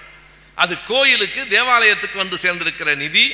அது 0.54 0.74
கோயிலுக்கு 0.86 1.40
தேவாலயத்துக்கு 1.48 2.16
வந்து 2.16 2.38
சேர்ந்திருக்கிற 2.44 2.94
நிதி 2.94 3.26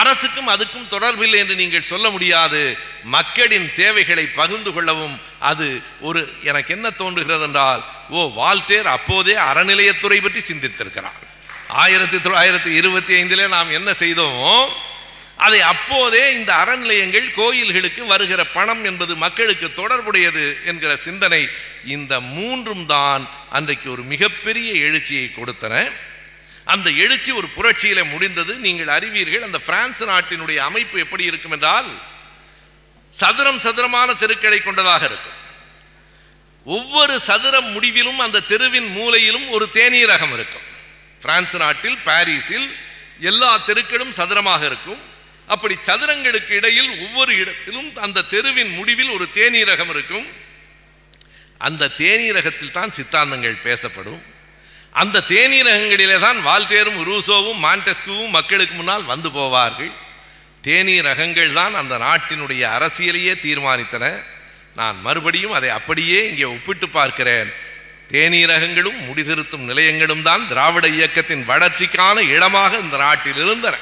அரசுக்கும் 0.00 0.48
அதுக்கும் 0.48 0.90
தொடர்பில்லை 0.90 1.38
என்று 1.42 1.54
நீங்கள் 1.54 1.90
சொல்ல 1.92 2.10
முடியாது. 2.10 2.78
மக்களின் 3.02 3.68
தேவைகளை 3.74 4.24
பகிர்ந்து 4.26 4.72
கொள்ளவும் 4.72 5.16
அது 5.38 5.82
ஒரு 6.00 6.20
எனக்கு 6.42 6.74
என்ன 6.74 6.90
தோன்றுகிறது 6.90 7.42
என்றால் 7.42 7.82
ஓ 8.10 8.20
வால்டேர் 8.36 8.88
அப்போதே 8.96 9.34
அறநிலையத்துறை 9.34 10.18
பற்றி 10.22 10.40
சிந்தித்திருக்கிறார். 10.40 11.20
ஆயிரத்தி 11.68 12.16
தொள்ளாயிரத்தி 12.16 12.66
இருபத்தி 12.66 13.12
ஐந்திலே 13.22 13.48
நாம் 13.48 13.70
என்ன 13.70 13.90
செய்தோமோ? 13.92 14.68
அதை 15.36 15.60
அப்போதே 15.60 16.34
இந்த 16.34 16.52
அறநிலையங்கள் 16.52 17.34
கோயில்களுக்கு 17.34 18.02
வருகிற 18.06 18.44
பணம் 18.44 18.84
என்பது 18.84 19.16
மக்களுக்கு 19.16 19.72
தொடர்புடையது 19.72 20.56
என்கிற 20.64 20.96
சிந்தனை 20.96 21.48
இந்த 21.84 22.20
மூன்றும் 22.20 22.86
தான் 22.86 23.28
அன்றைக்கு 23.50 23.90
ஒரு 23.90 24.02
மிகப்பெரிய 24.02 24.72
எழுச்சியை 24.72 25.30
கொடுத்தன. 25.34 25.92
அந்த 26.64 26.90
எழுச்சி 26.90 27.30
ஒரு 27.32 27.48
புரட்சியில 27.56 28.10
முடிந்தது. 28.10 28.54
நீங்கள் 28.54 28.88
அறிவீர்கள் 28.88 29.42
அந்த 29.42 29.58
பிரான்ஸ் 29.58 30.04
நாட்டினுடைய 30.04 30.56
அமைப்பு 30.56 30.98
எப்படி 30.98 31.24
இருக்கும் 31.24 31.52
என்றால் 31.52 31.90
சதுரம் 33.10 33.58
சதுரமான 33.58 34.14
தெருக்களை 34.14 34.60
கொண்டதாக 34.60 35.04
இருக்கும். 35.04 35.38
ஒவ்வொரு 36.64 37.20
சதுரம் 37.20 37.70
முடிவிலும் 37.70 38.18
அந்த 38.18 38.40
தெருவின் 38.40 38.88
மூலையிலும் 38.96 39.48
ஒரு 39.48 39.68
தேனீரகம் 39.72 40.32
இருக்கும். 40.32 40.66
பிரான்ஸ் 41.20 41.56
நாட்டில் 41.56 41.98
பாரிஸில் 41.98 42.68
எல்லா 43.18 43.56
தெருக்களும் 43.56 44.12
சதுரமாக 44.12 44.64
இருக்கும். 44.64 45.00
அப்படி 45.46 45.74
சதுரங்களுக்கு 45.86 46.50
இடையில் 46.50 46.90
ஒவ்வொரு 47.00 47.38
இடத்திலும் 47.38 47.96
அந்த 47.96 48.22
தெருவின் 48.22 48.68
முடிவில் 48.68 49.08
ஒரு 49.08 49.28
தேனீரகம் 49.34 49.88
இருக்கும். 49.88 50.26
அந்த 51.58 51.90
தேனீரகத்தில் 51.98 52.70
தான் 52.70 52.90
சித்தாந்தங்கள் 52.90 53.64
பேசப்படும். 53.68 54.22
அந்த 55.00 55.24
தேனீரகங்களிலே 55.32 56.16
தான் 56.26 56.38
வால்தேரும் 56.46 57.00
ரூசோவும் 57.08 57.60
மாண்டெஸ்குவும் 57.66 58.34
மக்களுக்கு 58.36 58.74
முன்னால் 58.78 59.04
வந்து 59.12 59.28
போவார்கள். 59.36 59.92
தேனீரகங்கள் 60.66 61.52
தான் 61.60 61.74
அந்த 61.80 61.94
நாட்டினுடைய 62.06 62.62
அரசியலையே 62.76 63.34
தீர்மானித்தன. 63.44 64.04
நான் 64.80 64.96
மறுபடியும் 65.06 65.54
அதை 65.58 65.70
அப்படியே 65.78 66.18
இங்கே 66.30 66.46
ஒப்பிட்டு 66.56 66.86
பார்க்கிறேன். 66.98 67.50
தேனீரகங்களும் 68.12 68.98
முடிதிருத்தும் 69.08 69.66
நிலையங்களும் 69.70 70.22
தான் 70.28 70.42
திராவிட 70.50 70.86
இயக்கத்தின் 70.98 71.44
வளர்ச்சிக்கான 71.50 72.16
இடமாக 72.34 72.72
இந்த 72.84 72.96
நாட்டில் 73.04 73.40
இருந்தன. 73.44 73.76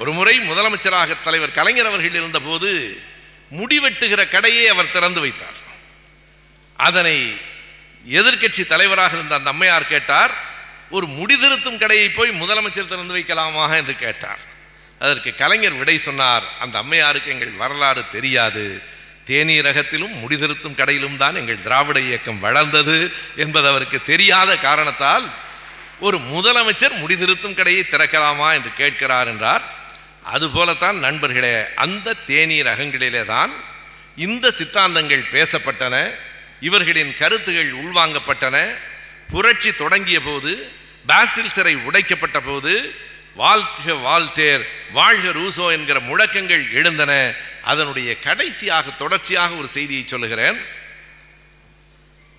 ஒரு 0.00 0.12
முறை 0.18 0.34
முதலமைச்சராக 0.50 1.16
தலைவர் 1.26 1.56
கலைஞர் 1.58 1.90
அவர்கள் 1.90 2.18
இருந்தபோது 2.20 2.70
முடிவெட்டுகிற 3.58 4.20
கடையை 4.34 4.64
அவர் 4.74 4.94
திறந்து 4.96 5.20
வைத்தார். 5.24 5.58
அதனை 6.78 7.16
எதிர்க்கட்சி 8.10 8.66
தலைவராக 8.66 9.16
இருந்த 9.16 9.34
அந்த 9.34 9.50
அம்மையார் 9.50 9.86
கேட்டார் 9.86 10.30
ஒரு 10.90 11.06
முடிதிருத்தும் 11.06 11.78
கடையை 11.78 12.08
போய் 12.08 12.30
முதலமைச்சர் 12.30 12.88
திறந்து 12.88 13.14
வைக்கலாமா? 13.14 13.76
என்று 13.76 13.96
கேட்டார். 13.96 14.38
அதற்கு 14.98 15.34
கலைஞர் 15.34 15.72
விடை 15.72 15.98
சொன்னார் 15.98 16.42
அந்த 16.60 16.82
அம்மையாருக்கு 16.82 17.26
எங்கள் 17.26 17.50
வரலாறு 17.50 18.08
தெரியாது. 18.12 18.82
தேநீரகத்திலும் 19.26 20.14
முடிதிருத்தும் 20.24 20.74
கடையிலும் 20.74 21.16
தான் 21.16 21.34
எங்கள் 21.34 21.62
திராவிட 21.62 22.00
இயக்கம் 22.00 22.40
வளர்ந்தது 22.40 23.12
என்பது 23.36 23.68
அவருக்கு 23.68 24.02
தெரியாத 24.02 24.56
காரணத்தால் 24.56 25.24
ஒரு 26.00 26.18
முதலமைச்சர் 26.18 27.00
முடிதிருத்தும் 27.06 27.54
கடையை 27.54 27.86
திறக்கலாமா? 27.90 28.52
என்று 28.52 28.70
கேட்கிறார் 28.76 29.26
என்றார். 29.26 29.62
அதுபோலத்தான் 30.22 30.98
நண்பர்களே 30.98 31.64
அந்த 31.74 32.12
தேநீர் 32.12 32.66
அகங்களிலே 32.66 33.24
தான் 33.24 33.52
இந்த 34.16 34.48
சித்தாந்தங்கள் 34.48 35.24
பேசப்பட்டன. 35.32 36.10
இவர்களின் 36.66 37.12
கருத்துகள் 37.20 37.70
உள்வாங்கப்பட்டன. 37.84 38.56
புரட்சி 39.32 39.70
தொடங்கிய 39.72 40.18
போது 40.20 40.52
பாசில் 41.06 41.54
சிறை 41.56 41.74
உடைக்கப்பட்ட 41.76 42.38
போது 42.40 42.72
வாழ்க 43.34 43.92
வாழ்த்தேர் 44.06 44.64
வாழ்க 44.92 45.26
ரூசோ 45.38 45.66
என்கிற 45.76 46.00
முழக்கங்கள் 46.00 46.64
எழுந்தன. 46.72 47.12
அதனுடைய 47.62 48.10
கடைசியாக 48.26 48.90
தொடர்ச்சியாக 48.90 49.54
ஒரு 49.54 49.68
செய்தியை 49.76 50.02
சொல்லுகிறேன். 50.06 50.58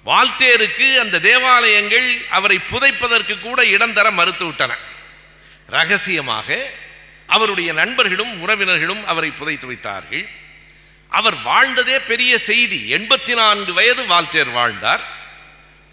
வாழ்த்தேருக்கு 0.06 0.88
அந்த 1.04 1.20
தேவாலயங்கள் 1.20 2.08
அவரை 2.30 2.58
புதைப்பதற்கு 2.72 3.36
கூட 3.40 3.66
இடம் 3.76 3.94
தர 3.94 4.08
மறுத்துவிட்டன. 4.12 4.72
ரகசியமாக 5.68 6.48
அவருடைய 7.28 7.74
நண்பர்களும் 7.74 8.34
உறவினர்களும் 8.44 9.04
அவரை 9.06 9.32
புதைத்து 9.32 9.68
வைத்தார்கள். 9.68 10.26
அவர் 11.18 11.38
வாழ்ந்ததே 11.50 11.98
பெரிய 12.12 12.38
செய்தி. 12.50 12.80
எண்பத்தி 12.96 13.34
நான்கு 13.40 13.74
வயது 13.74 14.04
வால்டேர் 14.12 14.52
வாழ்ந்தார். 14.52 15.04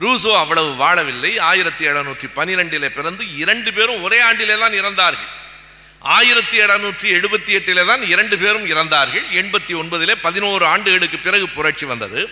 ரூசோ 0.00 0.30
அவ்வளவு 0.42 0.70
வாழவில்லை. 0.82 1.32
ஆயிரத்தி 1.50 1.84
எழுநூற்றி 1.90 2.28
பனிரெண்டிலே 2.36 2.88
பிறந்து 2.88 3.24
இரண்டு 3.42 3.72
பேரும் 3.72 4.02
ஒரே 4.02 4.18
ஆண்டிலே 4.28 4.56
தான் 4.58 4.76
இறந்தார்கள். 4.80 5.30
ஆயிரத்தி 6.16 6.56
எழுநூற்றி 6.60 7.08
எழுபத்தி 7.16 7.52
எட்டிலே 7.58 7.84
தான் 7.86 8.02
இரண்டு 8.12 8.38
பேரும் 8.38 8.66
இறந்தார்கள். 8.66 9.26
எண்பத்தி 9.40 9.74
ஒன்பதிலே 9.80 10.14
பதினோரு 10.26 10.64
ஆண்டுகளுக்கு 10.66 11.18
பிறகு 11.18 11.48
புரட்சி 11.48 11.86
வந்தது. 11.92 12.22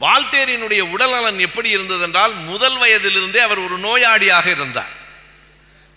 வால்டேரினுடைய 0.00 0.82
உடல்நலன் 0.94 1.38
எப்படி 1.38 1.68
இருந்ததென்றால் 1.76 2.34
முதல் 2.44 2.78
வயதிலிருந்தே 2.78 3.40
அவர் 3.48 3.58
ஒரு 3.58 3.76
நோயாளியாக 3.78 4.46
இருந்தார். 4.56 4.94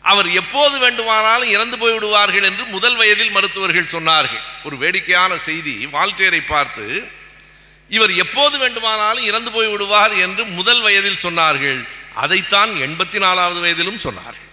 அவர் 0.01 0.29
எப்போது 0.31 0.79
வேண்டுமானாலும் 0.79 1.49
இறந்து 1.49 1.77
போய்விடுவார்கள் 1.77 2.43
என்று 2.43 2.65
முதல் 2.65 2.95
வயதில் 2.95 3.31
மருத்துவர்கள் 3.31 3.93
சொன்னார்கள். 3.95 4.41
ஒரு 4.63 4.77
வேடிக்கையான 4.77 5.37
செய்தி 5.37 5.85
வால்டேரை 5.85 6.41
பார்த்து 6.47 7.11
இவர் 7.89 8.11
எப்போது 8.13 8.57
வேண்டுமானாலும் 8.57 9.25
இறந்து 9.25 9.51
போய் 9.51 9.67
விடுவார் 9.67 10.13
என்று 10.13 10.45
முதல் 10.45 10.81
வயதில் 10.81 11.23
சொன்னார்கள். 11.23 11.87
அதைத்தான் 12.13 12.69
எண்பத்தி 12.69 13.19
நாலாவது 13.19 13.59
வயதிலும் 13.59 14.03
சொன்னார்கள். 14.03 14.45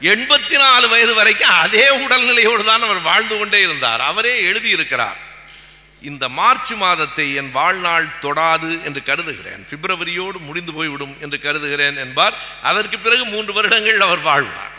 எண்பத்தி 0.00 0.56
நாலு 0.58 0.88
வயது 0.88 1.14
வரைக்கும் 1.14 1.48
அதே 1.48 1.88
உடல்நிலையோடு 1.88 2.64
தான் 2.64 2.82
அவர் 2.82 3.00
வாழ்ந்து 3.00 3.38
கொண்டே 3.38 3.60
இருந்தார். 3.60 4.00
அவரே 4.00 4.42
எழுதியிருக்கிறார். 4.50 5.18
இந்த 6.10 6.28
மார்ச் 6.38 6.72
மாதத்தை 6.82 7.26
என் 7.40 7.50
வாழ்நாள் 7.58 8.06
தொடாது 8.22 8.70
என்று 8.86 9.02
கருதுகிறேன். 9.02 9.62
பிப்ரவரியோடு 9.70 10.38
முடிந்து 10.48 10.72
போய்விடும் 10.72 11.14
என்று 11.20 11.38
கருதுகிறேன் 11.40 11.96
என்பார். 11.96 12.36
அதற்கு 12.62 12.98
பிறகு 12.98 13.24
மூன்று 13.24 13.52
வருடங்கள் 13.52 14.00
அவர் 14.00 14.22
வாழ்வார். 14.28 14.72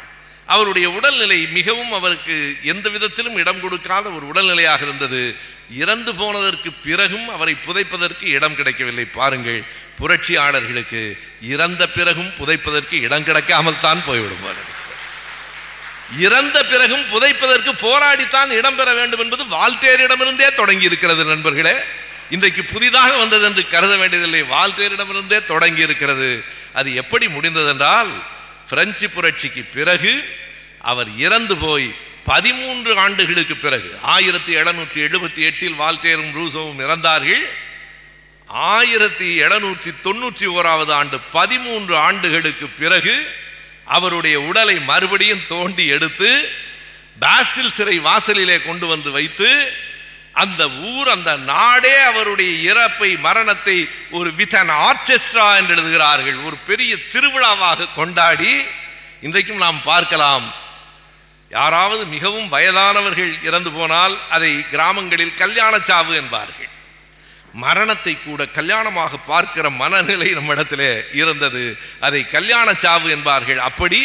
அவருடைய 0.46 0.88
உடல்நிலை 0.90 1.38
மிகவும் 1.58 1.92
அவருக்கு 1.92 2.36
எந்த 2.64 2.90
விதத்திலும் 2.90 3.38
இடம் 3.44 3.62
கொடுக்காத 3.62 4.10
ஒரு 4.10 4.26
உடல்நிலையாக 4.32 4.82
இருந்தது. 4.82 5.36
இறந்து 5.84 6.12
போனதற்கு 6.16 6.72
பிறகும் 6.88 7.28
அவரை 7.30 7.56
புதைப்பதற்கு 7.68 8.26
இடம் 8.38 8.56
கிடைக்கவில்லை. 8.56 9.06
பாருங்கள் 9.20 9.60
புரட்சியாளர்களுக்கு 10.00 11.04
இறந்த 11.54 11.84
பிறகும் 11.98 12.32
புதைப்பதற்கு 12.40 12.96
இடம் 13.08 13.28
கிடைக்காமல் 13.30 13.84
தான் 13.88 14.04
போய்விடுவார் 14.08 14.64
இறந்த 16.12 16.58
பிறகும் 16.66 17.06
புதைப்பதற்கு 17.12 17.72
போராடித்தான் 17.88 18.52
இடம்பெற 18.60 18.96
வேண்டும் 18.96 19.20
என்பது 19.20 19.44
வால்டேரிடமிருந்தே 19.44 20.54
தொடங்கி 20.54 20.84
இருக்கிறது 20.84 21.24
நண்பர்களே. 21.24 21.76
இன்றைக்கு 22.30 22.64
புதிதாக 22.64 23.18
வந்தது 23.18 23.46
என்று 23.46 23.68
கருத 23.68 23.96
வேண்டியதில்லை. 23.96 24.42
வால்டேரிடமிருந்தே 24.44 25.46
தொடங்கி 25.46 25.82
இருக்கிறது 25.82 26.44
அது 26.74 26.94
எப்படி 26.96 27.28
முடிந்ததென்றால் 27.28 28.12
பிரெஞ்சு 28.70 29.10
புரட்சிக்கு 29.10 29.64
பிறகு 29.74 30.14
அவர் 30.80 31.10
இறந்து 31.18 31.56
போய் 31.58 31.96
பதிமூன்று 32.26 32.98
ஆண்டுகளுக்கு 32.98 33.56
பிறகு 33.56 33.90
ஆயிரத்தி 34.02 34.56
எழுநூற்றி 34.56 35.00
எழுபத்தி 35.08 35.42
எட்டில் 35.50 35.80
வால்டேரும் 35.80 36.32
ரூசோவும் 36.38 36.82
இறந்தார்கள். 36.86 37.44
ஆயிரத்தி 38.48 39.42
எழுநூற்றி 39.42 39.92
தொண்ணூற்றி 40.04 40.48
ஓராவது 40.48 40.92
ஆண்டு 40.92 41.20
பதிமூன்று 41.20 41.98
ஆண்டுகளுக்கு 41.98 42.68
பிறகு 42.68 43.16
அவருடைய 43.86 44.42
உடலை 44.42 44.80
மறுபடியும் 44.80 45.48
தோண்டி 45.48 45.88
எடுத்து 45.88 46.50
பாஸ்டில் 47.20 47.76
சிறை 47.78 48.00
வாசலிலே 48.00 48.62
கொண்டு 48.62 48.88
வந்து 48.88 49.12
வைத்து 49.12 49.74
அந்த 50.34 50.70
ஊர் 50.70 51.10
அந்த 51.10 51.36
நாடே 51.36 51.98
அவருடைய 51.98 52.74
இறப்பை 52.74 53.20
மரணத்தை 53.20 53.90
ஒரு 54.12 54.34
வித் 54.34 54.56
அன் 54.56 54.70
ஆர்கெஸ்ட்ரா 54.70 55.56
என்று 55.56 55.76
எழுதுகிறார்கள். 55.76 56.38
ஒரு 56.38 56.58
பெரிய 56.58 56.96
திருவிழாவாக 57.14 57.94
கொண்டாடி 57.96 58.54
இன்றைக்கும் 59.22 59.58
நாம் 59.58 59.82
பார்க்கலாம். 59.82 60.54
யாராவது 61.50 62.06
மிகவும் 62.06 62.50
வயதானவர்கள் 62.50 63.44
இறந்து 63.44 63.72
போனால் 63.72 64.18
அதை 64.30 64.70
கிராமங்களில் 64.70 65.36
கல்யாண 65.36 65.80
சாவு 65.80 66.16
என்பார்கள். 66.16 66.70
மரணத்தை 67.64 68.14
கூட 68.20 68.42
கல்யாணமாக 68.58 69.14
பார்க்கிற 69.26 69.66
மனநிலை 69.82 70.30
நம்மிடத்திலே 70.38 70.92
இருந்தது. 71.22 71.64
அதை 72.08 72.22
கல்யாண 72.36 72.68
சாவு 72.84 73.08
என்பார்கள். 73.16 73.60
அப்படி 73.70 74.00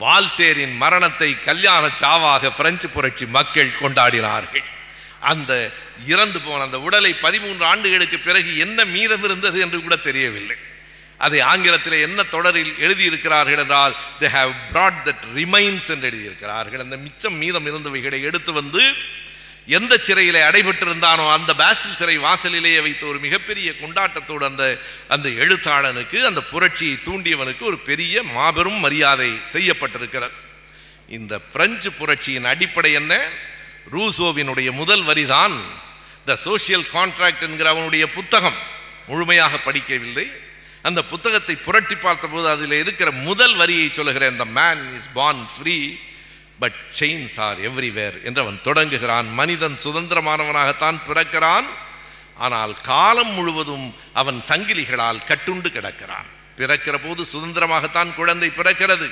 வால்தேரின் 0.00 0.74
மரணத்தை 0.76 1.30
கல்யாண 1.48 1.84
சாவாக 2.02 2.50
பிரெஞ்சு 2.56 2.88
புரட்சி 2.88 3.26
மக்கள் 3.36 3.78
கொண்டாடினார்கள். 3.80 4.66
அந்த 5.32 5.52
இறந்து 6.06 6.38
போன 6.40 6.62
அந்த 6.62 6.78
உடலை 6.80 7.12
பதிமூன்று 7.26 7.64
ஆண்டுகளுக்கு 7.64 8.18
பிறகு 8.18 8.50
என்ன 8.64 8.78
மீதம் 8.96 9.24
இருந்தது 9.28 9.58
என்று 9.60 9.78
கூட 9.82 9.96
தெரியவில்லை. 10.08 10.56
அதை 11.18 11.38
ஆங்கிலத்தில் 11.50 12.04
என்ன 12.06 12.20
தொடரில் 12.34 12.72
எழுதியிருக்கிறார்கள் 12.84 13.60
என்றால் 13.62 13.94
they 14.20 14.28
have 14.34 14.52
brought 14.72 15.00
that 15.06 15.24
remains 15.38 15.88
என்று 15.94 16.08
எழுதியிருக்கிறார்கள். 16.10 16.82
அந்த 16.86 16.96
மிச்சம் 16.96 17.38
மீதம் 17.42 17.68
இருந்தவைகளை 17.70 18.20
எடுத்து 18.22 18.52
வந்து 18.52 18.82
எந்த 19.66 19.98
சிறையிலே 20.02 20.40
அடைபட்டிருந்தானோ 20.40 21.32
அந்த 21.32 21.54
பாசில் 21.54 21.94
சிறை 21.94 22.18
வாசலிலேயே 22.18 22.80
வைத்த 22.80 23.06
ஒரு 23.06 23.18
மிகப்பெரிய 23.18 23.72
கொண்டாட்டத்தோடு 23.80 24.44
அந்த 24.44 24.78
அந்த 25.08 25.28
எழுத்தாளனுக்கு 25.28 26.24
அந்த 26.24 26.40
புரட்சியை 26.40 26.98
தூண்டியவனுக்கு 27.04 27.60
ஒரு 27.60 27.78
பெரிய 27.78 28.22
மாபெரும் 28.22 28.80
மரியாதை 28.80 29.30
செய்யப்பட்டிருக்கிறது. 29.52 30.30
இந்த 31.08 31.38
பிரெஞ்சு 31.38 31.92
புரட்சியின் 31.92 32.44
அடிப்படை 32.44 32.92
என்ன? 32.92 33.28
ரூசோவினுடைய 33.92 34.70
முதல் 34.70 35.02
வரிதான் 35.02 35.60
த 36.24 36.34
சோஷியல் 36.34 36.86
கான்ட்ராக்ட் 36.92 37.40
என்கிற 37.40 37.70
அவனுடைய 37.70 38.10
புத்தகம். 38.10 38.56
முழுமையாக 39.06 39.56
படிக்கவில்லை. 39.56 40.30
அந்த 40.82 41.04
புத்தகத்தை 41.04 41.54
புரட்டி 41.56 41.94
பார்த்தபோது 41.94 42.48
அதில் 42.48 42.72
இருக்கிற 42.72 43.10
முதல் 43.10 43.56
வரியை 43.56 43.88
சொல்லுகிற 43.92 44.28
இந்த 44.28 44.44
man 44.44 44.96
is 44.96 45.08
born 45.12 45.48
free 45.58 45.96
but 46.58 46.78
chains 46.98 47.40
are 47.40 47.58
everywhere 47.60 48.22
என்று 48.22 48.42
அவன் 48.42 48.60
தொடங்குகிறான். 48.64 49.28
மனிதன் 49.32 49.76
சுதந்திரமானவனாகத்தான் 49.84 50.98
பிறக்கிறான். 51.08 51.66
ஆனால் 52.36 52.80
காலம் 52.80 53.32
முழுவதும் 53.32 53.94
அவன் 54.12 54.42
சங்கிலிகளால் 54.48 55.20
கட்டுண்டு 55.28 55.68
கிடக்கிறான். 55.70 56.28
பிறக்கிற 56.56 56.96
போது 57.04 57.22
சுதந்திரமாகத்தான் 57.32 58.14
குழந்தை 58.14 58.48
பிறக்கிறது. 58.48 59.08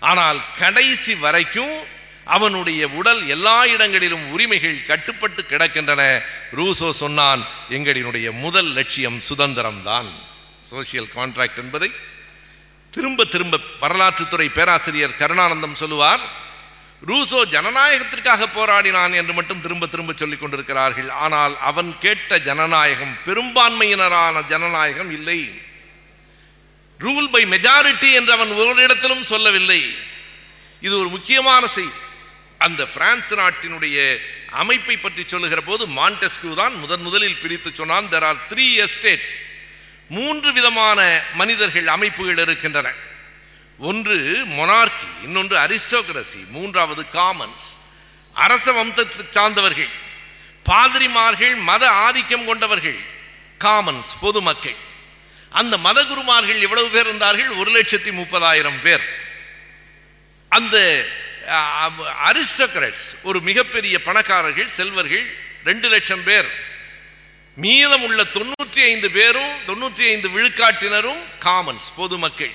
ஆனால் 0.00 0.40
கடைசி 0.58 1.14
வரைக்கும் 1.14 1.74
அவனுடைய 2.24 2.88
உடல் 2.88 3.28
எல்லா 3.28 3.66
இடங்களிலும் 3.66 4.30
உரிமைகள் 4.30 4.84
கட்டுப்பட்டு 4.84 5.42
கிடக்கின்றன. 5.42 6.22
ரூசோ 6.56 6.90
சொன்னான் 6.90 7.42
எங்களினுடைய 7.70 8.32
முதல் 8.32 8.72
லட்சியம் 8.72 9.20
சுதந்திரம்தான். 9.28 10.08
சோசியல் 10.70 11.12
கான்ட்ராக்ட் 11.16 11.56
என்பதை 11.56 11.90
திரும்ப 12.90 13.24
திரும்ப 13.24 13.60
வரலாற்றுத்துறை 13.80 14.48
பேராசிரியர் 14.48 15.18
கருணானந்தம் 15.18 15.80
சொல்லுவார். 15.82 16.20
ரூசோ 17.02 17.40
ஜனநாயகத்திற்காக 17.54 18.42
போராடினான் 18.54 19.12
என்று 19.12 19.32
மட்டும் 19.32 19.60
திரும்ப 19.60 19.86
திரும்ப 19.86 20.12
சொல்லிக் 20.16 20.40
கொண்டிருக்கிறார்கள். 20.40 21.10
ஆனால் 21.24 21.54
அவன் 21.70 21.90
கேட்ட 22.04 22.38
ஜனநாயகம் 22.38 23.14
பெரும்பான்மையினரான 23.26 24.46
ஜனநாயகம் 24.52 25.10
இல்லை. 25.10 25.40
ரூல் 27.00 27.30
பை 27.30 27.42
மெஜாரிட்டி 27.54 28.10
என்று 28.12 28.32
அவன் 28.32 28.52
ஒரு 28.54 28.82
இடத்திலும் 28.82 29.24
சொல்லவில்லை. 29.32 29.82
இது 30.80 30.94
ஒரு 30.98 31.08
முக்கியமான 31.08 31.66
செய்தி. 31.66 31.98
அந்த 32.58 32.82
பிரான்ஸ் 32.86 33.32
நாட்டினுடைய 33.34 33.96
அமைப்பை 34.62 34.96
பற்றி 34.96 35.22
சொல்லுகிற 35.26 35.60
போது 35.60 35.86
மாண்டெஸ்கு 35.86 36.54
தான் 36.54 36.74
முதன் 36.82 37.04
முதலில் 37.06 37.40
பிரித்து 37.42 37.70
சொன்னான் 37.72 38.08
தெர் 38.12 38.26
ஆர் 38.28 38.40
த்ரீ 38.52 38.66
எஸ்டேட்ஸ் 38.84 39.34
மூன்று 40.08 40.52
விதமான 40.52 41.00
மனிதர்கள் 41.34 41.86
அமைப்புகள் 41.86 42.38
இருக்கின்றன. 42.38 42.88
ஒன்று 43.78 44.16
மொனார்கி 44.58 45.08
இன்னொன்று 45.24 45.56
அரிஸ்டோகிரசி 45.64 46.40
மூன்றாவது 46.54 47.02
காமன்ஸ். 47.16 47.66
அரச 48.34 48.72
வம்சத்தை 48.72 49.24
சார்ந்தவர்கள் 49.36 49.92
பாதிரிமார்கள் 50.66 51.54
மத 51.68 51.84
ஆதிக்கம் 52.06 52.46
கொண்டவர்கள் 52.46 52.98
காமன்ஸ் 53.64 54.12
பொதுமக்கள். 54.20 54.78
அந்த 55.50 55.74
மதகுருமார்கள் 55.86 56.60
எவ்வளவு 56.66 56.88
பேர் 56.94 57.06
இருந்தார்கள்? 57.06 57.50
ஒரு 57.60 57.70
லட்சத்தி 57.76 58.10
முப்பதாயிரம் 58.20 58.80
பேர். 58.86 59.04
அந்த 60.48 60.76
அரிஸ்டோக்ரட்ஸ் 62.30 63.06
ஒரு 63.22 63.38
மிகப்பெரிய 63.48 63.96
பணக்காரர்கள் 64.08 64.74
செல்வர்கள் 64.78 65.26
ரெண்டு 65.68 65.88
லட்சம் 65.88 66.24
பேர். 66.24 66.48
மீதம் 67.56 68.04
உள்ள 68.06 68.22
தொண்ணூற்றி 68.36 68.80
ஐந்து 68.92 69.08
பேரும் 69.10 69.52
தொண்ணூற்றி 69.66 70.04
ஐந்து 70.12 70.28
விழுக்காட்டினரும் 70.36 71.22
காமன்ஸ் 71.38 71.88
பொதுமக்கள். 71.96 72.54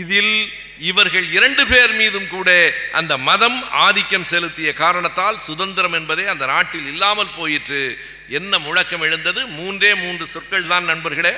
இதில் 0.00 0.52
இவர்கள் 0.78 1.26
இரண்டு 1.30 1.66
பேர் 1.66 1.92
மீதும் 1.94 2.28
கூட 2.28 2.50
அந்த 2.92 3.18
மதம் 3.18 3.70
ஆதிக்கம் 3.70 4.24
செலுத்திய 4.24 4.72
காரணத்தால் 4.72 5.40
சுதந்திரம் 5.40 5.92
என்பதே 5.92 6.24
அந்த 6.26 6.46
நாட்டில் 6.46 6.86
இல்லாமல் 6.86 7.34
போயிற்று. 7.36 7.98
என்ன 8.28 8.58
முழக்கம் 8.58 9.00
எழுந்தது? 9.00 9.46
மூன்றே 9.46 9.94
மூன்று 9.94 10.26
சொற்கள் 10.26 10.66
தான் 10.66 10.84
நண்பர்களே. 10.84 11.34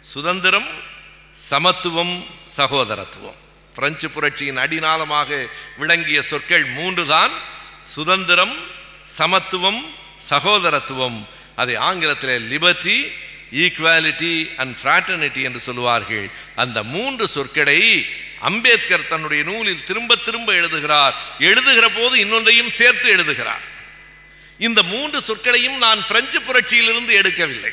சுதந்திரம் 0.00 0.68
சமத்துவம் 1.30 2.26
சகோதரத்துவம். 2.56 3.38
பிரெஞ்சு 3.74 4.08
புரட்சியின் 4.08 4.56
அடிநாதமாக 4.56 5.46
விளங்கிய 5.78 6.22
சொற்கள் 6.22 6.64
மூன்று 6.64 7.06
தான். 7.06 7.30
சுதந்திரம் 7.84 8.56
சமத்துவம் 9.04 9.94
சகோதரத்துவம். 10.30 11.26
அதை 11.56 11.74
ஆங்கிலத்தில் 11.88 12.44
லிபர்ட்டி 12.52 12.96
ஈக்குவாலிட்டி 13.52 14.54
அண்ட் 14.56 14.76
ஃப்ராட்டர்னிட்டி 14.82 15.42
என்று 15.42 15.60
சொல்லுவார்கள். 15.60 16.30
அந்த 16.54 16.82
மூன்று 16.82 17.28
சொற்களை 17.28 18.06
அம்பேத்கர் 18.40 19.06
தன்னுடைய 19.06 19.44
நூலில் 19.44 19.84
திரும்ப 19.84 20.16
திரும்ப 20.16 20.52
எழுதுகிறார். 20.52 21.14
எழுதுகிற 21.38 21.88
போது 21.88 22.18
இன்னொன்றையும் 22.18 22.70
சேர்த்து 22.70 23.08
எழுதுகிறார். 23.08 23.60
இந்த 24.58 24.82
மூன்று 24.82 25.20
சொற்களையும் 25.20 25.76
நான் 25.76 26.06
பிரெஞ்சு 26.06 26.40
புரட்சியிலிருந்து 26.40 27.12
எடுக்கவில்லை. 27.22 27.72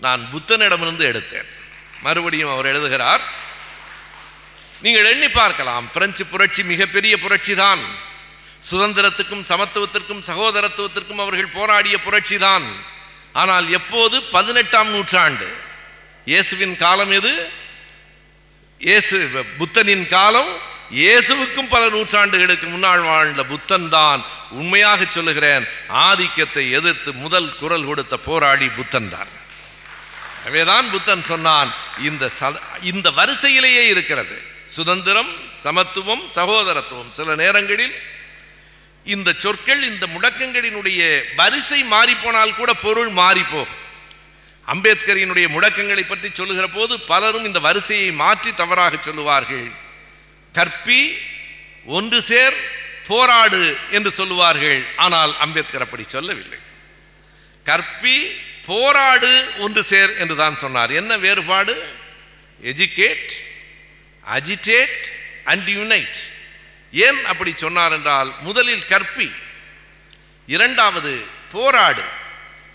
நான் 0.00 0.28
புத்தனிடமிருந்து 0.30 1.06
எடுத்தேன். 1.12 1.48
மறுபடியும் 2.02 2.50
அவர் 2.50 2.66
எழுதுகிறார். 2.66 3.20
நீங்கள் 4.80 5.04
எண்ணி 5.04 5.28
பார்க்கலாம். 5.28 5.90
பிரெஞ்சு 5.92 6.26
புரட்சி 6.26 6.64
மிகப்பெரிய 6.64 7.18
புரட்சி 7.18 7.54
தான் 7.54 7.80
சுதந்திரத்துக்கும் 8.70 9.44
சமத்துவத்திற்கும் 9.48 10.22
சகோதரத்துவத்திற்கும் 10.26 11.20
அவர்கள் 11.24 11.46
போராடிய 11.46 11.98
புரட்சி 11.98 12.38
தான் 12.38 12.96
ஆனால் 13.40 13.66
எப்போது? 13.78 14.16
பதினெட்டாம் 14.36 14.90
நூற்றாண்டு. 14.94 15.48
இயேசுவின் 16.30 16.76
காலம் 16.84 17.12
எது? 17.18 17.32
இயேசு 18.86 19.16
புத்தனின் 19.60 20.06
காலம். 20.16 20.50
இயேசுவுக்கும் 21.00 21.72
பல 21.72 21.82
நூற்றாண்டுகளுக்கு 21.94 22.66
முன்னால் 22.74 23.02
வாழ்ந்த 23.10 23.42
புத்தன் 23.52 23.88
தான். 23.96 24.20
உண்மையாக 24.60 25.00
சொல்லுகிறேன் 25.16 25.64
ஆதிக்கத்தை 26.06 26.64
எதிர்த்து 26.78 27.10
முதல் 27.24 27.48
குரல் 27.60 27.88
கொடுத்த 27.88 28.14
போராடி 28.28 28.68
புத்தன் 28.78 29.10
தான். 29.14 29.30
எனவேதான் 30.44 30.86
புத்தன் 30.94 31.24
சொன்னான் 31.30 31.70
இந்த 32.08 32.24
சத 32.38 32.54
இந்த 32.90 33.08
வரிசையிலேயே 33.18 33.82
இருக்கிறது. 33.94 34.36
சுதந்திரம் 34.76 35.32
சமத்துவம் 35.64 36.24
சகோதரத்துவம். 36.36 37.10
சில 37.18 37.34
நேரங்களில் 37.42 37.94
இந்த 39.14 39.30
சொற்கள் 39.44 39.82
இந்த 39.90 40.04
முடக்கங்களினுடைய 40.14 41.02
வரிசை 41.40 41.80
மாறிப்போனால் 41.94 42.58
கூட 42.60 42.70
பொருள் 42.84 43.12
மாறிப்போகும் 43.20 43.84
அம்பேத்கரினுடைய 44.72 45.46
முடக்கங்களை 45.54 46.02
பற்றி 46.06 46.28
சொல்லுகிற 46.38 46.66
போது 46.76 46.94
பலரும் 47.10 47.46
இந்த 47.48 47.60
வரிசையை 47.66 48.10
மாற்றி 48.22 48.50
தவறாக 48.60 48.94
சொல்லுவார்கள். 49.06 49.68
கற்பி 50.58 51.00
ஒன்று 51.98 52.18
சேர் 52.30 52.56
போராடு 53.10 53.62
என்று 53.96 54.10
சொல்லுவார்கள். 54.18 54.80
ஆனால் 55.04 55.32
அம்பேத்கர் 55.44 55.84
அப்படி 55.86 56.04
சொல்லவில்லை. 56.16 56.58
கற்பி 57.66 58.16
போராடு 58.70 59.32
ஒன்று 59.64 59.82
சேர் 59.92 60.12
என்று 60.22 60.36
தான் 60.42 60.60
சொன்னார். 60.64 60.90
என்ன 61.00 61.12
வேறுபாடு? 61.24 61.74
எஜுகேட் 62.72 63.32
அஜிடேட் 64.26 65.04
அண்ட் 65.52 65.68
யுனைட் 65.78 66.18
ஏன் 66.92 67.24
அப்படி 67.24 67.52
சொன்னார் 67.54 67.92
என்றால் 67.92 68.34
முதலில் 68.40 68.84
கற்பி 68.88 69.32
இரண்டாவது 70.46 71.24
போராடு. 71.52 72.02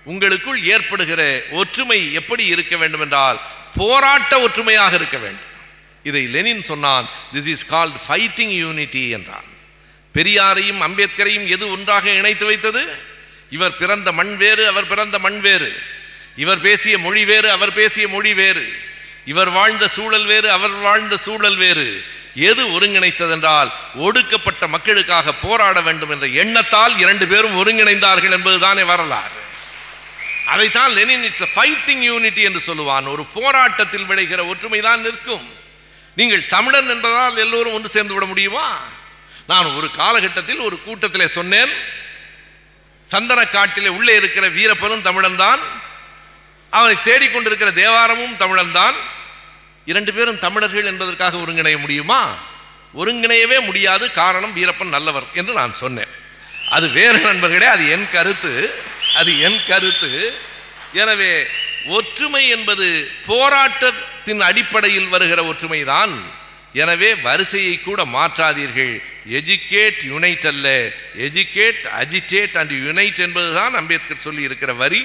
உங்களுக்குள் 0.04 0.64
ஏற்படுகிற 0.64 1.44
ஒற்றுமை 1.52 2.14
எப்படி 2.14 2.46
இருக்க 2.46 2.78
வேண்டும் 2.78 3.02
என்றால் 3.02 3.42
போராட்ட 3.76 4.40
ஒற்றுமையாக 4.40 4.96
இருக்க 4.96 5.18
வேண்டும். 5.18 5.52
இதை 6.04 6.28
லெனின் 6.28 6.62
சொன்னான் 6.62 7.10
this 7.34 7.48
is 7.48 7.74
called 7.74 8.00
fighting 8.08 8.56
unity 8.58 9.10
என்றான். 9.10 9.44
பெரியாரையும் 10.14 10.82
அம்பேத்கரையும் 10.82 11.48
எது 11.48 11.72
ஒன்றாக 11.72 12.10
இணைத்து 12.10 12.46
வைத்தது? 12.46 12.96
இவர் 13.50 13.76
பிறந்த 13.76 14.12
மண் 14.12 14.38
வேறு 14.38 14.68
அவர் 14.68 14.88
பிறந்த 14.88 15.20
மண் 15.20 15.40
வேறு. 15.40 15.82
இவர் 16.36 16.62
பேசிய 16.62 16.98
மொழி 16.98 17.26
வேறு 17.26 17.52
அவர் 17.52 17.74
பேசிய 17.74 18.08
மொழி 18.08 18.34
வேறு. 18.34 18.82
இவர் 19.26 19.50
வாழ்ந்த 19.50 19.88
சூழல் 19.88 20.26
வேறு 20.26 20.52
அவர் 20.52 20.72
வாழ்ந்த 20.72 21.18
சூழல் 21.18 21.56
வேறு. 21.56 22.04
எது 22.36 22.68
ஒருங்கிணைத்ததென்றால் 22.68 23.72
ஒடுக்கப்பட்ட 23.96 24.68
மக்களுக்காக 24.68 25.34
போராட 25.34 25.82
வேண்டும் 25.82 26.10
என்ற 26.10 26.28
எண்ணத்தால் 26.28 27.00
இரண்டு 27.00 27.28
பேரும் 27.28 27.66
ஒருங்கிணைந்தார்கள் 27.66 28.32
என்பதுதானே 28.32 28.84
வரலாறு. 28.84 29.42
அதைத்தான் 30.48 30.92
லெனின் 30.92 31.24
இட்ஸ் 31.24 31.44
ஃபைட்டிங் 31.44 32.04
யூனிட்டி 32.12 32.42
என்று 32.42 32.62
சொல்லுவான். 32.66 33.12
ஒரு 33.12 33.26
போராட்டத்தில் 33.26 34.04
விளைகிற 34.04 34.48
ஒற்றுமை 34.48 34.82
தான் 34.82 35.02
நிற்கும். 35.02 35.50
நீங்கள் 36.16 36.46
தமிழன் 36.46 36.90
என்பதால் 36.90 37.38
எல்லோரும் 37.38 37.74
ஒன்று 37.74 37.90
சேர்ந்து 37.90 38.14
விட 38.14 38.26
முடியுமா? 38.26 38.80
நான் 39.48 39.66
ஒரு 39.66 39.92
காலகட்டத்தில் 39.92 40.60
ஒரு 40.60 40.84
கூட்டத்திலே 40.84 41.28
சொன்னேன் 41.28 41.70
சந்தன 43.04 43.46
காட்டிலே 43.46 43.88
உள்ளே 43.88 44.16
இருக்கிற 44.16 44.50
வீரப்பனும் 44.50 45.02
தமிழன் 45.02 45.36
தான் 45.36 45.60
அவனை 46.78 46.96
தேடிக்கொண்டிருக்கிற 47.06 47.70
தேவாரமும் 47.82 48.36
தமிழன் 48.36 48.72
தான் 48.72 48.96
இரண்டு 49.92 50.12
பேரும் 50.14 50.40
தமிழர்கள் 50.40 50.90
என்பதற்காக 50.92 51.38
ஒருங்கிணைய 51.38 51.78
முடியுமா? 51.80 52.22
ஒருங்கிணையவே 53.00 53.58
முடியாது. 53.66 54.06
காரணம் 54.12 54.56
வீரப்பன் 54.58 54.96
நல்லவர் 54.96 55.28
என்று 55.34 55.54
நான் 55.54 55.74
சொன்னேன். 55.74 56.12
அது 56.70 56.90
வேறு 56.90 57.20
நண்பர்களே 57.20 57.66
அது 57.66 57.84
என் 57.90 58.08
கருத்து. 58.12 58.54
அது 59.16 59.32
என் 59.40 59.60
கருத்து. 59.68 60.12
எனவே 60.94 61.34
ஒற்றுமை 61.98 62.44
என்பது 62.50 62.88
போராட்டத்தின் 63.26 64.42
அடிப்படையில் 64.42 65.12
வருகிற 65.14 65.40
ஒற்றுமைதான். 65.44 66.14
எனவே 66.74 67.10
வரிசையை 67.16 67.76
கூட 67.82 68.02
மாற்றாதீர்கள். 68.18 68.94
எஜுகேட் 69.40 70.00
யுனைட் 70.12 70.48
அல்ல. 70.48 70.68
எஜுகேட் 71.28 71.84
அஜிடேட் 72.02 72.56
அண்ட் 72.62 72.74
யுனைட் 72.86 73.20
என்பதுதான் 73.28 73.74
அம்பேத்கர் 73.82 74.26
சொல்லி 74.28 74.42
இருக்கிற 74.50 74.74
வரி. 74.74 75.04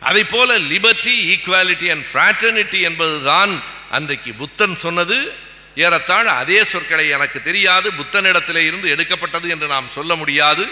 அதை 0.00 0.24
போல 0.24 0.58
லிபர்ட்டி 0.58 1.14
ஈக்குவாலிட்டி 1.32 1.90
அண்ட் 1.90 2.06
ஃப்ராட்டர்னிட்டி 2.12 2.80
என்பதுதான் 2.80 3.62
அன்றைக்கு 3.90 4.32
புத்தன் 4.32 4.76
சொன்னது. 4.76 5.32
ஏறத்தாழ 5.74 6.30
அதே 6.30 6.64
சொற்களை 6.64 7.08
எனக்கு 7.08 7.42
தெரியாது. 7.42 7.90
புத்தனிடத்திலே 7.90 8.56
இருந்து 8.56 8.88
எடுக்கப்பட்டது 8.88 9.48
என்று 9.48 9.66
நாம் 9.66 9.88
சொல்ல 9.88 10.14
முடியாது. 10.14 10.68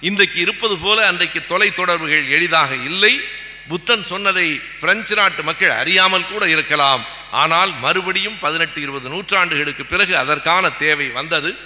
இன்றைக்கு 0.00 0.40
இருப்பது 0.40 0.78
போல 0.78 1.06
அன்றைக்கு 1.06 1.44
தொலை 1.44 1.70
தொடர்புகள் 1.70 2.28
எளிதாக 2.28 2.74
இல்லை. 2.74 3.20
புத்தன் 3.68 4.04
சொன்னதை 4.04 4.60
பிரெஞ்சு 4.80 5.14
நாட்டு 5.14 5.42
மக்கள் 5.42 5.70
அறியாமல் 5.70 6.26
கூட 6.26 6.48
இருக்கலாம். 6.48 7.04
ஆனால் 7.30 7.72
மறுபடியும் 7.80 8.38
பதினெட்டு 8.38 8.80
இருபது 8.80 9.08
நூற்றாண்டுகளுக்கு 9.08 9.84
பிறகு 9.84 10.16
அதற்கான 10.16 10.70
தேவை 10.70 11.08
வந்தது. 11.08 11.56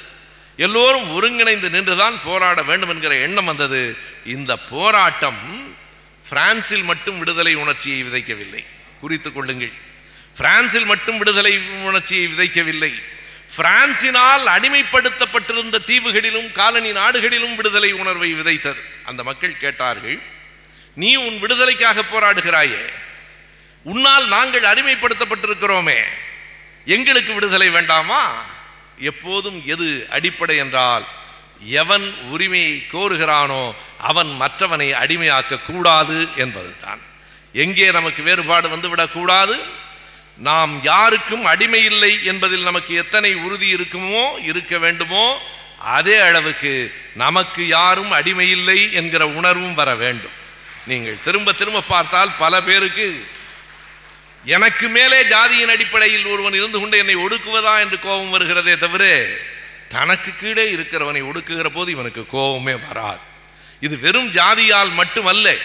எல்லோரும் 0.56 1.10
ஒருங்கிணைந்து 1.10 1.70
நின்றுதான் 1.70 2.20
போராட 2.24 2.62
வேண்டும் 2.62 2.88
என்கிற 2.88 3.14
எண்ணம் 3.14 3.44
வந்தது. 3.44 3.96
இந்த 4.24 4.56
போராட்டம் 4.56 5.67
பிரான்சில் 6.28 6.82
மட்டும் 6.82 7.18
விடுதலை 7.18 7.54
உணர்ச்சியை 7.54 8.02
விதைக்கவில்லை. 8.02 8.64
குறித்துக் 9.00 9.34
கொள்ளுங்கள். 9.34 9.72
பிரான்சில் 10.36 10.84
மட்டும் 10.84 11.18
விடுதலை 11.18 11.58
உணர்ச்சியை 11.58 12.26
விதைக்கவில்லை. 12.26 12.94
பிரான்சினால் 13.56 14.44
அடிமைப்படுத்தப்பட்டிருந்த 14.46 15.78
தீவுகளிலும் 15.86 16.52
காலனி 16.52 16.92
நாடுகளிலும் 16.92 17.56
விடுதலை 17.56 17.92
உணர்வை 17.92 18.32
விதைத்தது. 18.32 18.80
அந்த 19.04 19.22
மக்கள் 19.22 19.56
கேட்டார்கள் 19.56 20.22
நீ 20.94 21.16
உன் 21.16 21.38
விடுதலைக்காக 21.38 22.02
போராடுகிறாயே. 22.02 22.84
உன்னால் 23.82 24.28
நாங்கள் 24.28 24.62
அடிமைப்படுத்தப்பட்டிருக்கிறோமே. 24.62 25.98
எங்களுக்கு 26.84 27.32
விடுதலை 27.32 27.68
வேண்டாமா? 27.68 28.44
எப்போதும் 28.98 29.62
எது 29.66 30.06
அடிப்படை 30.10 30.56
என்றால் 30.56 31.06
எவன் 31.66 32.14
உரிமையை 32.30 32.86
கோருகிறானோ 32.92 33.74
அவன் 33.98 34.36
மற்றவனை 34.40 34.90
அடிமையாக்க 34.92 35.62
கூடாது 35.62 36.28
என்பதுதான். 36.36 37.00
எங்கே 37.52 37.90
நமக்கு 37.90 38.22
வேறுபாடு 38.22 38.68
வந்துவிடக்கூடாது? 38.68 39.58
நாம் 40.36 40.82
யாருக்கும் 40.82 41.44
அடிமை 41.44 41.84
இல்லை 41.84 42.24
என்பதில் 42.24 42.62
நமக்கு 42.62 42.94
எத்தனை 42.94 43.34
உறுதி 43.34 43.74
இருக்குமோ 43.74 44.44
இருக்க 44.44 44.78
வேண்டுமோ 44.78 45.40
அதே 45.78 46.18
அளவுக்கு 46.18 46.94
நமக்கு 47.14 47.66
யாரும் 47.66 48.10
அடிமை 48.10 48.50
இல்லை 48.50 48.92
என்கிற 48.92 49.28
உணர்வும் 49.28 49.74
வர 49.74 49.94
வேண்டும். 49.94 50.36
நீங்கள் 50.86 51.22
திரும்ப 51.24 51.52
திரும்ப 51.52 51.80
பார்த்தால் 51.80 52.30
பல 52.38 52.62
பேருக்கு 52.62 53.26
எனக்கு 54.44 54.88
மேலே 54.88 55.22
ஜாதியின் 55.22 55.70
அடிப்படையில் 55.70 56.26
ஒருவன் 56.26 56.52
இருந்து 56.52 56.80
கொண்டு 56.80 56.98
என்னை 56.98 57.16
ஒடுக்குவதா? 57.16 57.78
என்று 57.78 57.98
கோபம் 58.00 58.34
வருகிறதே 58.34 58.78
தவிர 58.78 59.26
தனக்கு 59.88 60.34
கீழே 60.34 60.74
இருக்கிறவனை 60.74 61.22
ஒடுக்குகிற 61.22 61.68
போது 61.68 61.90
இவனுக்கு 61.90 62.26
கோபமே 62.26 62.74
வராது. 62.74 63.27
இது 63.80 63.98
வெறும் 63.98 64.30
ஜாதியால் 64.30 64.92
மட்டுமல்ல 64.92 65.56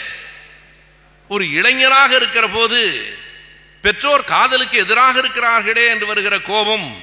ஒரு 1.27 1.51
இளைஞராக 1.51 2.15
இருக்கிற 2.15 2.47
போது 2.47 2.79
பெற்றோர் 3.81 4.23
காதலுக்கு 4.23 4.77
எதிராக 4.77 5.21
இருக்கிறார்களே 5.21 5.85
என்று 5.87 6.05
வருகிற 6.05 6.39
கோபம் 6.39 7.01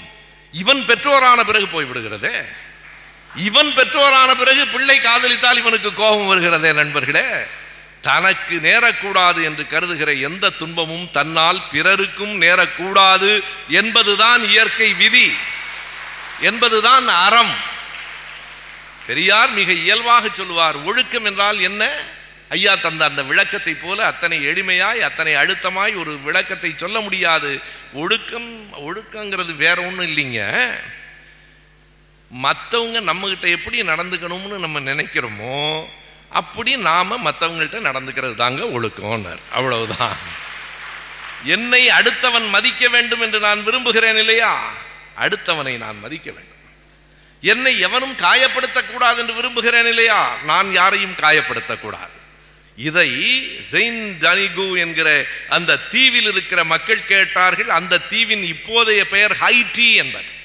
இவன் 0.52 0.86
பெற்றோரான 0.86 1.44
பிறகு 1.44 1.66
போய்விடுகிறதே 1.66 2.44
இவன் 3.36 3.72
பெற்றோரான 3.74 4.34
பிறகு 4.34 4.66
பிள்ளை 4.66 5.00
காதலித்தால் 5.00 5.56
இவனுக்கு 5.56 5.94
கோபம் 5.94 6.26
வருகிறதே 6.26 6.72
நண்பர்களே. 6.72 7.24
தனக்கு 8.00 8.54
நேரக்கூடாது 8.62 9.44
என்று 9.44 9.66
கருதுகிற 9.66 10.12
எந்த 10.12 10.50
துன்பமும் 10.50 11.10
தன்னால் 11.10 11.62
பிறருக்கும் 11.72 12.42
நேரக்கூடாது 12.42 13.42
என்பதுதான் 13.68 14.44
இயற்கை 14.44 14.92
விதி 14.92 15.32
என்பதுதான் 16.40 17.08
அறம். 17.08 17.54
பெரியார் 19.10 19.52
மிக 19.58 19.70
இயல்பாக 19.84 20.24
சொல்லுவார் 20.32 20.76
ஒழுக்கம் 20.88 21.24
என்றால் 21.24 21.60
என்ன? 21.68 21.84
ஐயா 22.56 22.74
தந்த 22.74 23.02
அந்த 23.04 23.22
விளக்கத்தை 23.22 23.74
போல 23.74 23.98
அத்தனை 24.06 24.36
எளிமையாய் 24.46 25.00
அத்தனை 25.08 25.32
அழுத்தமாய் 25.34 25.92
ஒரு 26.02 26.12
விளக்கத்தை 26.26 26.70
சொல்ல 26.76 27.00
முடியாது. 27.00 27.50
ஒழுக்கம் 27.92 28.48
ஒழுக்கங்கிறது 28.86 29.52
வேற 29.56 29.76
ஒன்றும் 29.82 30.08
இல்லைங்க. 30.10 30.42
மற்றவங்க 32.30 32.98
நம்மகிட்ட 33.10 33.46
எப்படி 33.56 33.78
நடந்துக்கணும்னு 33.82 34.58
நம்ம 34.64 34.80
நினைக்கிறோமோ 34.80 35.56
அப்படி 36.40 36.72
நாம 36.76 37.18
மற்றவங்கள்ட்ட 37.24 37.78
நடந்துக்கிறது 37.88 38.34
தாங்க 38.34 38.62
ஒழுக்கம்னார். 38.76 39.42
அவ்வளவுதான். 39.52 40.18
என்னை 41.56 41.82
அடுத்தவன் 41.98 42.48
மதிக்க 42.48 42.88
வேண்டும் 42.88 43.20
என்று 43.20 43.40
நான் 43.40 43.62
விரும்புகிறேன் 43.62 44.16
இல்லையா? 44.16 44.52
அடுத்தவனை 45.18 45.74
நான் 45.78 45.98
மதிக்க 45.98 46.28
வேண்டும். 46.30 46.49
என்னை 47.40 47.78
எவனும் 47.78 48.16
காயப்படுத்தக்கூடாது 48.16 49.16
என்று 49.16 49.34
விரும்புகிறேன் 49.34 49.86
இல்லையா? 49.86 50.38
நான் 50.42 50.72
யாரையும் 50.72 51.12
காயப்படுத்தக்கூடாது. 51.12 52.18
இதை 52.76 53.10
ஜெயின் 53.70 54.18
தனிகு 54.18 54.78
என்கிற 54.78 55.26
அந்த 55.48 55.76
தீவில் 55.76 56.26
இருக்கிற 56.26 56.64
மக்கள் 56.64 57.04
கேட்டார்கள். 57.04 57.68
அந்த 57.68 57.98
தீவின் 57.98 58.42
இப்போதைய 58.42 59.00
பெயர் 59.00 59.36
ஹைடி 59.36 59.94
என்பது. 59.94 60.38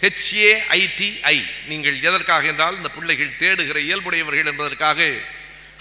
ஹெச்ஏஐடிஐ 0.00 1.44
நீங்கள் 1.66 1.98
எதற்காக 1.98 2.46
என்றால் 2.46 2.76
இந்த 2.76 2.88
பிள்ளைகள் 2.88 3.36
தேடுகிற 3.38 3.80
இயல்புடையவர்கள் 3.80 4.46
என்பதற்காக. 4.46 5.12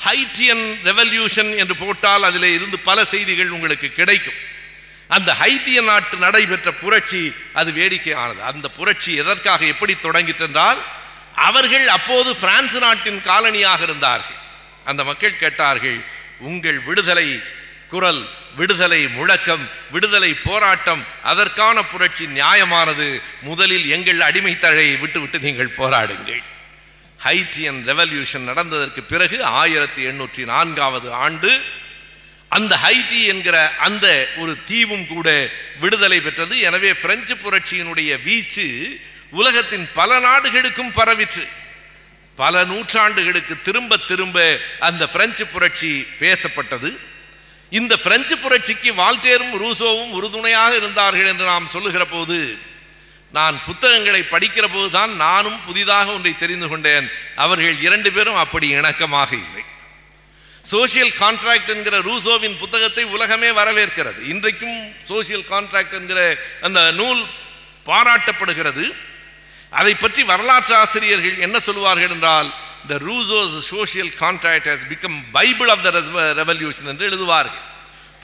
ஹைட்டியன் 0.05 0.75
ரெவல்யூஷன் 0.83 1.57
என்று 1.57 1.75
போட்டால் 1.75 2.23
அதிலே 2.23 2.53
இருந்து 2.53 2.79
பல 2.79 3.05
செய்திகள் 3.05 3.49
உங்களுக்கு 3.49 3.89
கிடைக்கும். 3.89 4.53
அந்த 5.07 5.35
ஹைத்திய 5.39 5.83
நாட்டு 5.83 6.17
நடைபெற்ற 6.17 6.71
புரட்சி 6.71 7.33
அது 7.53 7.71
வேடிக்கையானது. 7.71 8.41
அந்த 8.51 8.67
புரட்சி 8.69 9.15
எதற்காக 9.15 9.65
எப்படி 9.65 9.93
தொடங்கிட்டென்றால் 10.01 10.77
அவர்கள் 11.33 11.87
அப்போது 11.87 12.35
பிரான்ஸ் 12.35 12.77
நாட்டின் 12.77 13.21
காலனியாக 13.21 13.83
இருந்தார்கள். 13.83 14.39
அந்த 14.85 15.03
மக்கள் 15.03 15.37
கேட்டார்கள் 15.37 15.99
உங்கள் 16.39 16.79
விடுதலை 16.79 17.41
குரல் 17.89 18.27
விடுதலை 18.55 19.07
முழக்கம் 19.07 19.69
விடுதலை 19.91 20.33
போராட்டம் 20.33 21.05
அதற்கான 21.23 21.83
புரட்சி 21.83 22.25
நியாயமானது. 22.25 23.21
முதலில் 23.41 23.89
எங்கள் 23.89 24.17
அடிமைத்தழையை 24.17 24.99
விட்டுவிட்டு 24.99 25.39
நீங்கள் 25.39 25.75
போராடுங்கள். 25.77 26.43
ஹைத்தியன் 27.25 27.79
ரெவல்யூஷன் 27.91 28.47
நடந்ததற்கு 28.49 29.01
பிறகு 29.01 29.43
ஆயிரத்தி 29.43 30.07
எண்ணூற்றி 30.07 30.45
நான்காவது 30.45 31.13
ஆண்டு 31.13 31.61
அந்த 32.49 32.79
ஹைட்டி 32.83 33.25
என்கிற 33.25 33.75
அந்த 33.87 34.27
ஒரு 34.37 34.57
தீவும் 34.69 35.07
கூட 35.07 35.49
விடுதலை 35.79 36.21
பெற்றது. 36.21 36.59
எனவே 36.59 36.93
பிரெஞ்சு 36.93 37.35
புரட்சியினுடைய 37.35 38.21
வீச்சு 38.23 38.99
உலகத்தின் 39.31 39.87
பல 39.93 40.19
நாடுகளுக்கும் 40.19 40.91
பரவிற்று. 40.91 41.47
பல 42.35 42.63
நூற்றாண்டுகளுக்கு 42.63 43.61
திரும்ப 43.61 43.97
திரும்ப 43.97 44.59
அந்த 44.79 45.07
பிரெஞ்சு 45.07 45.45
புரட்சி 45.47 46.07
பேசப்பட்டது. 46.19 46.97
இந்த 47.69 47.97
பிரெஞ்சு 47.97 48.37
புரட்சிக்கு 48.37 48.93
வால்டேரும் 48.93 49.53
ரூசோவும் 49.63 50.09
உறுதுணையாக 50.09 50.75
இருந்தார்கள் 50.75 51.25
என்று 51.25 51.45
நாம் 51.45 51.67
சொல்லுகிற 51.67 52.05
போது 52.05 52.57
நான் 53.31 53.61
புத்தகங்களை 53.65 54.21
படிக்கிற 54.21 54.65
போதுதான் 54.73 55.15
நானும் 55.15 55.59
புதிதாக 55.65 56.11
ஒன்றை 56.11 56.37
தெரிந்து 56.37 56.67
கொண்டேன். 56.67 57.09
அவர்கள் 57.35 57.81
இரண்டு 57.81 58.11
பேரும் 58.11 58.35
அப்படி 58.35 58.75
இணக்கமாக 58.75 59.33
இல்லை. 59.33 59.63
சோசியல் 60.71 61.11
கான்ட்ராக்ட் 61.21 61.71
என்கிற 61.73 61.95
ரூசோவின் 62.07 62.57
புத்தகத்தை 62.57 63.03
உலகமே 63.15 63.49
வரவேற்கிறது. 63.49 64.19
இன்றைக்கும் 64.33 64.77
சோசியல் 65.09 65.45
கான்ட்ராக்ட் 65.51 65.95
என்கிற 65.99 66.19
அந்த 66.61 66.79
நூல் 66.91 67.21
பாராட்டப்படுகிறது. 67.89 68.85
அதை 69.79 69.93
பற்றி 69.95 70.23
வரலாற்று 70.31 70.75
ஆசிரியர்கள் 70.75 71.37
என்ன 71.37 71.57
சொல்லுவார்கள் 71.59 72.13
என்றால் 72.15 72.49
the 72.87 72.97
Rousseau's 73.07 73.55
social 73.71 74.11
contract 74.23 74.69
has 74.71 74.85
become 74.91 75.17
Bible 75.37 75.71
of 75.73 75.83
the 75.83 75.89
revolution 76.41 76.91
என்று 76.93 77.09
எழுதுவார்கள். 77.09 77.63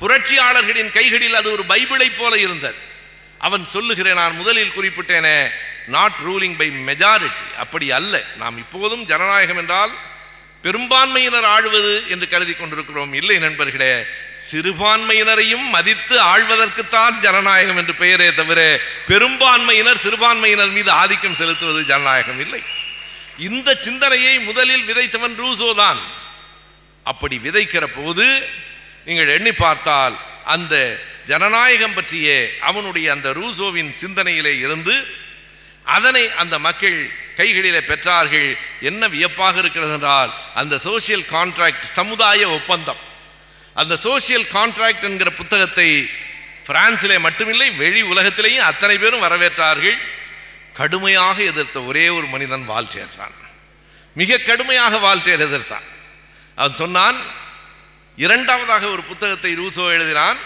புரட்சியாளர்களின் 0.02 0.92
கைகளில் 0.98 1.40
அது 1.40 1.48
ஒரு 1.52 1.64
பைபிளை 1.74 2.08
போல 2.18 2.34
இருந்தது. 2.38 2.80
அவன் 3.48 3.64
சொல்லுகிறேன் 3.66 4.20
நான் 4.22 4.40
முதலில் 4.40 4.76
குறிப்பிட்டேனே 4.78 5.38
நாட் 5.96 6.18
ரூலிங் 6.28 6.58
பை 6.62 6.68
மெஜாரிட்டி 6.90 7.46
அப்படி 7.64 7.88
அல்ல. 8.00 8.16
நாம் 8.42 8.58
இப்போதும் 8.64 9.06
ஜனநாயகம் 9.12 9.62
என்றால் 9.64 9.94
பெரும்பான்மையினர் 10.64 11.48
ஆழ்வது 11.56 11.94
என்று 12.14 12.26
கருதி 12.30 12.54
கொண்டிருக்கிறோம். 12.54 13.14
இல்லை 13.20 13.38
நண்பர்களே 13.46 13.94
சிறுபான்மையினரையும் 14.48 15.66
மதித்து 15.76 16.16
ஆழ்வதற்குத்தான் 16.32 17.16
ஜனநாயகம் 17.26 17.80
என்று 17.82 17.94
பெயரே 18.02 18.30
தவிர 18.40 18.60
பெரும்பான்மையினர் 19.08 20.04
சிறுபான்மையினர் 20.06 20.76
மீது 20.78 20.92
ஆதிக்கம் 20.92 21.40
செலுத்துவது 21.42 21.82
ஜனநாயகம் 21.92 22.42
இல்லை. 22.46 22.62
இந்த 23.50 23.70
சிந்தனையை 23.86 24.34
முதலில் 24.40 24.88
விதைத்தவன் 24.90 25.38
ரூசோ 25.44 25.70
தான். 25.76 26.02
அப்படி 27.04 27.36
விதைக்கிற 27.46 27.86
போது 27.98 28.26
நீங்கள் 29.06 29.34
எண்ணி 29.38 29.52
பார்த்தால் 29.52 30.16
அந்த 30.56 30.76
ஜனநாயகம் 31.26 31.94
பற்றிய 31.94 32.28
அவனுடைய 32.70 33.08
அந்த 33.16 33.28
ரூசோவின் 33.40 33.92
சிந்தனையிலே 34.02 34.54
இருந்து 34.66 34.96
அதனை 35.84 36.32
அந்த 36.36 36.60
மக்கள் 36.60 37.12
கைகளிலே 37.36 37.78
பெற்றார்கள். 37.78 38.58
என்ன 38.82 39.08
வியப்பாக 39.08 39.60
இருக்கிறது 39.60 39.94
என்றால் 39.94 40.34
அந்த 40.54 40.76
சோசியல் 40.76 41.26
கான்ட்ராக்ட் 41.32 41.80
சமுதாய 41.80 42.50
ஒப்பந்தம். 42.50 43.02
அந்த 43.74 43.98
சோசியல் 44.04 44.48
கான்ட்ராக்ட் 44.54 45.02
என்கிற 45.02 45.30
புத்தகத்தை 45.32 46.10
பிரான்சிலே 46.68 47.18
மட்டுமில்லை 47.18 47.76
வெளி 47.76 48.02
உலகத்திலேயும் 48.04 48.70
அத்தனை 48.72 48.98
பேரும் 48.98 49.24
வரவேற்றார்கள். 49.24 49.98
கடுமையாக 50.74 51.44
எதிர்த்த 51.44 51.82
ஒரே 51.82 52.10
ஒரு 52.10 52.28
மனிதன் 52.28 52.70
வால்டேர் 52.70 53.40
மிக 54.16 54.38
கடுமையாக 54.38 54.98
வாழ்த்தேர் 54.98 55.46
எதிர்த்தான். 55.48 55.86
அவன் 56.56 56.76
சொன்னான் 56.76 57.18
இரண்டாவதாக 58.18 58.88
ஒரு 58.88 59.04
புத்தகத்தை 59.04 59.52
ரூசோ 59.58 59.84
எழுதினான் 59.98 60.38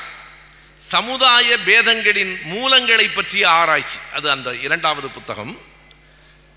சமுதாய 0.78 1.57
பேதங்களின் 1.57 2.38
மூலங்களை 2.51 3.13
பற்றிய 3.13 3.49
ஆராய்ச்சி. 3.49 3.97
அது 4.13 4.32
அந்த 4.32 4.55
இரண்டாவது 4.55 5.09
புத்தகம். 5.09 5.61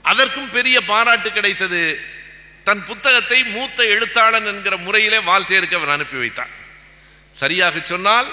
அதற்கும் 0.03 0.51
பெரிய 0.51 0.85
பாராட்டு 0.85 1.33
கிடைத்தது. 1.33 2.01
தன் 2.65 2.85
புத்தகத்தை 2.85 3.45
மூத்த 3.45 3.85
எழுத்தாளன் 3.85 4.47
என்கிற 4.47 4.77
முறையிலே 4.77 5.17
வால்டேருக்கு 5.17 5.75
அவன் 5.75 5.89
அனுப்பி 5.89 6.17
வைத்தான். 6.17 6.49
சரியாக 7.33 7.81
சொன்னால் 7.85 8.29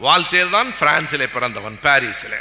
வால்டேர் 0.00 0.50
தான் 0.50 0.74
பிரான்சிலே 0.80 1.26
பிறந்தவன் 1.26 1.78
பாரிஸிலே. 1.82 2.40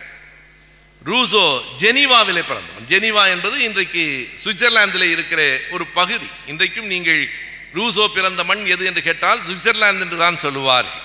ரூசோ 1.05 1.61
ஜெனீவாவிலே 1.77 2.43
பிறந்தவன். 2.43 2.85
ஜெனீவா 2.87 3.27
என்பது 3.27 3.59
இன்றைக்கு 3.59 4.29
சுவிட்சர்லாந்தில் 4.43 5.11
இருக்கிற 5.15 5.59
ஒரு 5.71 5.85
பகுதி. 5.85 6.29
இன்றைக்கும் 6.45 6.85
நீங்கள் 6.85 7.29
ரூசோ 7.73 8.07
பிறந்த 8.07 8.43
மண் 8.43 8.65
எது 8.65 8.85
என்று 8.85 9.01
கேட்டால் 9.01 9.39
சுவிட்சர்லாந்து 9.39 9.99
என்று 9.99 10.17
தான் 10.17 10.37
சொல்லுவார்கள். 10.37 11.04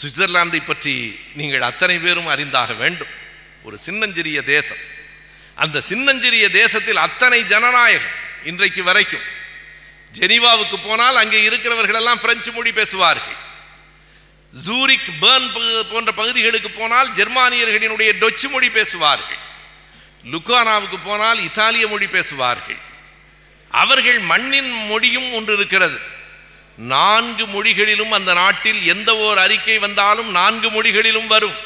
சுவிட்சர்லாந்தை 0.00 0.60
பற்றி 0.64 1.20
நீங்கள் 1.34 1.62
அத்தனை 1.62 1.98
பேரும் 1.98 2.26
அறிந்தாக 2.26 2.72
வேண்டும். 2.72 3.12
ஒரு 3.62 3.78
சின்னஞ்சிறிய 3.78 4.42
தேசம். 4.42 4.82
அந்த 5.54 5.80
சின்னஞ்சிறிய 5.80 6.50
தேசத்தில் 6.50 6.96
அத்தனை 6.96 7.44
ஜனநாயகம் 7.44 8.10
இன்றைக்கு 8.44 8.82
வரைக்கும். 8.82 9.24
ஜெனீவாவுக்கு 10.18 10.76
போனால் 10.82 11.16
அங்கே 11.16 11.42
இருக்கிறவர்கள் 11.42 11.94
எல்லாம் 11.94 12.20
பிரெஞ்சு 12.20 12.52
மொழி 12.52 12.72
பேசுவார்கள். 12.72 13.38
ஜூரிக் 14.52 15.10
பேர்ன் 15.20 15.48
போன்ற 15.90 16.12
பகுதிகளுக்கு 16.12 16.70
போனால் 16.70 17.12
ஜெர்மானியர்களினுடைய 17.12 18.10
டொச்சு 18.18 18.48
மொழி 18.48 18.70
பேசுவார்கள். 18.70 19.40
லுக்கானாவுக்கு 20.32 20.98
போனால் 21.04 21.42
இத்தாலிய 21.42 21.88
மொழி 21.88 22.06
பேசுவார்கள். 22.06 22.80
அவர்கள் 23.70 24.18
மண்ணின் 24.18 24.72
மொழியும் 24.86 25.32
ஒன்று 25.32 25.54
இருக்கிறது. 25.54 25.98
நான்கு 26.76 27.46
மொழிகளிலும் 27.46 28.12
அந்த 28.12 28.32
நாட்டில் 28.32 28.80
எந்த 28.84 29.16
ஓர் 29.16 29.38
அறிக்கை 29.38 29.78
வந்தாலும் 29.78 30.30
நான்கு 30.30 30.70
மொழிகளிலும் 30.70 31.26
வரும். 31.26 31.56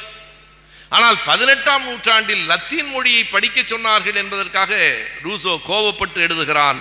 ஆனால் 0.88 1.18
பதினெட்டாம் 1.24 1.84
நூற்றாண்டில் 1.84 2.44
லத்தீன் 2.46 2.90
மொழியை 2.90 3.24
படிக்க 3.24 3.60
சொன்னார்கள் 3.60 4.14
என்பதற்காக 4.14 4.98
ரூசோ 5.22 5.60
கோவப்பட்டு 5.68 6.20
எழுதுகிறான் 6.26 6.80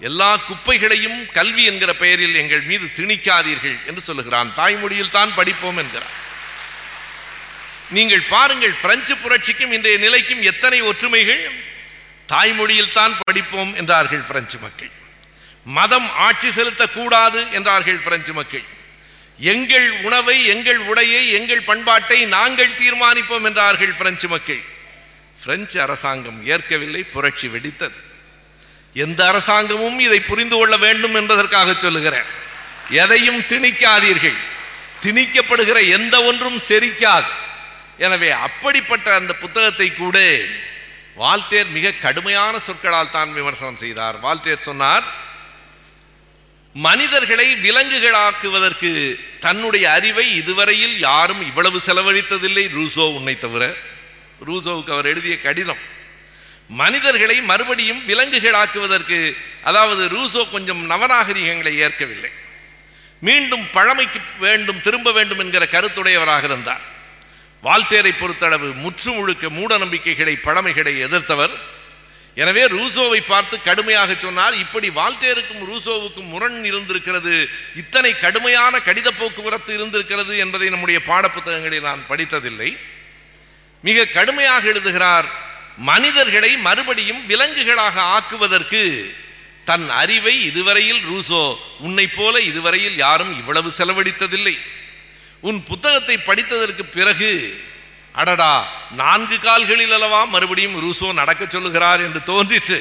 எல்லா 0.00 0.36
குப்பைகளையும் 0.36 1.30
கல்வி 1.32 1.64
என்கிற 1.64 1.94
பெயரில் 1.94 2.34
எங்கள் 2.34 2.62
மீது 2.62 2.86
திணிக்காதீர்கள் 2.96 3.86
என்று 3.86 4.00
சொல்லுகிறான். 4.00 4.52
தாய்மொழியில் 4.52 5.10
தான் 5.10 5.34
படிப்போம் 5.34 5.76
என்கிறார் 5.76 6.14
நீங்கள் 7.90 8.24
பாருங்கள் 8.28 8.74
பிரெஞ்சு 8.82 9.16
புரட்சிக்கும் 9.16 9.72
இன்றைய 9.72 9.98
நிலைக்கும் 9.98 10.42
எத்தனை 10.42 10.82
ஒற்றுமைகள்? 10.82 11.42
தாய்மொழியில் 12.26 12.92
தான் 12.92 13.18
படிப்போம் 13.24 13.74
என்றார்கள் 13.74 14.20
பிரெஞ்சு 14.20 14.58
மக்கள். 14.58 14.90
மதம் 15.76 16.08
ஆட்சி 16.26 16.48
செலுத்தக்கூடாது 16.48 17.40
என்றார்கள் 17.50 18.04
பிரெஞ்சு 18.06 18.32
மக்கள். 18.32 18.66
எங்கள் 19.38 19.88
உணவை 20.06 20.36
எங்கள் 20.46 20.80
உடையை 20.90 21.22
எங்கள் 21.38 21.66
பண்பாட்டை 21.70 22.18
நாங்கள் 22.36 22.76
தீர்மானிப்போம் 22.80 23.46
என்றார்கள் 23.48 23.92
பிரெஞ்சு 24.00 24.28
மக்கள். 24.28 24.62
பிரெஞ்சு 25.42 25.80
அரசாங்கம் 25.80 26.38
ஏற்கவில்லை 26.46 27.02
புரட்சி 27.14 27.48
வெடித்தது. 27.48 27.98
எந்த 28.92 29.20
அரசாங்கமும் 29.26 29.98
இதை 30.06 30.20
புரிந்து 30.20 30.56
கொள்ள 30.56 30.76
வேண்டும் 30.76 31.14
என்பதற்காக 31.14 31.74
சொல்லுகிறேன். 31.74 32.28
எதையும் 33.02 33.40
திணிக்காதீர்கள். 33.50 34.38
திணிக்கப்படுகிற 35.04 35.78
எந்த 35.98 36.14
ஒன்றும் 36.22 36.58
செரிக்காது. 36.68 37.30
எனவே 38.06 38.30
அப்படிப்பட்ட 38.46 39.06
அந்த 39.14 39.32
புத்தகத்தை 39.42 39.88
கூட 39.94 40.18
வால்டேர் 41.20 41.70
மிக 41.76 41.90
கடுமையான 42.04 42.58
சொற்களால் 42.58 43.14
தான் 43.16 43.30
விமர்சனம் 43.32 43.80
செய்தார். 43.84 44.16
வால்டேர் 44.24 44.66
சொன்னார் 44.68 45.06
மனிதர்களை 46.78 47.54
விலங்குகளாக்குவதற்கு 47.54 49.20
தன்னுடைய 49.40 49.90
அறிவை 49.90 50.34
இதுவரையில் 50.34 50.98
யாரும் 50.98 51.40
இவ்வளவு 51.40 51.80
செலவழித்ததில்லை. 51.86 52.64
ரூசோ 52.68 53.14
உன்னை 53.14 53.38
தவிர. 53.38 53.74
ரூசோவுக்கு 54.46 54.90
அவர் 54.90 55.06
எழுதிய 55.06 55.40
கடிதம். 55.40 55.78
மனிதர்களை 56.68 57.42
மறுபடியும் 57.42 58.08
விலங்குகளாக்குவதற்கு 58.08 59.36
அதாவது 59.62 60.08
ரூசோ 60.08 60.50
கொஞ்சம் 60.50 60.90
நவநாகரிகங்களை 60.90 61.74
ஏற்கவில்லை. 61.74 62.30
மீண்டும் 63.20 63.70
பழமைக்கு 63.70 64.20
வேண்டும் 64.38 64.80
திரும்ப 64.80 65.12
வேண்டும் 65.12 65.38
என்கிற 65.38 65.68
கருத்துடையவராக 65.70 66.44
இருந்தார். 66.44 66.80
வால்டேரை 67.62 68.12
பொறுத்தளவு 68.18 68.74
முற்று 68.74 69.12
முழுக்க 69.12 69.48
மூட 69.48 69.78
நம்பிக்கைகளை 69.78 70.36
பழமைகளை 70.36 71.04
எதிர்த்தவர். 71.04 71.50
எனவே 72.42 72.62
ரூசோவை 72.76 73.20
பார்த்து 73.30 73.56
கடுமையாக 73.68 74.10
சொன்னார் 74.24 74.54
இப்படி 74.64 74.88
வால்டேருக்கும் 74.98 75.62
ரூசோவுக்கும் 75.70 76.30
முரண் 76.34 76.58
இருந்திருக்கிறது. 76.70 77.34
இத்தனை 77.82 78.12
கடுமையான 78.24 78.74
கடித 78.88 79.08
போக்குவரத்து 79.20 79.70
இருந்திருக்கிறது 79.78 80.34
என்பதை 80.44 80.68
நம்முடைய 80.74 80.98
பாடப்புத்தகங்களில் 81.10 81.86
நான் 81.88 82.02
படித்ததில்லை. 82.10 82.70
மிக 83.88 84.06
கடுமையாக 84.16 84.62
எழுதுகிறார் 84.72 85.28
மனிதர்களை 85.90 86.50
மறுபடியும் 86.66 87.22
விலங்குகளாக 87.30 87.96
ஆக்குவதற்கு 88.16 88.82
தன் 89.68 89.88
அறிவை 90.02 90.34
இதுவரையில் 90.50 91.02
ரூசோ 91.10 91.42
உன்னை 91.86 92.06
போல 92.18 92.34
இதுவரையில் 92.50 92.96
யாரும் 93.04 93.32
இவ்வளவு 93.40 93.70
செலவழித்ததில்லை. 93.78 94.54
உன் 95.48 95.60
புத்தகத்தை 95.70 96.16
படித்ததற்கு 96.28 96.84
பிறகு 96.96 97.32
அடடா 98.20 98.54
நான்கு 99.00 99.36
கால்களில் 99.38 99.94
அல்லவா 99.96 100.20
மறுபடியும் 100.34 100.78
ரூசோ 100.84 101.08
நடக்க 101.20 101.42
சொல்லுகிறார் 101.46 102.00
என்று 102.06 102.20
தோன்றிற்று. 102.30 102.78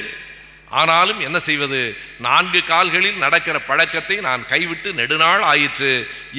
ஆனாலும் 0.79 1.19
என்ன 1.27 1.38
செய்வது? 1.47 1.81
நான்கு 2.27 2.61
கால்களில் 2.71 3.21
நடக்கிற 3.23 3.57
பழக்கத்தை 3.69 4.15
நான் 4.27 4.41
கைவிட்டு 4.51 4.89
நெடுநாள் 4.99 5.43
ஆயிற்று. 5.51 5.91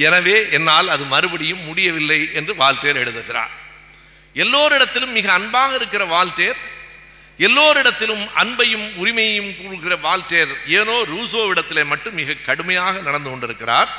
எனவே 0.07 0.35
என்னால் 0.57 0.89
அது 0.95 1.03
மறுபடியும் 1.13 1.63
முடியவில்லை 1.69 2.19
என்று 2.39 2.53
வால்டேர் 2.61 3.01
எழுதுகிறார். 3.03 3.53
எல்லோரிடத்திலும் 4.35 5.15
மிக 5.19 5.27
அன்பாக 5.39 5.71
இருக்கிற 5.79 6.03
வால்டேர் 6.15 6.59
எல்லோரிடத்திலும் 7.39 8.23
அன்பையும் 8.41 8.87
உரிமையும் 9.01 9.51
கூறுகிற 9.59 9.93
வால்டேர் 10.05 10.53
ஏனோ 10.77 10.95
ரூசோவிடத்திலே 11.13 11.83
மட்டும் 11.91 12.17
மிக 12.21 12.37
கடுமையாக 12.47 12.95
நடந்து 13.07 13.29
கொண்டிருக்கிறார். 13.29 13.91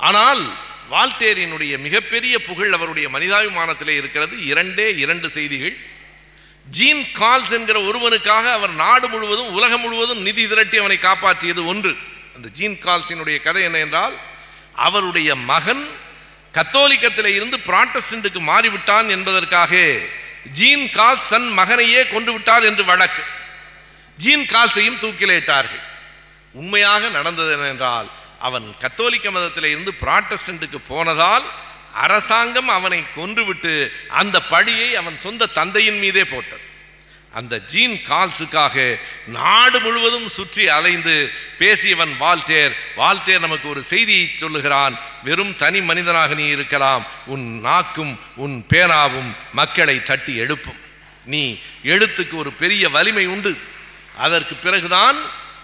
ஆனால் 0.00 0.42
வால்டேரினுடைய 0.90 1.78
மிகப்பெரிய 1.78 2.42
புகழ் 2.42 2.72
அவருடைய 2.72 3.08
மனிதாபிமானத்திலே 3.08 3.94
இருக்கிறது. 4.00 4.46
இரண்டே 4.46 4.96
இரண்டு 4.96 5.30
செய்திகள். 5.30 5.76
ஜீன் 6.70 7.06
கால்ஸ் 7.18 7.52
என்கிற 7.52 7.80
ஒருவனுக்காக 7.80 8.52
அவர் 8.52 8.70
நாடு 8.70 9.08
முழுவதும் 9.08 9.52
உலகம் 9.52 9.80
முழுவதும் 9.80 10.22
நிதி 10.22 10.48
திரட்டி 10.48 10.76
அவனை 10.76 10.98
காப்பாற்றியது 11.02 11.66
ஒன்று. 11.66 11.96
அந்த 12.36 12.48
ஜீன் 12.48 12.78
கால்ஸினுடைய 12.84 13.42
கதை 13.42 13.62
என்ன 13.62 13.78
என்றால் 13.78 14.18
அவருடைய 14.74 15.34
மகன் 15.34 15.88
கத்தோலிக்கத்திலே 16.54 17.26
இருந்து 17.26 17.56
புராட்டஸ்டன்ட்டுக்கு 17.66 18.40
மாறிவிட்டான் 18.46 19.08
என்பதற்காக 19.08 19.98
ஜீன் 20.52 20.86
கால்ஸ் 20.86 21.28
தன் 21.28 21.48
மகனையே 21.58 22.08
கொண்டு 22.08 22.32
விட்டார் 22.32 22.64
என்று 22.64 22.84
வழக்கு. 22.84 23.22
ஜீன் 24.16 24.46
கால்ஸையும் 24.46 25.00
தூக்கிலேட்டார்கள். 25.00 25.84
உண்மையாக 26.52 27.08
நடந்தது 27.08 27.50
என்னென்றால் 27.58 28.10
அவன் 28.46 28.66
கத்தோலிக்க 28.80 29.30
மதத்தில் 29.30 29.70
இருந்து 29.72 29.92
புராட்டஸ்டண்ட்டுக்கு 30.00 30.78
போனதால் 30.88 31.46
அரசாங்கம் 32.04 32.70
அவனை 32.78 33.00
கொன்றுவிட்டு 33.16 33.74
அந்த 34.22 34.36
பழியை 34.52 34.90
அவன் 35.00 35.18
சொந்த 35.18 35.52
தந்தையின் 35.58 35.98
மீதே 35.98 36.24
போட்டது. 36.24 36.64
அந்த 37.38 37.54
ஜீன் 37.72 37.96
கால்ஸுக்காக 38.08 38.76
நாடு 39.26 39.78
முழுவதும் 39.80 40.28
சுற்றி 40.28 40.64
அலைந்து 40.68 41.14
பேசியவன் 41.58 42.14
வால்டேர் 42.20 42.72
வால்டேர் 42.96 43.44
நமக்கு 43.46 43.68
ஒரு 43.68 43.82
செய்தியை 43.82 44.24
சொல்லுகிறான் 44.36 44.94
வெறும் 45.24 45.56
தனி 45.56 45.80
மனிதனாக 45.80 46.34
நீ 46.34 46.46
இருக்கலாம் 46.56 47.04
உன் 47.26 47.46
நாக்கும் 47.60 48.14
உன் 48.36 48.56
பேனாவும் 48.68 49.30
மக்களை 49.52 49.96
தட்டி 50.02 50.34
எழுப்பும். 50.36 50.80
நீ 51.24 51.42
எழுத்துக்கு 51.84 52.34
ஒரு 52.42 52.52
பெரிய 52.62 52.88
வலிமை 52.88 53.26
உண்டு. 53.26 53.52
அதற்கு 54.18 54.54
பிறகுதான் 54.54 55.18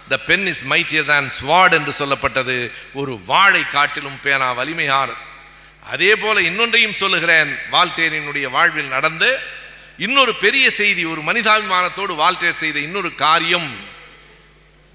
த 0.09 0.17
பென் 0.17 0.47
இஸ் 0.47 0.65
மைட்டியர் 0.65 1.11
தான் 1.13 1.31
ஸ்வாட் 1.37 1.75
என்று 1.77 1.93
சொல்லப்பட்டது. 1.99 2.71
ஒரு 2.93 3.13
வாழை 3.25 3.63
காட்டிலும் 3.69 4.19
பேனா 4.21 4.49
வலிமையானது. 4.59 5.23
அதே 5.93 6.15
போல 6.15 6.41
இன்னொன்றையும் 6.41 6.99
சொல்லுகிறேன். 7.01 7.51
வால்டேரினுடைய 7.71 8.49
வாழ்வில் 8.49 8.93
நடந்த 8.95 9.25
இன்னொரு 9.97 10.35
பெரிய 10.35 10.65
செய்தி 10.71 11.05
ஒரு 11.05 11.21
மனிதாபிமானத்தோடு 11.21 12.13
வால்டேர் 12.23 12.61
செய்த 12.63 12.79
இன்னொரு 12.79 13.15
காரியம். 13.15 13.69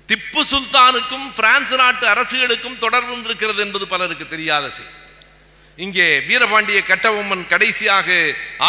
திப்பு 0.09 0.41
சுல்தானுக்கும் 0.53 1.27
பிரான்ஸ் 1.35 1.75
நாட்டு 1.75 2.07
அரசுகளுக்கும் 2.07 2.79
தொடர்பு 2.79 3.11
இருந்திருக்கிறது 3.11 3.61
என்பது 3.67 3.87
பலருக்கு 3.87 4.27
தெரியாத 4.27 4.71
செய்தி. 4.71 4.91
இங்கே 5.85 6.07
வீரபாண்டிய 6.29 6.81
கட்டபொம்மன் 6.89 7.45
கடைசியாக 7.53 8.09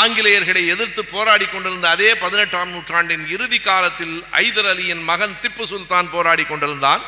ஆங்கிலேயர்களை 0.02 0.62
எதிர்த்து 0.74 1.02
போராடி 1.16 1.46
கொண்டிருந்த 1.48 1.88
அதே 1.96 2.10
பதினெட்டாம் 2.24 2.72
நூற்றாண்டின் 2.76 3.26
இறுதி 3.36 3.60
காலத்தில் 3.68 4.16
ஐதர் 4.46 4.70
அலியின் 4.72 5.04
மகன் 5.10 5.36
திப்பு 5.44 5.66
சுல்தான் 5.72 6.08
போராடி 6.14 6.44
கொண்டிருந்தான். 6.52 7.04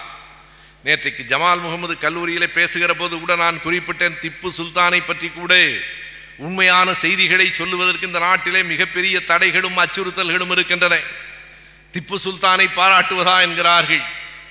நேற்றைக்கு 0.85 1.23
ஜமால் 1.31 1.63
முகமது 1.65 1.93
கல்லூரியிலே 2.03 2.47
பேசுகிற 2.57 2.91
போது 3.01 3.13
கூட 3.21 3.35
நான் 3.43 3.63
குறிப்பிட்டேன் 3.65 4.19
திப்பு 4.23 4.49
சுல்தானை 4.57 4.99
பற்றி 5.05 5.29
கூட. 5.29 5.53
உண்மையான 6.47 6.87
செய்திகளை 7.03 7.47
சொல்லுவதற்கு 7.59 8.09
இந்த 8.09 8.21
நாட்டிலே 8.27 8.61
மிகப்பெரிய 8.73 9.17
தடைகளும் 9.31 9.81
அச்சுறுத்தல்களும் 9.83 10.53
இருக்கின்றன. 10.55 10.95
திப்பு 11.93 12.17
சுல்தானை 12.25 12.67
பாராட்டுவதா 12.79 13.35
என்கிறார்கள். 13.47 14.05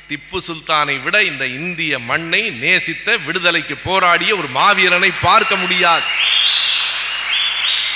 திப்பு 0.08 0.38
சுல்தானை 0.46 1.02
விட 1.02 1.22
இந்த 1.22 1.46
இந்திய 1.46 1.98
மண்ணை 1.98 2.50
நேசித்த 2.50 3.16
விடுதலைக்கு 3.16 3.76
போராடிய 3.76 4.36
ஒரு 4.36 4.48
மாவீரனை 4.54 5.12
பார்க்க 5.20 5.56
முடியாது. 5.56 6.04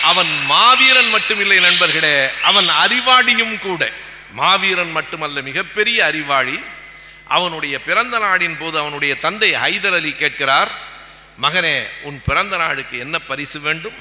அவன் 0.02 0.44
மாவீரன் 0.44 1.14
மட்டுமில்லை 1.14 1.60
நண்பர்களே 1.60 2.28
அவன் 2.42 2.68
அறிவாளியும் 2.68 3.58
கூட. 3.58 3.92
மாவீரன் 4.32 4.90
மட்டுமல்ல 4.90 5.40
மிகப்பெரிய 5.40 6.04
அறிவாளி. 6.04 6.60
அவனுடைய 7.26 7.82
பிறந்த 7.82 8.18
நாடின் 8.18 8.58
போது 8.58 8.78
அவனுடைய 8.78 9.14
தந்தை 9.14 9.54
ஹைதர் 9.54 9.94
அலி 9.94 10.12
கேட்கிறார் 10.12 10.70
மகனே 11.42 11.84
உன் 12.02 12.22
பிறந்த 12.24 12.56
நாளுக்கு 12.56 12.98
என்ன 12.98 13.18
பரிசு 13.18 13.60
வேண்டும்? 13.60 13.98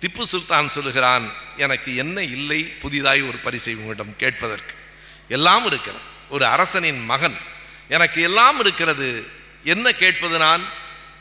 திப்பு 0.00 0.22
சுல்தான் 0.22 0.68
சொல்லுகிறான் 0.68 1.32
எனக்கு 1.56 1.96
என்ன 1.96 2.22
இல்லை? 2.22 2.60
புதிதாய் 2.80 3.22
ஒரு 3.22 3.38
பரிசை 3.38 3.74
உங்களிடம் 3.74 4.16
கேட்பதற்கு. 4.16 4.74
எல்லாம் 5.28 5.66
இருக்கிறது. 5.66 6.10
ஒரு 6.32 6.44
அரசனின் 6.46 7.00
மகன். 7.04 7.36
எனக்கு 7.88 8.22
எல்லாம் 8.22 8.58
இருக்கிறது. 8.60 9.08
என்ன 9.64 9.92
கேட்பது 9.92 10.38
நான்? 10.38 10.62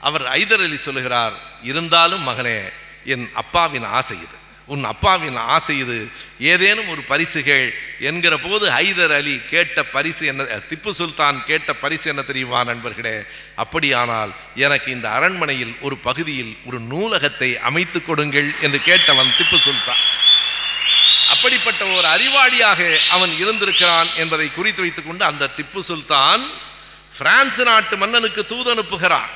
அவர் 0.02 0.22
ஐதர் 0.22 0.64
அலி 0.64 0.78
சொல்லுகிறார் 0.78 1.34
இருந்தாலும் 1.64 2.28
மகனே 2.28 2.60
என் 3.06 3.26
அப்பாவின் 3.34 3.84
ஆசை 3.84 4.18
இது. 4.18 4.38
உன் 4.66 4.84
அப்பாவின் 4.84 5.38
ஆசை 5.56 5.76
இது. 5.78 5.98
ஏதேனும் 6.40 6.88
ஒரு 6.88 7.02
பரிசுகள் 7.02 7.66
என்கிற 8.00 8.38
போது 8.38 8.66
ஹைதர் 8.70 9.16
அலி 9.16 9.36
கேட்ட 9.50 9.84
பரிசு 9.84 10.26
என்ன 10.26 10.44
திப்பு 10.44 10.90
சுல்தான் 10.90 11.44
கேட்ட 11.46 11.74
பரிசு 11.74 12.10
என்ன 12.10 12.22
தெரியுமா 12.22 12.64
நண்பர்களே? 12.64 13.16
அப்படியானால் 13.56 14.32
எனக்கு 14.56 14.92
இந்த 14.92 15.08
அரண்மனையில் 15.12 15.76
ஒரு 15.82 15.98
பகுதியில் 15.98 16.58
ஒரு 16.66 16.80
நூலகத்தை 16.80 17.60
அமைத்து 17.60 18.00
கொடுங்கள் 18.04 18.50
என்று 18.62 18.82
கேட்டவன் 18.86 19.36
திப்பு 19.38 19.58
சுல்தான். 19.58 20.04
அப்படிப்பட்ட 21.34 21.82
ஒரு 21.98 22.08
அறிவாளியாக 22.16 22.82
அவன் 23.16 23.34
இருந்திருக்கிறான் 23.42 24.10
என்பதை 24.22 24.48
குறித்து 24.58 24.82
வைத்துக்கொண்டு 24.84 25.24
அந்த 25.32 25.50
திப்பு 25.58 25.82
சுல்தான் 25.90 26.44
பிரான்ஸ் 27.18 27.62
நாட்டு 27.70 27.96
மன்னனுக்கு 28.02 28.42
தூது 28.52 28.70
அனுப்புகிறான். 28.74 29.30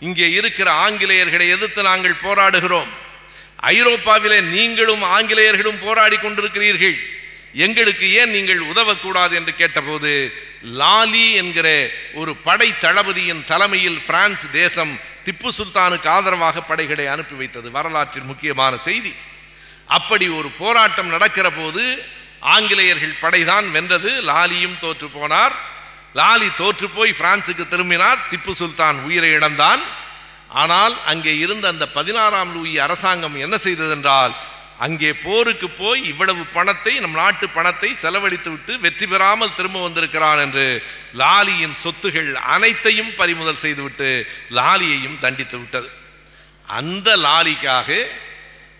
இங்கே 0.00 0.26
இருக்கிற 0.38 0.68
ஆங்கிலேயர்களை 0.86 1.46
எதிர்த்து 1.54 1.82
நாங்கள் 1.90 2.22
போராடுகிறோம். 2.26 2.90
ஐரோப்பாவிலே 3.76 4.38
நீங்களும் 4.56 5.02
ஆங்கிலேயர்களும் 5.16 5.80
போராடி 5.86 6.16
கொண்டிருக்கிறீர்கள். 6.16 6.98
எங்களுக்கு 7.66 8.06
ஏன் 8.20 8.32
நீங்கள் 8.36 8.60
உதவக்கூடாது 8.72 9.32
என்று 9.38 9.52
கேட்டபோது 9.60 10.10
லாலி 10.80 11.26
என்கிற 11.40 11.68
ஒரு 12.20 12.32
படை 12.46 12.68
தளபதியின் 12.84 13.42
தலைமையில் 13.50 13.98
பிரான்ஸ் 14.08 14.44
தேசம் 14.52 14.92
திப்பு 15.26 15.50
சுல்தானுக்கு 15.58 16.08
ஆதரவாக 16.16 16.62
படைகளை 16.70 17.06
அனுப்பி 17.14 17.36
வைத்தது 17.40 17.70
வரலாற்றில் 17.76 18.30
முக்கியமான 18.30 18.76
செய்தி. 18.88 19.12
அப்படி 19.96 20.26
ஒரு 20.38 20.48
போராட்டம் 20.62 21.12
நடக்கிற 21.14 21.46
போது 21.58 21.84
ஆங்கிலேயர்கள் 22.54 23.20
படைதான் 23.22 23.66
வென்றது. 23.76 24.10
லாலியும் 24.30 24.78
தோற்று 24.84 25.08
போனார். 25.16 25.54
லாலி 26.18 26.48
தோற்று 26.60 26.86
போய் 26.98 27.18
பிரான்சுக்கு 27.20 27.64
திரும்பினார். 27.72 28.20
திப்பு 28.30 28.52
சுல்தான் 28.60 28.98
உயிரை 29.06 29.32
இழந்தான். 29.38 29.82
ஆனால் 30.62 30.94
அங்கே 31.10 31.32
இருந்த 31.44 31.66
அந்த 31.72 31.86
பதினாறாம் 31.98 32.52
லூயி 32.54 32.76
அரசாங்கம் 32.86 33.36
என்ன 33.46 33.56
செய்ததென்றால் 33.66 34.32
அங்கே 34.86 35.10
போருக்கு 35.24 35.68
போய் 35.80 36.00
இவ்வளவு 36.10 36.42
பணத்தை 36.56 36.92
நம் 37.02 37.18
நாட்டு 37.20 37.46
பணத்தை 37.56 37.90
செலவழித்து 38.02 38.50
விட்டு 38.50 38.72
வெற்றி 38.84 39.06
பெறாமல் 39.06 39.56
திரும்ப 39.58 39.78
வந்திருக்கிறான் 39.82 40.40
என்று 40.44 40.64
லாலியின் 41.22 41.76
சொத்துகள் 41.84 42.30
அனைத்தையும் 42.54 43.12
பறிமுதல் 43.18 43.62
செய்துவிட்டு 43.64 44.10
லாலியையும் 44.58 45.20
தண்டித்து 45.24 45.56
விட்டது. 45.58 45.88
அந்த 46.68 47.08
லாலிக்காக 47.26 47.88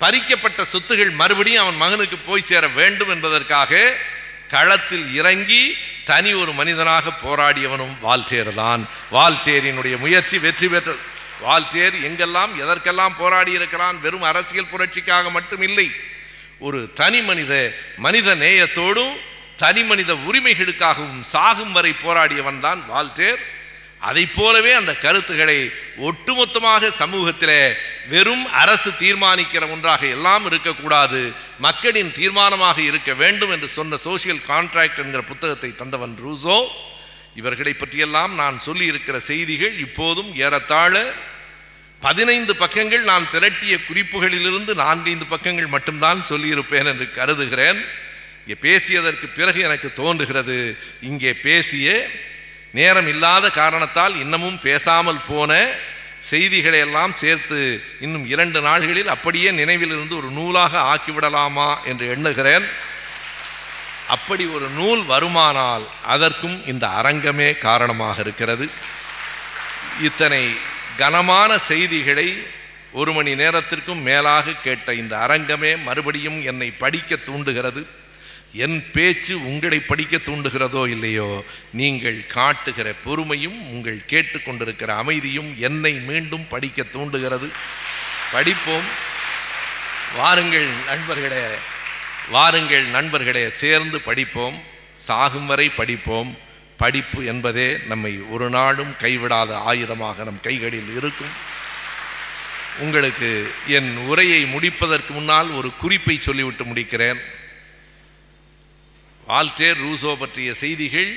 பறிக்கப்பட்ட 0.01 0.65
சொத்துகள் 0.65 1.11
மறுபடியும் 1.13 1.63
அவன் 1.63 1.75
மகனுக்கு 1.75 2.19
போய் 2.19 2.43
சேர 2.43 2.69
வேண்டும் 2.69 3.09
என்பதற்காக 3.09 3.73
களத்தில் 4.49 5.13
இறங்கி 5.15 5.63
தனி 6.05 6.35
ஒரு 6.35 6.53
மனிதனாக 6.53 7.13
போராடியவனும் 7.23 7.97
வால்தேர் 8.03 8.55
தான் 8.55 8.83
வால்தேரினுடைய 9.13 9.99
முயற்சி 9.99 10.39
வெற்றி 10.39 10.69
பெற்றது 10.69 11.01
வால்தேர் 11.43 11.97
எங்கெல்லாம் 12.09 12.53
எதற்கெல்லாம் 12.57 13.15
போராடி 13.17 13.53
இருக்கிறான் 13.53 13.97
வெறும் 13.97 14.23
அரசியல் 14.23 14.71
புரட்சிக்காக 14.73 15.31
மட்டுமில்லை. 15.31 15.87
ஒரு 16.59 16.93
தனி 16.95 17.21
மனித 17.21 17.53
மனித 17.97 18.35
நேயத்தோடும் 18.35 19.15
தனி 19.57 19.83
மனித 19.83 20.15
உரிமைகளுக்காகவும் 20.29 21.23
சாகும் 21.23 21.73
வரை 21.73 21.93
போராடியவன் 22.05 22.61
தான் 22.61 22.81
வால்டேர் 22.89 23.41
அதை 24.09 24.23
போலவே 24.27 24.73
அந்த 24.73 24.93
கருத்துக்களை 25.05 25.57
ஒட்டுமொத்தமாக 26.09 26.91
சமூகத்திலே 27.01 27.63
வெறும் 28.13 28.45
அரசு 28.63 28.91
தீர்மானிக்கிற 29.01 29.65
ஒன்றாக 29.75 30.03
எல்லாம் 30.17 30.45
இருக்கக்கூடாது. 30.51 31.21
மக்களின் 31.67 32.13
தீர்மானமாக 32.19 32.79
இருக்க 32.91 33.11
வேண்டும் 33.15 33.53
என்று 33.57 33.69
சொன்ன 33.79 33.99
சோசியல் 34.05 34.41
கான்ட்ராக்ட் 34.49 35.03
என்கிற 35.05 35.23
புத்தகத்தை 35.23 35.71
தந்தவன் 35.81 36.15
ரூசோ. 36.25 36.59
இவர்களை 37.41 37.73
பற்றியெல்லாம் 37.73 38.33
நான் 38.35 38.57
சொல்லி 38.59 38.87
இருக்கிற 38.93 39.17
செய்திகள் 39.31 39.75
இப்போதும் 39.87 40.31
ஏறத்தாழ 40.45 40.95
பதினைந்து 42.03 42.53
பக்கங்கள் 42.63 43.03
நான் 43.03 43.31
திரட்டிய 43.33 43.75
குறிப்புகளிலிருந்து 43.89 44.73
நான்கைந்து 44.85 45.27
பக்கங்கள் 45.35 45.73
மட்டும்தான் 45.75 46.21
சொல்லியிருப்பேன் 46.31 46.89
என்று 46.93 47.07
கருதுகிறேன். 47.19 47.81
இங்கே 48.43 48.57
பேசியதற்கு 48.67 49.27
பிறகு 49.39 49.61
எனக்கு 49.69 49.89
தோன்றுகிறது. 49.93 50.59
இங்கே 51.11 51.33
பேசிய 51.47 51.89
நேரம் 52.79 53.07
இல்லாத 53.07 53.51
காரணத்தால் 53.51 54.15
இன்னமும் 54.17 54.59
பேசாமல் 54.59 55.25
போன 55.29 55.53
செய்திகளை 56.31 56.79
எல்லாம் 56.79 57.15
சேர்த்து 57.15 57.59
இன்னும் 58.01 58.27
இரண்டு 58.27 58.61
நாள்களில் 58.61 59.13
அப்படியே 59.15 59.51
நினைவிலிருந்து 59.51 60.17
ஒரு 60.17 60.29
நூலாக 60.31 60.73
ஆக்கிவிடலாமா 60.93 61.69
என்று 61.85 62.09
எண்ணுகிறேன். 62.09 62.67
அப்படி 64.09 64.45
ஒரு 64.47 64.69
நூல் 64.69 65.03
வருமானால் 65.09 65.85
அதற்கும் 66.07 66.57
இந்த 66.67 66.87
அரங்கமே 66.87 67.59
காரணமாக 67.59 68.21
இருக்கிறது. 68.21 68.67
இத்தனை 70.01 70.43
கனமான 70.97 71.59
செய்திகளை 71.59 72.29
ஒரு 72.93 73.13
மணி 73.13 73.35
நேரத்திற்கும் 73.35 74.03
மேலாக 74.03 74.53
கேட்ட 74.53 74.95
இந்த 74.95 75.17
அரங்கமே 75.17 75.73
மறுபடியும் 75.83 76.39
என்னை 76.43 76.71
படிக்க 76.71 77.17
தூண்டுகிறது. 77.17 77.83
என் 78.53 78.85
பேச்சு 78.93 79.45
உங்களை 79.45 79.81
படிக்க 79.81 80.17
தூண்டுகிறதோ 80.17 80.89
இல்லையோ 80.89 81.45
நீங்கள் 81.73 82.27
காட்டுகிற 82.27 82.93
பொறுமையும் 83.05 83.69
உங்கள் 83.69 84.03
கேட்டுக்கொண்டிருக்கிற 84.09 84.87
அமைதியும் 84.87 85.55
என்னை 85.59 85.93
மீண்டும் 85.93 86.49
படிக்க 86.49 86.83
தூண்டுகிறது. 86.83 87.51
படிப்போம். 88.33 88.89
வாருங்கள் 90.17 90.67
நண்பர்களே 90.87 91.43
வாருங்கள் 92.31 92.83
நண்பர்களே 92.83 93.51
சேர்ந்து 93.51 94.01
படிப்போம். 94.01 94.63
சாகும் 94.93 95.47
வரை 95.47 95.69
படிப்போம். 95.69 96.39
படிப்பு 96.77 97.25
என்பதே 97.25 97.79
நம்மை 97.89 98.19
ஒரு 98.31 98.51
நாளும் 98.51 98.93
கைவிடாத 99.01 99.63
ஆயுதமாக 99.69 100.17
நம் 100.17 100.41
கைகளில் 100.43 100.97
இருக்கும். 100.97 101.49
உங்களுக்கு 102.79 103.51
என் 103.67 103.97
உரையை 103.97 104.47
முடிப்பதற்கு 104.47 105.15
முன்னால் 105.15 105.51
ஒரு 105.51 105.77
குறிப்பை 105.77 106.17
சொல்லிவிட்டு 106.21 106.65
முடிக்கிறேன். 106.65 107.21
ஆல்டேர் 109.39 109.81
ரூசோ 109.85 110.13
பற்றிய 110.23 110.51
செய்திகள் 110.63 111.13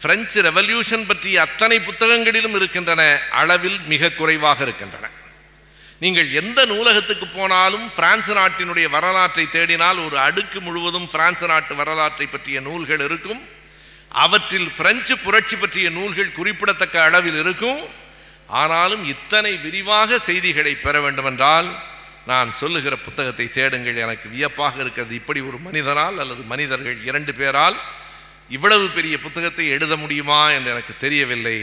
பிரெஞ்சு 0.00 0.38
ரெவல்யூஷன் 0.48 1.06
பற்றிய 1.06 1.36
அத்தனை 1.46 1.76
புத்தகங்களிலும் 1.88 2.56
இருக்கின்றன 2.58 3.02
அளவில் 3.40 3.78
மிக 3.92 4.10
குறைவாக 4.18 4.58
இருக்கின்றன. 4.66 5.06
நீங்கள் 6.02 6.28
எந்த 6.40 6.60
நூலகத்துக்கு 6.72 7.26
போனாலும் 7.38 7.86
பிரான்ஸ் 7.98 8.30
நாட்டினுடைய 8.38 8.86
வரலாற்றை 8.96 9.44
தேடினால் 9.52 10.00
ஒரு 10.06 10.16
அடுக்கு 10.26 10.58
முழுவதும் 10.66 11.08
பிரான்ஸ் 11.14 11.44
நாட்டு 11.52 11.74
வரலாற்றை 11.80 12.26
பற்றிய 12.26 12.60
நூல்கள் 12.68 13.02
இருக்கும். 13.08 13.40
அவற்றில் 14.24 14.70
பிரெஞ்சு 14.78 15.14
புரட்சி 15.24 15.56
பற்றிய 15.56 15.88
நூல்கள் 15.96 16.36
குறிப்பிடத்தக்க 16.38 16.96
அளவில் 17.06 17.38
இருக்கும். 17.44 17.80
ஆனாலும் 18.62 19.02
இத்தனை 19.14 19.52
விரிவாக 19.64 20.18
செய்திகளை 20.28 20.74
பெற 20.84 21.00
வேண்டுமென்றால் 21.00 21.68
நான் 22.30 22.50
சொல்லுகிற 22.52 22.94
புத்தகத்தை 22.96 23.46
தேடுங்கள் 23.50 23.96
எனக்கு 23.96 24.28
வியப்பாக 24.28 24.80
இருக்கிறது. 24.80 25.14
இப்படி 25.14 25.40
ஒரு 25.40 25.58
மனிதனால் 25.58 26.16
அல்லது 26.18 26.42
மனிதர்கள் 26.42 26.96
இரண்டு 27.04 27.32
பேரால் 27.34 27.76
இவ்வளவு 28.48 28.86
பெரிய 28.88 29.14
புத்தகத்தை 29.18 29.68
எழுத 29.68 29.96
முடியுமா 29.96 30.50
என்று 30.50 30.70
எனக்கு 30.70 30.94
தெரியவில்லை. 30.98 31.56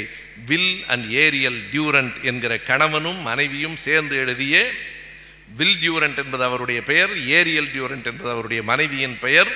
வில் 0.45 0.83
அண்ட் 0.87 1.05
ஏரியல் 1.11 1.59
டியூரண்ட் 1.71 2.21
என்கிற 2.21 2.57
கணவனும் 2.57 3.21
மனைவியும் 3.21 3.75
சேர்ந்து 3.75 4.15
எழுதிய 4.15 4.71
வில் 5.55 5.77
டியூரண்ட் 5.81 6.17
என்பது 6.17 6.43
அவருடைய 6.43 6.81
பெயர் 6.81 7.11
ஏரியல் 7.37 7.71
டியூரண்ட் 7.75 8.07
என்பது 8.11 8.29
அவருடைய 8.29 8.63
மனைவியின் 8.63 9.17
பெயர். 9.19 9.51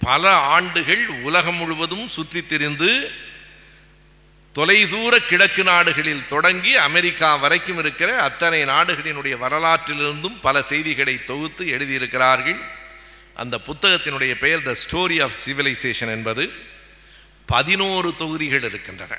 பல 0.00 0.32
ஆண்டுகள் 0.56 1.06
உலகம் 1.28 1.54
முழுவதும் 1.54 2.06
சுற்றித் 2.08 2.48
திரிந்து 2.48 3.10
தொலைதூர 4.52 5.18
கிழக்கு 5.18 5.62
நாடுகளில் 5.62 6.26
தொடங்கி 6.26 6.76
அமெரிக்கா 6.76 7.36
வரைக்கும் 7.36 7.78
இருக்கிற 7.78 8.20
அத்தனை 8.22 8.64
நாடுகளினுடைய 8.64 9.38
வரலாற்றிலிருந்தும் 9.38 10.40
பல 10.40 10.62
செய்திகளை 10.62 11.24
தொகுத்து 11.24 11.64
எழுதியிருக்கிறார்கள். 11.64 12.60
அந்த 13.34 13.60
புத்தகத்தினுடைய 13.66 14.34
பெயர் 14.34 14.62
த 14.62 14.74
ஸ்டோரி 14.74 15.22
ஆஃப் 15.22 15.32
சிவிலைசேஷன் 15.46 16.08
என்பது 16.08 16.52
பதினோரு 17.46 18.14
தொகுதிகள் 18.14 18.62
இருக்கின்றன. 18.62 19.18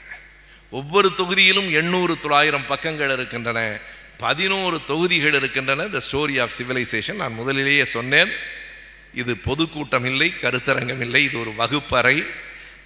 ஒவ்வொரு 0.69 1.11
தொகுதியிலும் 1.17 1.71
எண்ணூறு 1.71 2.17
தொள்ளாயிரம் 2.17 2.65
பக்கங்கள் 2.65 3.13
இருக்கின்றன. 3.13 3.80
பதினோரு 4.17 4.84
தொகுதிகள் 4.84 5.34
இருக்கின்றன. 5.34 5.88
த 5.88 6.01
ஸ்டோரி 6.11 6.41
ஆஃப் 6.41 6.51
சிவிலைசேஷன் 6.57 7.15
நான் 7.15 7.34
முதலிலேயே 7.34 7.86
சொன்னேன். 7.86 8.32
இது 9.13 9.38
பொதுக்கூட்டம் 9.38 10.05
இல்லை 10.05 10.34
கருத்தரங்கம் 10.41 11.01
இல்லை. 11.01 11.23
இது 11.23 11.39
ஒரு 11.39 11.53
வகுப்பறை. 11.55 12.25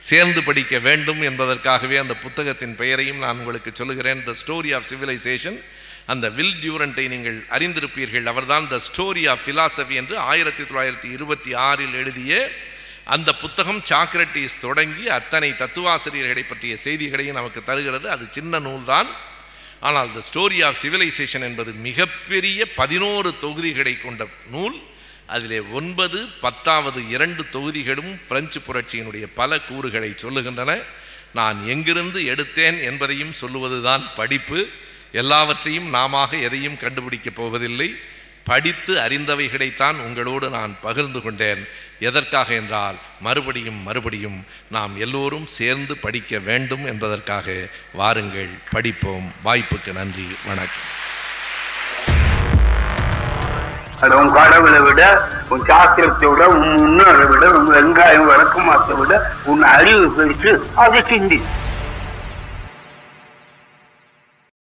சேர்ந்து 0.09 0.41
படிக்க 0.43 0.79
வேண்டும் 0.87 1.21
என்பதற்காகவே 1.21 1.97
அந்த 1.97 2.15
புத்தகத்தின் 2.23 2.75
பெயரையும் 2.75 3.21
நான் 3.25 3.39
உங்களுக்கு 3.41 3.71
சொல்லுகிறேன். 3.73 4.21
த 4.27 4.33
ஸ்டோரி 4.41 4.71
ஆஃப் 4.77 4.87
சிவிலைசேஷன் 4.89 5.59
அந்த 6.05 6.25
வில் 6.37 6.55
டியூரண்ட்டை 6.63 7.05
நீங்கள் 7.13 7.37
அறிந்திருப்பீர்கள். 7.49 8.25
அவர்தான் 8.31 8.65
த 8.73 8.79
ஸ்டோரி 8.87 9.23
ஆஃப் 9.29 9.43
ஃபிலாசபி 9.45 9.95
என்று 10.01 10.15
ஆயிரத்தி 10.17 10.63
தொள்ளாயிரத்தி 10.63 11.09
இருபத்தி 11.11 11.53
ஆறில் 11.53 11.93
எழுதிய 11.93 12.51
அந்த 13.15 13.29
புத்தகம் 13.35 13.81
சாக்ரட்டிஸ் 13.89 14.61
தொடங்கி 14.61 15.05
அத்தனை 15.09 15.49
தத்துவாசிரியர்களை 15.61 16.43
பற்றிய 16.47 16.75
செய்திகளையும் 16.85 17.39
நமக்கு 17.39 17.63
தருகிறது. 17.63 18.07
அது 18.09 18.25
சின்ன 18.29 18.59
நூல்தான். 18.59 19.09
ஆனால் 19.79 20.09
த 20.17 20.21
ஸ்டோரி 20.29 20.59
ஆஃப் 20.65 20.79
சிவிலைசேஷன் 20.81 21.47
என்பது 21.49 21.71
மிகப்பெரிய 21.87 22.67
பதினோரு 22.81 23.31
தொகுதிகளை 23.41 23.95
கொண்ட 24.01 24.27
நூல். 24.55 24.77
அதிலே 25.27 25.59
ஒன்பது 25.59 26.27
பத்தாவது 26.41 27.09
இரண்டு 27.09 27.49
தொகுதிகளும் 27.49 28.19
பிரெஞ்சு 28.27 28.59
புரட்சியினுடைய 28.59 29.27
பல 29.33 29.59
கூறுகளை 29.59 30.15
சொல்லுகின்றன. 30.21 30.83
நான் 31.33 31.67
எங்கிருந்து 31.67 32.21
எடுத்தேன் 32.21 32.83
என்பதையும் 32.83 33.33
சொல்லுவதுதான் 33.41 34.03
படிப்பு. 34.15 34.67
எல்லாவற்றையும் 35.11 35.89
நாம 35.89 36.29
எதையும் 36.29 36.77
கண்டுபிடிக்கப் 36.77 37.35
போவதில்லை. 37.35 37.95
படித்து 38.43 38.95
அறிந்தவைகளைத்தான் 38.95 39.95
உங்களோடு 39.95 40.49
நான் 40.49 40.77
பகிர்ந்து 40.81 41.21
கொண்டேன். 41.21 41.67
எதற்காக 41.99 42.53
என்றால் 42.53 42.99
மறுபடியும் 43.19 43.83
மறுபடியும் 43.83 44.45
நாம் 44.71 44.99
எல்லோரும் 44.99 45.47
சேர்ந்து 45.47 45.97
படிக்க 45.97 46.39
வேண்டும் 46.39 46.85
என்பதற்காக. 46.85 47.67
வாருங்கள் 47.93 48.49
படிப்போம். 48.69 49.33
வாய்ப்புக்கு 49.45 49.93
நன்றி. 49.93 50.27
வணக்கம். 50.45 51.02
அது 54.01 54.17
உன் 54.17 54.31
கடவுளை 54.31 54.79
விட 54.81 55.01
உன் 55.49 55.65
சாஸ்திரத்தை 55.65 56.27
விட 56.29 56.47
உன் 56.47 56.65
முன்னோரை 56.75 57.25
விட 57.25 57.45
உன் 57.51 57.69
வெங்காயம் 57.69 58.25
விளக்கமாத்தை 58.25 58.95
விட 58.95 59.13
உன் 59.45 59.63
அறிவு 59.73 60.07
பெருசு 60.17 60.53
அதை 60.75 61.01
சிந்தி. 61.01 61.39